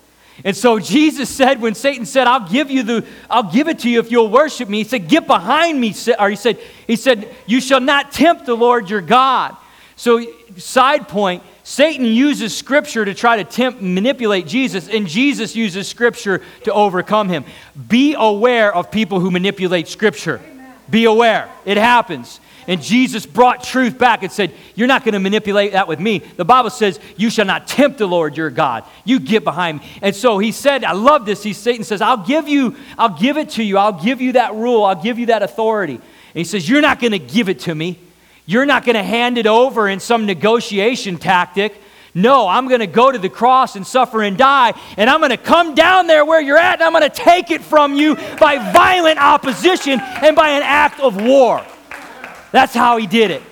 And 0.42 0.57
so 0.57 0.80
Jesus 0.80 1.30
said, 1.30 1.61
when 1.61 1.76
Satan 1.76 2.07
said, 2.07 2.26
I'll 2.26 2.49
give 2.49 2.70
you 2.70 2.82
the, 2.82 3.07
I'll 3.30 3.53
give 3.53 3.68
it 3.68 3.80
to 3.80 3.90
you 3.90 4.01
if 4.01 4.11
you'll 4.11 4.30
worship 4.30 4.68
me, 4.68 4.78
he 4.78 4.84
said, 4.84 5.09
Get 5.09 5.28
behind 5.28 5.80
me. 5.80 5.95
Or 6.18 6.28
he 6.28 6.34
said, 6.34 6.59
he 6.88 6.97
said, 6.97 7.32
You 7.47 7.61
shall 7.61 7.80
not 7.80 8.11
tempt 8.11 8.47
the 8.47 8.57
Lord 8.57 8.90
your 8.90 9.01
God. 9.01 9.57
So, 9.97 10.24
side 10.57 11.09
point, 11.09 11.42
Satan 11.62 12.05
uses 12.05 12.57
scripture 12.57 13.05
to 13.05 13.14
try 13.14 13.36
to 13.36 13.45
tempt, 13.45 13.80
manipulate 13.80 14.47
Jesus, 14.47 14.88
and 14.88 15.07
Jesus 15.07 15.57
uses 15.57 15.88
scripture 15.88 16.42
to 16.64 16.72
overcome 16.72 17.28
him. 17.28 17.45
Be 17.88 18.14
aware 18.18 18.74
of 18.74 18.90
people 18.90 19.20
who 19.20 19.30
manipulate 19.30 19.88
scripture. 19.88 20.40
Be 20.90 21.05
aware. 21.05 21.49
It 21.64 21.76
happens. 21.76 22.40
And 22.66 22.82
Jesus 22.82 23.26
brought 23.26 23.62
truth 23.62 23.99
back 23.99 24.22
and 24.22 24.32
said, 24.32 24.53
You're 24.74 24.88
not 24.88 25.05
going 25.05 25.12
to 25.12 25.20
manipulate 25.20 25.72
that 25.72 25.86
with 25.86 26.01
me. 26.01 26.18
The 26.18 26.45
Bible 26.45 26.70
says, 26.70 26.99
You 27.16 27.30
shall 27.30 27.45
not 27.45 27.66
tempt 27.66 27.99
the 27.99 28.07
Lord 28.07 28.36
your 28.36 28.51
God. 28.51 28.84
You 29.05 29.20
get 29.20 29.45
behind 29.45 29.80
me. 29.80 29.86
And 30.03 30.16
so 30.16 30.38
he 30.38 30.51
said, 30.51 30.82
I 30.82 30.92
love 30.92 31.26
this. 31.26 31.42
He, 31.42 31.53
Satan 31.53 31.84
says, 31.84 32.01
I'll 32.01 32.24
give 32.24 32.49
you, 32.49 32.76
I'll 32.99 33.18
give 33.18 33.36
it 33.36 33.51
to 33.51 33.62
you. 33.62 33.76
I'll 33.78 34.03
give 34.03 34.20
you 34.20 34.32
that 34.32 34.55
rule. 34.55 34.84
I'll 34.84 35.03
give 35.03 35.18
you 35.18 35.26
that 35.26 35.42
authority. 35.42 35.95
And 35.95 36.03
he 36.34 36.45
says, 36.45 36.68
You're 36.68 36.80
not 36.80 37.01
going 37.01 37.12
to 37.12 37.18
give 37.18 37.49
it 37.49 37.61
to 37.61 37.74
me. 37.74 37.99
You're 38.47 38.66
not 38.66 38.84
going 38.84 38.97
to 38.97 39.03
hand 39.03 39.38
it 39.38 39.47
over 39.47 39.88
in 39.88 40.01
some 40.01 40.26
negotiation 40.26 41.16
tactic. 41.18 41.80
No, 42.14 42.47
I'm 42.47 42.68
going 42.68 42.80
to 42.80 42.86
go 42.86 43.11
to 43.11 43.18
the 43.18 43.28
cross 43.28 43.74
and 43.74 43.86
suffer 43.86 44.22
and 44.22 44.36
die, 44.38 44.72
and 44.97 45.11
I'm 45.11 45.18
going 45.18 45.30
to 45.30 45.36
come 45.36 45.74
down 45.74 46.07
there 46.07 46.24
where 46.24 46.40
you're 46.40 46.59
at, 46.59 46.74
and 46.74 46.82
I'm 46.82 46.92
going 46.92 47.03
to 47.03 47.09
take 47.09 47.51
it 47.51 47.62
from 47.62 47.95
you 47.95 48.14
by 48.38 48.72
violent 48.72 49.18
opposition 49.18 49.99
and 50.01 50.36
by 50.36 50.51
an 50.51 50.62
act 50.62 51.01
of 51.01 51.20
war. 51.20 51.64
That's 52.53 52.72
how 52.72 52.99
he 52.99 53.07
did 53.07 53.32
it. 53.32 53.42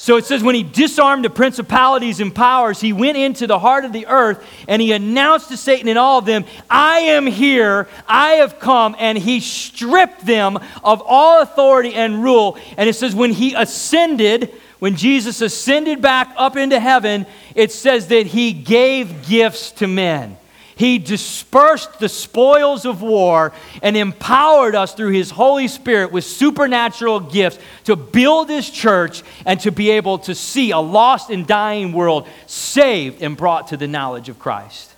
So 0.00 0.16
it 0.16 0.24
says, 0.24 0.42
when 0.42 0.54
he 0.54 0.62
disarmed 0.62 1.26
the 1.26 1.30
principalities 1.30 2.20
and 2.20 2.34
powers, 2.34 2.80
he 2.80 2.94
went 2.94 3.18
into 3.18 3.46
the 3.46 3.58
heart 3.58 3.84
of 3.84 3.92
the 3.92 4.06
earth 4.06 4.42
and 4.66 4.80
he 4.80 4.92
announced 4.92 5.48
to 5.48 5.58
Satan 5.58 5.88
and 5.88 5.98
all 5.98 6.18
of 6.18 6.24
them, 6.24 6.46
I 6.70 7.00
am 7.00 7.26
here, 7.26 7.86
I 8.08 8.36
have 8.36 8.58
come, 8.58 8.96
and 8.98 9.18
he 9.18 9.40
stripped 9.40 10.24
them 10.24 10.58
of 10.82 11.02
all 11.04 11.42
authority 11.42 11.92
and 11.92 12.24
rule. 12.24 12.56
And 12.78 12.88
it 12.88 12.94
says, 12.94 13.14
when 13.14 13.32
he 13.32 13.52
ascended, 13.52 14.54
when 14.78 14.96
Jesus 14.96 15.42
ascended 15.42 16.00
back 16.00 16.32
up 16.34 16.56
into 16.56 16.80
heaven, 16.80 17.26
it 17.54 17.70
says 17.70 18.08
that 18.08 18.24
he 18.26 18.54
gave 18.54 19.28
gifts 19.28 19.70
to 19.72 19.86
men. 19.86 20.38
He 20.80 20.96
dispersed 20.96 21.98
the 21.98 22.08
spoils 22.08 22.86
of 22.86 23.02
war 23.02 23.52
and 23.82 23.98
empowered 23.98 24.74
us 24.74 24.94
through 24.94 25.10
His 25.10 25.30
Holy 25.30 25.68
Spirit 25.68 26.10
with 26.10 26.24
supernatural 26.24 27.20
gifts 27.20 27.58
to 27.84 27.96
build 27.96 28.48
His 28.48 28.70
church 28.70 29.22
and 29.44 29.60
to 29.60 29.70
be 29.72 29.90
able 29.90 30.20
to 30.20 30.34
see 30.34 30.70
a 30.70 30.78
lost 30.78 31.28
and 31.28 31.46
dying 31.46 31.92
world 31.92 32.26
saved 32.46 33.20
and 33.20 33.36
brought 33.36 33.66
to 33.66 33.76
the 33.76 33.86
knowledge 33.86 34.30
of 34.30 34.38
Christ. 34.38 34.90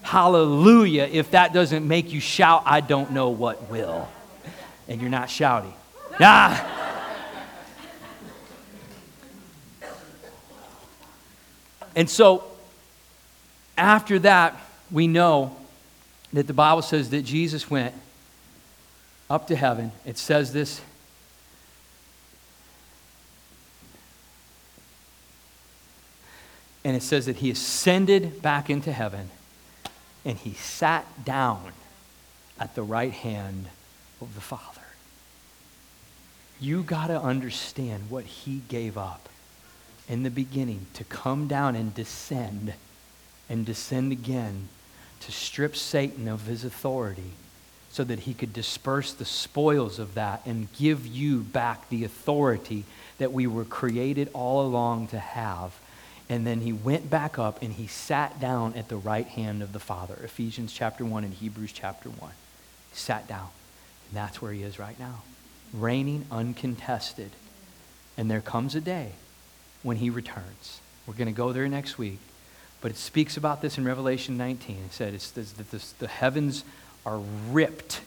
Hallelujah. 0.00 1.06
If 1.12 1.32
that 1.32 1.52
doesn't 1.52 1.86
make 1.86 2.10
you 2.10 2.20
shout, 2.20 2.62
I 2.64 2.80
don't 2.80 3.10
know 3.10 3.28
what 3.28 3.68
will. 3.68 4.08
And 4.88 4.98
you're 4.98 5.10
not 5.10 5.28
shouting. 5.28 5.74
Ah. 6.20 7.04
And 11.94 12.08
so, 12.08 12.44
after 13.76 14.20
that, 14.20 14.58
we 14.90 15.06
know 15.06 15.56
that 16.32 16.46
the 16.46 16.52
Bible 16.52 16.82
says 16.82 17.10
that 17.10 17.22
Jesus 17.22 17.70
went 17.70 17.94
up 19.30 19.46
to 19.48 19.56
heaven. 19.56 19.92
It 20.04 20.18
says 20.18 20.52
this. 20.52 20.80
And 26.84 26.96
it 26.96 27.02
says 27.02 27.26
that 27.26 27.36
he 27.36 27.50
ascended 27.50 28.40
back 28.40 28.70
into 28.70 28.92
heaven 28.92 29.28
and 30.24 30.38
he 30.38 30.54
sat 30.54 31.24
down 31.24 31.72
at 32.58 32.74
the 32.74 32.82
right 32.82 33.12
hand 33.12 33.66
of 34.20 34.34
the 34.34 34.40
Father. 34.40 34.80
You 36.60 36.82
got 36.82 37.08
to 37.08 37.20
understand 37.20 38.10
what 38.10 38.24
he 38.24 38.62
gave 38.68 38.96
up 38.96 39.28
in 40.08 40.22
the 40.22 40.30
beginning 40.30 40.86
to 40.94 41.04
come 41.04 41.46
down 41.46 41.76
and 41.76 41.94
descend 41.94 42.74
and 43.48 43.64
descend 43.64 44.12
again 44.12 44.68
to 45.20 45.32
strip 45.32 45.76
Satan 45.76 46.28
of 46.28 46.46
his 46.46 46.64
authority 46.64 47.32
so 47.90 48.04
that 48.04 48.20
he 48.20 48.34
could 48.34 48.52
disperse 48.52 49.12
the 49.12 49.24
spoils 49.24 49.98
of 49.98 50.14
that 50.14 50.42
and 50.46 50.72
give 50.74 51.06
you 51.06 51.40
back 51.40 51.88
the 51.88 52.04
authority 52.04 52.84
that 53.18 53.32
we 53.32 53.46
were 53.46 53.64
created 53.64 54.30
all 54.32 54.64
along 54.66 55.08
to 55.08 55.18
have. 55.18 55.74
And 56.28 56.46
then 56.46 56.60
he 56.60 56.72
went 56.72 57.08
back 57.08 57.38
up 57.38 57.62
and 57.62 57.72
he 57.72 57.86
sat 57.86 58.38
down 58.40 58.74
at 58.74 58.88
the 58.88 58.96
right 58.96 59.26
hand 59.26 59.62
of 59.62 59.72
the 59.72 59.78
Father. 59.78 60.14
Ephesians 60.22 60.72
chapter 60.72 61.04
1 61.04 61.24
and 61.24 61.34
Hebrews 61.34 61.72
chapter 61.72 62.10
1. 62.10 62.30
He 62.90 62.96
sat 62.96 63.26
down. 63.26 63.48
And 64.08 64.16
that's 64.16 64.40
where 64.40 64.52
he 64.52 64.62
is 64.62 64.78
right 64.78 64.98
now, 64.98 65.22
reigning 65.72 66.26
uncontested. 66.30 67.30
And 68.16 68.30
there 68.30 68.40
comes 68.40 68.74
a 68.74 68.80
day 68.80 69.12
when 69.82 69.96
he 69.96 70.10
returns. 70.10 70.80
We're 71.06 71.14
going 71.14 71.28
to 71.28 71.32
go 71.32 71.52
there 71.52 71.68
next 71.68 71.98
week. 71.98 72.18
But 72.80 72.92
it 72.92 72.96
speaks 72.96 73.36
about 73.36 73.60
this 73.60 73.76
in 73.76 73.84
Revelation 73.84 74.36
19. 74.36 74.76
It 74.86 74.92
said 74.92 75.14
it's 75.14 75.30
that 75.30 75.70
this, 75.70 75.92
the 75.92 76.06
heavens 76.06 76.64
are 77.04 77.18
ripped 77.50 78.00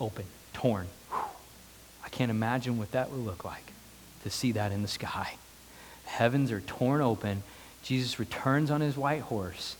open, 0.00 0.24
torn. 0.52 0.86
Whew. 1.10 1.20
I 2.04 2.08
can't 2.08 2.30
imagine 2.30 2.78
what 2.78 2.90
that 2.92 3.10
would 3.10 3.24
look 3.24 3.44
like 3.44 3.72
to 4.24 4.30
see 4.30 4.52
that 4.52 4.72
in 4.72 4.82
the 4.82 4.88
sky. 4.88 5.34
The 6.04 6.10
heavens 6.10 6.50
are 6.50 6.60
torn 6.60 7.00
open. 7.00 7.42
Jesus 7.82 8.18
returns 8.18 8.70
on 8.70 8.80
his 8.80 8.96
white 8.96 9.22
horse, 9.22 9.76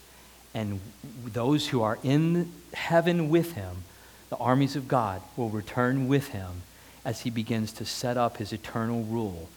and 0.55 0.81
those 1.25 1.69
who 1.69 1.83
are 1.83 1.99
in 2.03 2.53
heaven 2.73 3.29
with 3.29 3.53
him, 3.53 3.85
the 4.29 4.37
armies 4.37 4.77
of 4.77 4.89
God, 4.89 5.23
will 5.37 5.51
return 5.51 6.09
with 6.09 6.29
him 6.29 6.63
as 7.05 7.23
he 7.23 7.31
begins 7.31 7.73
to 7.73 7.85
set 7.85 8.17
up 8.17 8.37
his 8.37 8.53
eternal 8.53 9.03
rule 9.03 9.49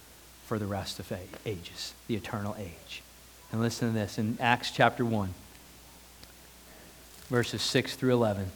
for 0.46 0.58
the 0.58 0.66
rest 0.66 1.00
of 1.00 1.12
ages, 1.46 1.94
the 2.08 2.16
eternal 2.16 2.56
age. 2.60 3.02
And 3.54 3.62
listen 3.62 3.90
to 3.90 3.94
this 3.94 4.18
in 4.18 4.36
Acts 4.42 4.72
chapter 4.72 5.06
1, 5.06 5.32
verses 7.30 7.62
6 7.62 7.96
through 7.96 8.14
11. 8.14 8.52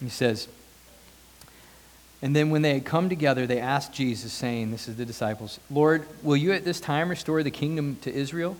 He 0.00 0.08
says, 0.08 0.46
And 2.22 2.36
then 2.36 2.50
when 2.50 2.62
they 2.62 2.74
had 2.74 2.84
come 2.84 3.08
together, 3.08 3.48
they 3.48 3.58
asked 3.58 3.92
Jesus, 3.92 4.32
saying, 4.32 4.70
This 4.70 4.86
is 4.86 4.94
the 4.94 5.04
disciples, 5.04 5.58
Lord, 5.68 6.06
will 6.22 6.36
you 6.36 6.52
at 6.52 6.64
this 6.64 6.78
time 6.78 7.08
restore 7.08 7.42
the 7.42 7.50
kingdom 7.50 7.96
to 8.02 8.14
Israel? 8.14 8.56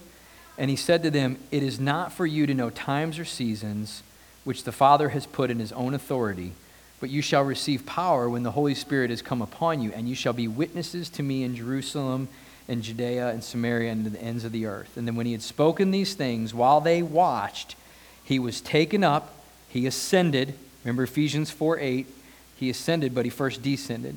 And 0.59 0.69
he 0.69 0.75
said 0.75 1.05
to 1.05 1.13
them, 1.13 1.39
It 1.53 1.63
is 1.63 1.79
not 1.79 2.13
for 2.13 2.27
you 2.27 2.45
to 2.49 2.55
know 2.55 2.71
times 2.71 3.21
or 3.21 3.25
seasons 3.25 4.03
which 4.47 4.63
the 4.63 4.71
Father 4.71 5.09
has 5.09 5.27
put 5.27 5.51
in 5.51 5.59
his 5.59 5.73
own 5.73 5.93
authority. 5.93 6.53
But 7.01 7.11
you 7.11 7.21
shall 7.21 7.43
receive 7.43 7.85
power 7.85 8.31
when 8.31 8.45
the 8.45 8.53
Holy 8.53 8.77
Spirit 8.77 9.11
has 9.11 9.21
come 9.21 9.43
upon 9.43 9.83
you, 9.83 9.91
and 9.93 10.09
you 10.09 10.15
shall 10.15 10.33
be 10.33 10.47
witnesses 10.47 11.09
to 11.11 11.25
me 11.25 11.43
in 11.43 11.57
Jerusalem 11.57 12.29
and 12.69 12.81
Judea 12.81 13.31
and 13.31 13.43
Samaria 13.43 13.91
and 13.91 14.05
to 14.05 14.11
the 14.11 14.23
ends 14.23 14.45
of 14.45 14.53
the 14.53 14.67
earth. 14.67 14.97
And 14.97 15.05
then 15.05 15.17
when 15.17 15.27
he 15.27 15.33
had 15.33 15.43
spoken 15.43 15.91
these 15.91 16.15
things, 16.15 16.55
while 16.55 16.81
they 16.81 17.03
watched, 17.03 17.75
he 18.23 18.39
was 18.39 18.61
taken 18.61 19.03
up, 19.03 19.35
he 19.69 19.85
ascended. 19.85 20.55
Remember 20.85 21.03
Ephesians 21.03 21.51
4 21.51 21.81
8. 21.81 22.07
He 22.55 22.71
ascended, 22.71 23.17
but 23.17 23.25
he 23.25 23.31
first 23.33 23.63
descended. 23.63 24.17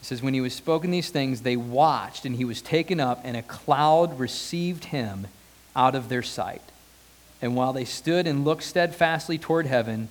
It 0.00 0.06
says, 0.06 0.22
When 0.22 0.32
he 0.32 0.40
was 0.40 0.54
spoken 0.54 0.90
these 0.90 1.10
things, 1.10 1.42
they 1.42 1.56
watched, 1.56 2.24
and 2.24 2.36
he 2.36 2.46
was 2.46 2.62
taken 2.62 3.00
up, 3.00 3.20
and 3.22 3.36
a 3.36 3.42
cloud 3.42 4.18
received 4.18 4.86
him 4.86 5.26
out 5.76 5.94
of 5.94 6.08
their 6.08 6.22
sight. 6.22 6.71
And 7.42 7.56
while 7.56 7.72
they 7.72 7.84
stood 7.84 8.28
and 8.28 8.44
looked 8.44 8.62
steadfastly 8.62 9.36
toward 9.36 9.66
heaven, 9.66 10.08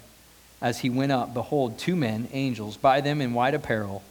as 0.62 0.80
he 0.80 0.90
went 0.90 1.14
up, 1.14 1.34
behold, 1.34 1.80
two 1.80 1.96
men, 1.96 2.28
angels, 2.34 2.78
by 2.78 3.02
them 3.02 3.22
in 3.22 3.34
white 3.34 3.56
apparel, 3.56 4.04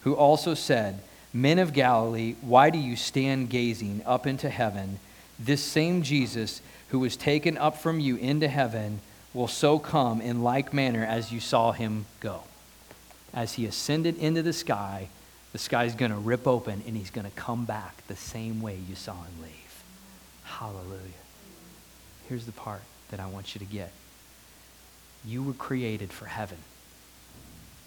who 0.00 0.14
also 0.14 0.54
said, 0.54 1.00
Men 1.32 1.58
of 1.58 1.74
Galilee, 1.74 2.34
why 2.40 2.70
do 2.70 2.78
you 2.78 2.96
stand 2.96 3.50
gazing 3.50 4.00
up 4.06 4.26
into 4.26 4.48
heaven? 4.48 4.98
This 5.38 5.62
same 5.62 6.02
Jesus 6.02 6.62
who 6.88 6.98
was 6.98 7.14
taken 7.14 7.58
up 7.58 7.76
from 7.76 8.00
you 8.00 8.16
into 8.16 8.48
heaven 8.48 9.00
will 9.34 9.48
so 9.48 9.78
come 9.78 10.22
in 10.22 10.42
like 10.42 10.72
manner 10.72 11.04
as 11.04 11.30
you 11.30 11.40
saw 11.40 11.72
him 11.72 12.06
go. 12.20 12.42
As 13.34 13.52
he 13.52 13.66
ascended 13.66 14.16
into 14.16 14.42
the 14.42 14.54
sky, 14.54 15.08
the 15.52 15.58
sky's 15.58 15.94
going 15.94 16.10
to 16.10 16.16
rip 16.16 16.46
open 16.46 16.82
and 16.86 16.96
he's 16.96 17.10
going 17.10 17.26
to 17.26 17.36
come 17.36 17.66
back 17.66 18.06
the 18.06 18.16
same 18.16 18.62
way 18.62 18.78
you 18.88 18.94
saw 18.94 19.12
him 19.12 19.42
leave. 19.42 19.82
Hallelujah. 20.44 21.25
Here's 22.28 22.46
the 22.46 22.52
part 22.52 22.82
that 23.10 23.20
I 23.20 23.26
want 23.26 23.54
you 23.54 23.58
to 23.60 23.64
get 23.64 23.92
you 25.24 25.42
were 25.42 25.54
created 25.54 26.12
for 26.12 26.26
heaven. 26.26 26.58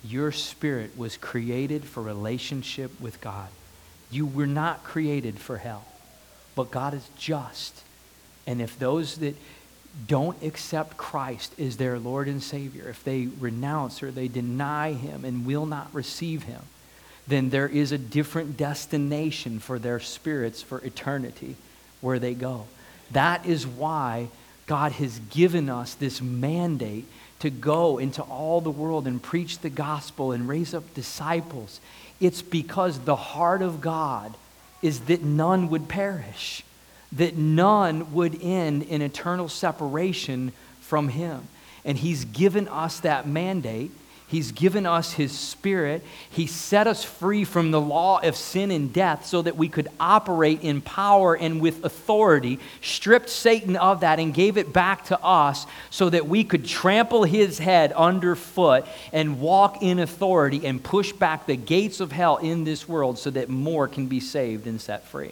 Your 0.03 0.31
spirit 0.31 0.97
was 0.97 1.15
created 1.17 1.85
for 1.85 2.03
relationship 2.03 2.99
with 2.99 3.21
God. 3.21 3.47
You 4.11 4.25
were 4.25 4.47
not 4.47 4.83
created 4.83 5.39
for 5.39 5.57
hell, 5.57 5.85
but 6.55 6.71
God 6.71 6.93
is 6.93 7.09
just. 7.17 7.83
And 8.45 8.61
if 8.61 8.77
those 8.77 9.17
that 9.17 9.35
don't 10.07 10.41
accept 10.43 10.97
Christ 10.97 11.57
as 11.59 11.77
their 11.77 11.99
Lord 11.99 12.27
and 12.27 12.41
Savior, 12.41 12.89
if 12.89 13.03
they 13.03 13.27
renounce 13.39 14.03
or 14.03 14.11
they 14.11 14.27
deny 14.27 14.93
Him 14.93 15.23
and 15.23 15.45
will 15.45 15.65
not 15.65 15.93
receive 15.93 16.43
Him, 16.43 16.61
then 17.27 17.49
there 17.49 17.67
is 17.67 17.91
a 17.91 17.97
different 17.97 18.57
destination 18.57 19.59
for 19.59 19.79
their 19.79 19.99
spirits 19.99 20.61
for 20.61 20.79
eternity 20.79 21.55
where 22.01 22.19
they 22.19 22.33
go. 22.33 22.65
That 23.11 23.45
is 23.45 23.65
why 23.65 24.29
God 24.67 24.93
has 24.93 25.19
given 25.31 25.69
us 25.69 25.93
this 25.93 26.21
mandate 26.21 27.05
to 27.39 27.49
go 27.49 27.97
into 27.97 28.21
all 28.23 28.61
the 28.61 28.69
world 28.69 29.07
and 29.07 29.21
preach 29.21 29.59
the 29.59 29.69
gospel 29.69 30.31
and 30.31 30.47
raise 30.47 30.73
up 30.73 30.93
disciples. 30.93 31.79
It's 32.19 32.41
because 32.41 32.99
the 32.99 33.15
heart 33.15 33.61
of 33.61 33.81
God 33.81 34.35
is 34.81 35.01
that 35.01 35.23
none 35.23 35.69
would 35.69 35.87
perish 35.87 36.63
that 37.13 37.35
none 37.35 38.13
would 38.13 38.41
end 38.41 38.83
in 38.83 39.01
eternal 39.01 39.49
separation 39.49 40.51
from 40.81 41.09
Him. 41.09 41.47
And 41.83 41.97
He's 41.97 42.25
given 42.25 42.67
us 42.67 42.99
that 43.01 43.27
mandate. 43.27 43.91
He's 44.29 44.51
given 44.51 44.85
us 44.85 45.13
His 45.13 45.31
Spirit. 45.31 46.03
He 46.29 46.45
set 46.45 46.85
us 46.85 47.03
free 47.03 47.43
from 47.43 47.71
the 47.71 47.81
law 47.81 48.19
of 48.19 48.35
sin 48.35 48.69
and 48.69 48.93
death 48.93 49.25
so 49.25 49.41
that 49.41 49.57
we 49.57 49.69
could 49.69 49.87
operate 49.99 50.61
in 50.61 50.81
power 50.81 51.35
and 51.35 51.59
with 51.59 51.83
authority, 51.83 52.59
stripped 52.79 53.29
Satan 53.29 53.75
of 53.75 54.01
that 54.01 54.19
and 54.19 54.31
gave 54.31 54.57
it 54.57 54.71
back 54.71 55.05
to 55.05 55.19
us 55.23 55.65
so 55.89 56.11
that 56.11 56.27
we 56.27 56.43
could 56.43 56.65
trample 56.65 57.23
his 57.23 57.57
head 57.57 57.91
underfoot 57.93 58.85
and 59.11 59.41
walk 59.41 59.81
in 59.81 59.97
authority 59.97 60.63
and 60.63 60.83
push 60.83 61.11
back 61.11 61.47
the 61.47 61.55
gates 61.55 61.99
of 61.99 62.11
hell 62.11 62.37
in 62.37 62.65
this 62.65 62.87
world 62.87 63.17
so 63.17 63.31
that 63.31 63.49
more 63.49 63.87
can 63.87 64.05
be 64.05 64.19
saved 64.19 64.67
and 64.67 64.79
set 64.79 65.07
free. 65.07 65.31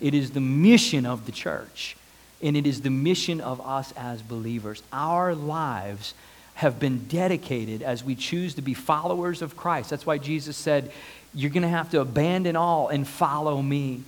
It 0.00 0.12
is 0.12 0.32
the 0.32 0.40
mission 0.40 1.06
of 1.06 1.26
the 1.26 1.32
church, 1.32 1.96
and 2.42 2.56
it 2.56 2.66
is 2.66 2.80
the 2.80 2.90
mission 2.90 3.40
of 3.40 3.60
us 3.60 3.92
as 3.96 4.22
believers. 4.22 4.82
Our 4.92 5.36
lives 5.36 6.14
have 6.54 6.78
been 6.78 7.06
dedicated 7.08 7.82
as 7.82 8.04
we 8.04 8.14
choose 8.14 8.54
to 8.54 8.62
be 8.62 8.74
followers 8.74 9.42
of 9.42 9.56
Christ. 9.56 9.90
That's 9.90 10.06
why 10.06 10.18
Jesus 10.18 10.56
said, 10.56 10.92
You're 11.34 11.50
going 11.50 11.62
to 11.62 11.68
have 11.68 11.90
to 11.90 12.00
abandon 12.00 12.56
all 12.56 12.88
and 12.88 13.06
follow 13.06 13.60
me. 13.60 14.02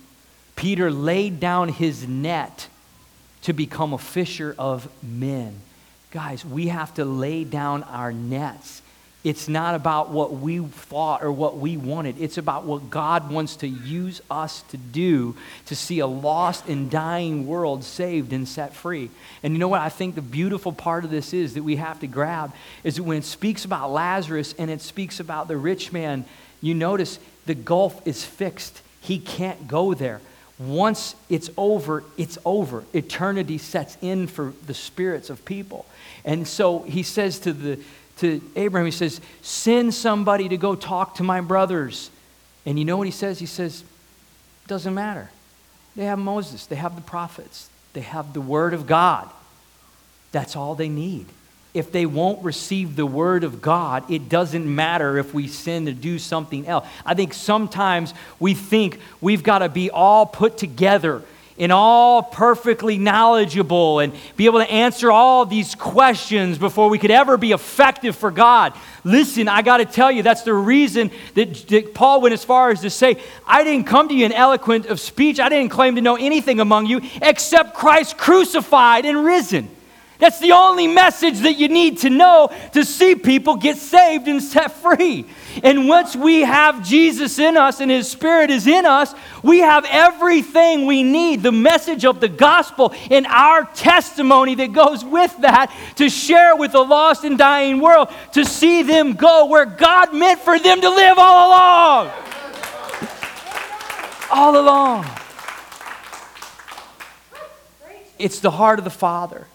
Peter 0.55 0.89
laid 0.89 1.39
down 1.39 1.69
his 1.69 2.07
net 2.07 2.67
to 3.43 3.53
become 3.53 3.93
a 3.93 3.97
fisher 3.97 4.55
of 4.57 4.89
men. 5.03 5.59
Guys, 6.11 6.43
we 6.43 6.67
have 6.67 6.93
to 6.95 7.05
lay 7.05 7.43
down 7.43 7.83
our 7.83 8.11
nets 8.11 8.81
it's 9.27 9.49
not 9.49 9.75
about 9.75 10.09
what 10.09 10.35
we 10.35 10.59
thought 10.59 11.21
or 11.21 11.33
what 11.33 11.57
we 11.57 11.75
wanted. 11.75 12.15
It's 12.17 12.37
about 12.37 12.63
what 12.63 12.89
God 12.89 13.29
wants 13.29 13.57
to 13.57 13.67
use 13.67 14.21
us 14.31 14.61
to 14.69 14.77
do 14.77 15.35
to 15.65 15.75
see 15.75 15.99
a 15.99 16.07
lost 16.07 16.69
and 16.69 16.89
dying 16.89 17.45
world 17.45 17.83
saved 17.83 18.31
and 18.31 18.47
set 18.47 18.73
free. 18.73 19.09
And 19.43 19.51
you 19.51 19.59
know 19.59 19.67
what 19.67 19.81
I 19.81 19.89
think 19.89 20.15
the 20.15 20.21
beautiful 20.21 20.71
part 20.71 21.03
of 21.03 21.11
this 21.11 21.33
is 21.33 21.55
that 21.55 21.63
we 21.63 21.75
have 21.75 21.99
to 21.99 22.07
grab 22.07 22.53
is 22.85 22.95
that 22.95 23.03
when 23.03 23.17
it 23.17 23.25
speaks 23.25 23.65
about 23.65 23.91
Lazarus 23.91 24.55
and 24.57 24.71
it 24.71 24.79
speaks 24.79 25.19
about 25.19 25.49
the 25.49 25.57
rich 25.57 25.91
man, 25.91 26.23
you 26.61 26.73
notice 26.73 27.19
the 27.47 27.53
gulf 27.53 28.07
is 28.07 28.23
fixed. 28.23 28.81
He 29.01 29.19
can't 29.19 29.67
go 29.67 29.93
there. 29.93 30.21
Once 30.57 31.17
it's 31.27 31.49
over, 31.57 32.05
it's 32.15 32.37
over. 32.45 32.85
Eternity 32.93 33.57
sets 33.57 33.97
in 34.01 34.27
for 34.27 34.53
the 34.67 34.73
spirits 34.73 35.29
of 35.29 35.43
people. 35.43 35.85
And 36.23 36.47
so 36.47 36.79
he 36.79 37.03
says 37.03 37.39
to 37.39 37.51
the 37.51 37.77
to 38.17 38.41
Abraham, 38.55 38.85
he 38.85 38.91
says, 38.91 39.21
Send 39.41 39.93
somebody 39.93 40.49
to 40.49 40.57
go 40.57 40.75
talk 40.75 41.15
to 41.15 41.23
my 41.23 41.41
brothers. 41.41 42.09
And 42.65 42.77
you 42.77 42.85
know 42.85 42.97
what 42.97 43.07
he 43.07 43.11
says? 43.11 43.39
He 43.39 43.45
says, 43.45 43.83
Doesn't 44.67 44.93
matter. 44.93 45.29
They 45.95 46.05
have 46.05 46.19
Moses, 46.19 46.65
they 46.67 46.75
have 46.75 46.95
the 46.95 47.01
prophets, 47.01 47.69
they 47.93 48.01
have 48.01 48.33
the 48.33 48.41
word 48.41 48.73
of 48.73 48.85
God. 48.85 49.29
That's 50.31 50.55
all 50.55 50.75
they 50.75 50.89
need. 50.89 51.25
If 51.73 51.91
they 51.91 52.05
won't 52.05 52.43
receive 52.43 52.95
the 52.95 53.05
word 53.05 53.43
of 53.43 53.61
God, 53.61 54.09
it 54.09 54.29
doesn't 54.29 54.73
matter 54.73 55.17
if 55.17 55.33
we 55.33 55.47
sin 55.47 55.85
to 55.85 55.93
do 55.93 56.19
something 56.19 56.67
else. 56.67 56.87
I 57.05 57.13
think 57.13 57.33
sometimes 57.33 58.13
we 58.39 58.53
think 58.53 58.99
we've 59.21 59.43
got 59.43 59.59
to 59.59 59.69
be 59.69 59.89
all 59.89 60.25
put 60.25 60.57
together 60.57 61.23
and 61.59 61.71
all 61.71 62.21
perfectly 62.21 62.97
knowledgeable 62.97 63.99
and 63.99 64.13
be 64.35 64.45
able 64.45 64.59
to 64.59 64.69
answer 64.69 65.11
all 65.11 65.45
these 65.45 65.75
questions 65.75 66.57
before 66.57 66.89
we 66.89 66.99
could 66.99 67.11
ever 67.11 67.37
be 67.37 67.51
effective 67.51 68.15
for 68.15 68.29
God. 68.29 68.73
Listen, 69.03 69.47
I 69.47 69.61
got 69.61 69.77
to 69.77 69.85
tell 69.85 70.11
you, 70.11 70.21
that's 70.21 70.43
the 70.43 70.53
reason 70.53 71.11
that, 71.33 71.53
that, 71.69 71.93
Paul 71.93 72.21
went 72.21 72.33
as 72.33 72.43
far 72.43 72.69
as 72.69 72.81
to 72.81 72.89
say, 72.89 73.17
I 73.45 73.63
didn't 73.63 73.87
come 73.87 74.07
to 74.09 74.13
you 74.13 74.25
in 74.25 74.33
eloquent 74.33 74.85
of 74.87 74.99
speech. 74.99 75.39
I 75.39 75.49
didn't 75.49 75.69
claim 75.69 75.95
to 75.95 76.01
know 76.01 76.15
anything 76.15 76.59
among 76.59 76.85
you 76.85 77.01
except 77.21 77.73
Christ 77.73 78.17
crucified 78.17 79.05
and 79.05 79.23
risen. 79.23 79.69
That's 80.19 80.39
the 80.39 80.53
only 80.53 80.87
message 80.87 81.39
that 81.41 81.53
you 81.53 81.67
need 81.67 81.99
to 81.99 82.09
know 82.09 82.51
to 82.73 82.83
see 82.83 83.15
people 83.15 83.55
get 83.55 83.77
saved 83.77 84.27
and 84.27 84.41
set 84.41 84.71
free. 84.71 85.25
And 85.63 85.87
once 85.87 86.15
we 86.15 86.41
have 86.41 86.83
Jesus 86.83 87.37
in 87.37 87.55
us 87.55 87.81
and 87.81 87.91
His 87.91 88.09
Spirit 88.09 88.49
is 88.49 88.65
in 88.65 88.85
us, 88.85 89.13
we 89.43 89.59
have 89.59 89.85
everything 89.87 90.87
we 90.87 91.03
need 91.03 91.43
the 91.43 91.51
message 91.51 92.03
of 92.03 92.19
the 92.19 92.29
gospel 92.29 92.93
and 93.11 93.27
our 93.27 93.65
testimony 93.75 94.55
that 94.55 94.73
goes 94.73 95.05
with 95.05 95.35
that 95.41 95.71
to 95.97 96.09
share 96.09 96.55
with 96.55 96.71
the 96.71 96.83
lost 96.83 97.23
and 97.23 97.37
dying 97.37 97.79
world, 97.79 98.09
to 98.33 98.43
see 98.43 98.81
them 98.81 99.13
go 99.13 99.45
where 99.45 99.65
God 99.65 100.15
meant 100.15 100.39
for 100.39 100.57
them 100.57 100.81
to 100.81 100.89
live 100.89 101.19
all 101.19 101.49
along. 101.49 102.11
All 104.31 104.59
along. 104.59 105.05
It's 108.17 108.39
the 108.39 108.51
heart 108.51 108.79
of 108.79 108.83
the 108.83 108.91
Father 108.91 109.46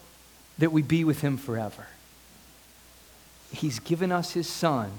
that 0.63 0.71
we 0.71 0.81
be 0.81 1.03
with 1.03 1.23
Him 1.23 1.37
forever. 1.37 1.89
He's 3.53 3.81
given 3.81 4.13
us 4.13 4.31
His 4.31 4.49
Son 4.49 4.93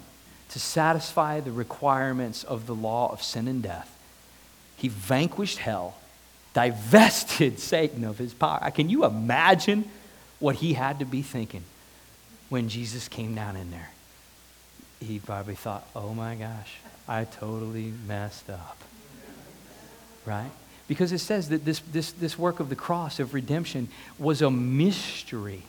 to 0.50 0.60
satisfy 0.60 1.40
the 1.40 1.54
requirements 1.54 2.44
of 2.44 2.68
the 2.68 2.76
law 2.76 3.10
of 3.14 3.24
sin 3.24 3.48
and 3.48 3.64
death. 3.64 3.98
He 4.76 4.90
vanquished 4.90 5.60
hell, 5.60 5.96
divested 6.54 7.60
Satan 7.60 8.04
of 8.04 8.18
his 8.18 8.34
power. 8.34 8.70
Can 8.72 8.90
you 8.90 9.06
imagine 9.06 9.90
what 10.40 10.58
he 10.58 10.74
had 10.74 11.00
to 11.00 11.06
be 11.06 11.22
thinking 11.22 11.64
when 12.50 12.68
Jesus 12.68 13.08
came 13.08 13.34
down 13.34 13.56
in 13.56 13.72
there? 13.72 13.92
He 15.00 15.20
probably 15.20 15.56
thought, 15.56 15.88
oh 15.96 16.14
my 16.14 16.36
gosh, 16.36 16.76
I 17.08 17.24
totally 17.24 17.94
messed 18.06 18.50
up. 18.50 18.78
Right? 20.26 20.52
Because 20.88 21.12
it 21.12 21.20
says 21.20 21.50
that 21.50 21.66
this, 21.66 21.80
this, 21.92 22.12
this 22.12 22.38
work 22.38 22.60
of 22.60 22.70
the 22.70 22.76
cross 22.76 23.20
of 23.20 23.34
redemption 23.34 23.88
was 24.20 24.42
a 24.42 24.52
mystery. 24.52 25.64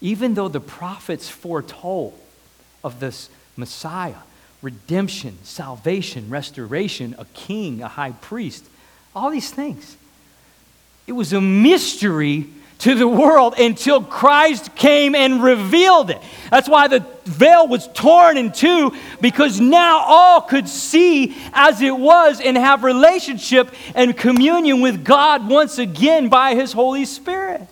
Even 0.00 0.34
though 0.34 0.48
the 0.48 0.60
prophets 0.60 1.28
foretold 1.28 2.18
of 2.82 3.00
this 3.00 3.30
Messiah, 3.56 4.14
redemption, 4.62 5.38
salvation, 5.42 6.30
restoration, 6.30 7.14
a 7.18 7.24
king, 7.26 7.82
a 7.82 7.88
high 7.88 8.12
priest, 8.12 8.64
all 9.14 9.30
these 9.30 9.50
things. 9.50 9.96
It 11.06 11.12
was 11.12 11.32
a 11.32 11.40
mystery 11.40 12.46
to 12.78 12.94
the 12.94 13.08
world 13.08 13.54
until 13.58 14.02
Christ 14.02 14.74
came 14.76 15.14
and 15.14 15.42
revealed 15.42 16.10
it. 16.10 16.22
That's 16.50 16.68
why 16.68 16.88
the 16.88 17.04
veil 17.24 17.66
was 17.66 17.88
torn 17.88 18.36
in 18.36 18.52
two 18.52 18.94
because 19.20 19.60
now 19.60 19.98
all 19.98 20.40
could 20.40 20.68
see 20.68 21.36
as 21.52 21.82
it 21.82 21.96
was 21.96 22.40
and 22.40 22.56
have 22.56 22.84
relationship 22.84 23.70
and 23.94 24.16
communion 24.16 24.80
with 24.80 25.04
God 25.04 25.48
once 25.48 25.78
again 25.78 26.28
by 26.28 26.54
his 26.54 26.72
Holy 26.72 27.04
Spirit. 27.04 27.62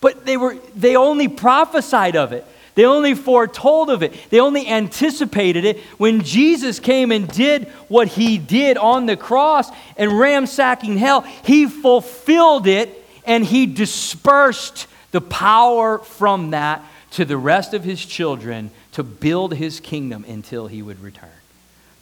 But 0.00 0.26
they 0.26 0.36
were 0.36 0.56
they 0.74 0.96
only 0.96 1.28
prophesied 1.28 2.16
of 2.16 2.32
it. 2.32 2.44
They 2.74 2.84
only 2.86 3.14
foretold 3.14 3.90
of 3.90 4.02
it. 4.02 4.14
They 4.30 4.40
only 4.40 4.66
anticipated 4.66 5.64
it. 5.64 5.80
When 5.98 6.22
Jesus 6.22 6.78
came 6.78 7.12
and 7.12 7.28
did 7.28 7.68
what 7.88 8.08
he 8.08 8.38
did 8.38 8.78
on 8.78 9.06
the 9.06 9.16
cross 9.16 9.70
and 9.96 10.18
ransacking 10.18 10.96
hell, 10.96 11.22
he 11.44 11.66
fulfilled 11.66 12.66
it 12.66 12.99
and 13.30 13.44
he 13.44 13.64
dispersed 13.64 14.88
the 15.12 15.20
power 15.20 15.98
from 15.98 16.50
that 16.50 16.84
to 17.12 17.24
the 17.24 17.36
rest 17.36 17.74
of 17.74 17.84
his 17.84 18.04
children 18.04 18.72
to 18.90 19.04
build 19.04 19.54
his 19.54 19.78
kingdom 19.78 20.24
until 20.26 20.66
he 20.66 20.82
would 20.82 21.00
return. 21.00 21.30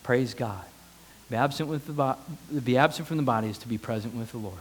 Praise 0.03 0.33
God. 0.33 0.64
Be 1.31 1.37
absent, 1.37 1.68
with 1.68 1.87
the 1.87 2.16
be 2.64 2.79
absent 2.79 3.07
from 3.07 3.18
the 3.18 3.22
body 3.22 3.49
is 3.51 3.59
to 3.59 3.68
be 3.68 3.76
present 3.76 4.14
with 4.14 4.33
the 4.33 4.39
Lord. 4.39 4.57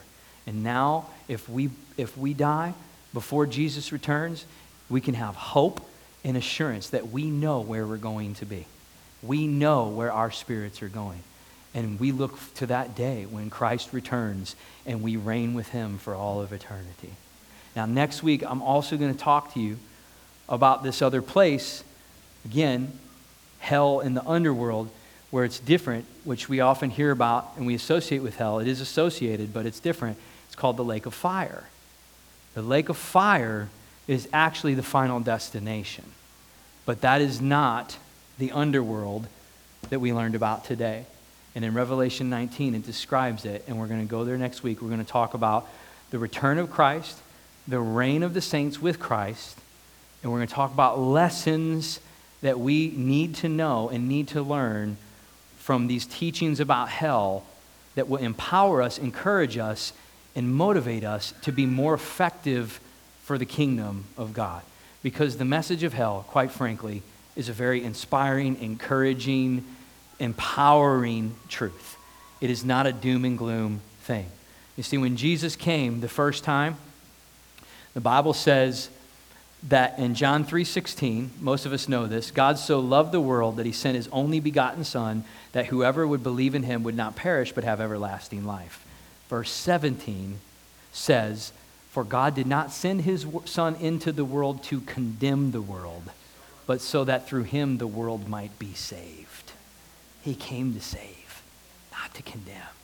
And 0.45 0.61
now, 0.61 1.05
if 1.30 1.47
we, 1.47 1.70
if 1.95 2.18
we 2.18 2.34
die 2.34 2.74
before 3.13 3.45
Jesus 3.45 3.93
returns, 3.93 4.45
we 4.89 4.99
can 4.99 5.13
have 5.13 5.36
hope 5.36 5.80
and 6.26 6.36
assurance 6.36 6.89
that 6.89 7.07
we 7.07 7.32
know 7.32 7.61
where 7.61 7.88
we're 7.88 7.95
going 7.95 8.36
to 8.36 8.45
be. 8.45 8.65
We 9.24 9.47
know 9.47 9.88
where 9.88 10.11
our 10.11 10.32
spirits 10.32 10.82
are 10.82 10.89
going. 10.89 11.24
And 11.74 11.97
we 11.97 12.11
look 12.11 12.38
to 12.55 12.65
that 12.65 12.93
day 12.93 13.26
when 13.26 13.49
Christ 13.49 13.93
returns 13.93 14.57
and 14.88 15.03
we 15.03 15.17
reign 15.17 15.53
with 15.53 15.67
him 15.69 15.99
for 15.99 16.15
all 16.15 16.41
of 16.41 16.51
eternity. 16.53 17.11
Now, 17.75 17.85
next 17.85 18.23
week, 18.23 18.41
I'm 18.43 18.61
also 18.63 18.97
going 18.97 19.13
to 19.13 19.19
talk 19.19 19.53
to 19.53 19.59
you 19.59 19.77
about 20.49 20.81
this 20.81 21.01
other 21.01 21.21
place. 21.21 21.83
Again, 22.45 22.97
hell 23.59 23.99
in 23.99 24.13
the 24.13 24.25
underworld 24.25 24.89
where 25.29 25.43
it's 25.43 25.59
different, 25.59 26.05
which 26.23 26.47
we 26.47 26.61
often 26.61 26.89
hear 26.89 27.11
about 27.11 27.51
and 27.57 27.67
we 27.67 27.75
associate 27.75 28.19
with 28.19 28.38
hell. 28.38 28.59
It 28.59 28.67
is 28.67 28.81
associated, 28.81 29.53
but 29.53 29.65
it's 29.65 29.79
different. 29.79 30.17
It's 30.47 30.55
called 30.55 30.77
the 30.77 30.85
lake 30.85 31.05
of 31.05 31.13
fire. 31.13 31.65
The 32.53 32.61
lake 32.61 32.89
of 32.89 32.97
fire 32.97 33.69
is 34.07 34.29
actually 34.31 34.73
the 34.73 34.83
final 34.83 35.19
destination, 35.19 36.05
but 36.85 37.01
that 37.01 37.21
is 37.21 37.41
not 37.41 37.97
the 38.39 38.51
underworld 38.51 39.27
that 39.89 39.99
we 39.99 40.13
learned 40.13 40.33
about 40.33 40.63
today. 40.63 41.05
And 41.57 41.65
in 41.65 41.73
Revelation 41.73 42.29
19, 42.29 42.75
it 42.75 42.85
describes 42.85 43.43
it, 43.43 43.63
and 43.67 43.79
we're 43.79 43.87
going 43.87 44.01
to 44.01 44.05
go 44.05 44.23
there 44.23 44.37
next 44.37 44.61
week. 44.61 44.79
We're 44.79 44.89
going 44.89 45.03
to 45.03 45.11
talk 45.11 45.33
about 45.33 45.67
the 46.11 46.19
return 46.19 46.59
of 46.59 46.69
Christ, 46.69 47.17
the 47.67 47.79
reign 47.79 48.21
of 48.21 48.35
the 48.35 48.41
saints 48.41 48.79
with 48.79 48.99
Christ, 48.99 49.57
and 50.21 50.31
we're 50.31 50.37
going 50.37 50.49
to 50.49 50.53
talk 50.53 50.71
about 50.71 50.99
lessons 50.99 51.99
that 52.41 52.59
we 52.59 52.93
need 52.95 53.33
to 53.37 53.49
know 53.49 53.89
and 53.89 54.07
need 54.07 54.27
to 54.27 54.43
learn 54.43 54.97
from 55.57 55.87
these 55.87 56.05
teachings 56.05 56.59
about 56.59 56.89
hell 56.89 57.43
that 57.95 58.07
will 58.07 58.19
empower 58.19 58.83
us, 58.83 58.99
encourage 58.99 59.57
us, 59.57 59.93
and 60.35 60.53
motivate 60.53 61.03
us 61.03 61.33
to 61.41 61.51
be 61.51 61.65
more 61.65 61.95
effective 61.95 62.79
for 63.23 63.39
the 63.39 63.47
kingdom 63.47 64.05
of 64.15 64.31
God. 64.31 64.61
Because 65.01 65.37
the 65.37 65.43
message 65.43 65.81
of 65.81 65.93
hell, 65.93 66.23
quite 66.27 66.51
frankly, 66.51 67.01
is 67.35 67.49
a 67.49 67.53
very 67.53 67.83
inspiring, 67.83 68.61
encouraging, 68.61 69.65
empowering 70.20 71.36
truth. 71.49 71.97
It 72.41 72.49
is 72.49 72.63
not 72.63 72.88
a 72.88 72.93
doom 72.93 73.26
and 73.26 73.38
gloom 73.38 73.82
thing. 74.01 74.28
You 74.76 74.84
see, 74.84 74.97
when 74.97 75.18
Jesus 75.18 75.55
came 75.55 76.01
the 76.01 76.09
first 76.09 76.43
time, 76.43 76.78
the 77.93 78.01
Bible 78.01 78.34
says 78.34 78.89
that 79.63 79.97
in 79.97 80.13
John 80.13 80.45
3:16, 80.45 81.32
most 81.41 81.65
of 81.65 81.74
us 81.74 81.89
know 81.89 82.05
this, 82.05 82.30
God 82.30 82.59
so 82.59 82.80
loved 82.80 83.11
the 83.11 83.20
world 83.20 83.57
that 83.57 83.65
he 83.65 83.72
sent 83.72 83.95
his 83.95 84.07
only 84.09 84.39
begotten 84.39 84.84
son 84.84 85.24
that 85.51 85.68
whoever 85.68 86.05
would 86.05 86.22
believe 86.22 86.53
in 86.53 86.61
him 86.63 86.84
would 86.84 86.95
not 86.95 87.15
perish 87.15 87.51
but 87.53 87.63
have 87.63 87.82
everlasting 87.82 88.45
life. 88.45 88.86
Verse 89.30 89.51
17 89.51 90.39
says, 90.93 91.51
"For 91.91 92.03
God 92.03 92.36
did 92.36 92.45
not 92.45 92.72
send 92.72 93.01
his 93.01 93.26
son 93.45 93.76
into 93.76 94.11
the 94.11 94.26
world 94.26 94.61
to 94.65 94.82
condemn 94.82 95.51
the 95.51 95.61
world, 95.61 96.11
but 96.68 96.80
so 96.80 97.03
that 97.03 97.28
through 97.28 97.43
him 97.43 97.80
the 97.80 97.88
world 97.88 98.30
might 98.30 98.57
be 98.59 98.76
saved." 98.76 99.26
He 100.28 100.36
came 100.36 100.73
to 100.73 100.82
save, 100.82 101.41
not 101.93 102.13
to 102.15 102.21
condemn. 102.21 102.75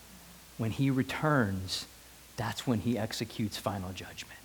When 0.57 0.71
he 0.71 0.89
returns, 0.89 1.87
that's 2.37 2.65
when 2.65 2.79
he 2.79 2.97
executes 2.97 3.57
final 3.57 3.91
judgment. 3.91 4.39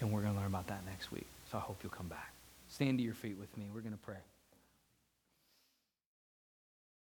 And 0.00 0.10
we're 0.10 0.22
going 0.22 0.32
to 0.32 0.38
learn 0.38 0.48
about 0.48 0.68
that 0.68 0.80
next 0.86 1.12
week. 1.12 1.26
So 1.52 1.58
I 1.58 1.60
hope 1.60 1.76
you'll 1.82 1.92
come 1.92 2.08
back. 2.08 2.32
Stand 2.70 2.96
to 2.96 3.04
your 3.04 3.12
feet 3.12 3.36
with 3.38 3.54
me. 3.58 3.66
We're 3.74 3.82
going 3.82 3.92
to 3.92 3.98
pray. 3.98 4.16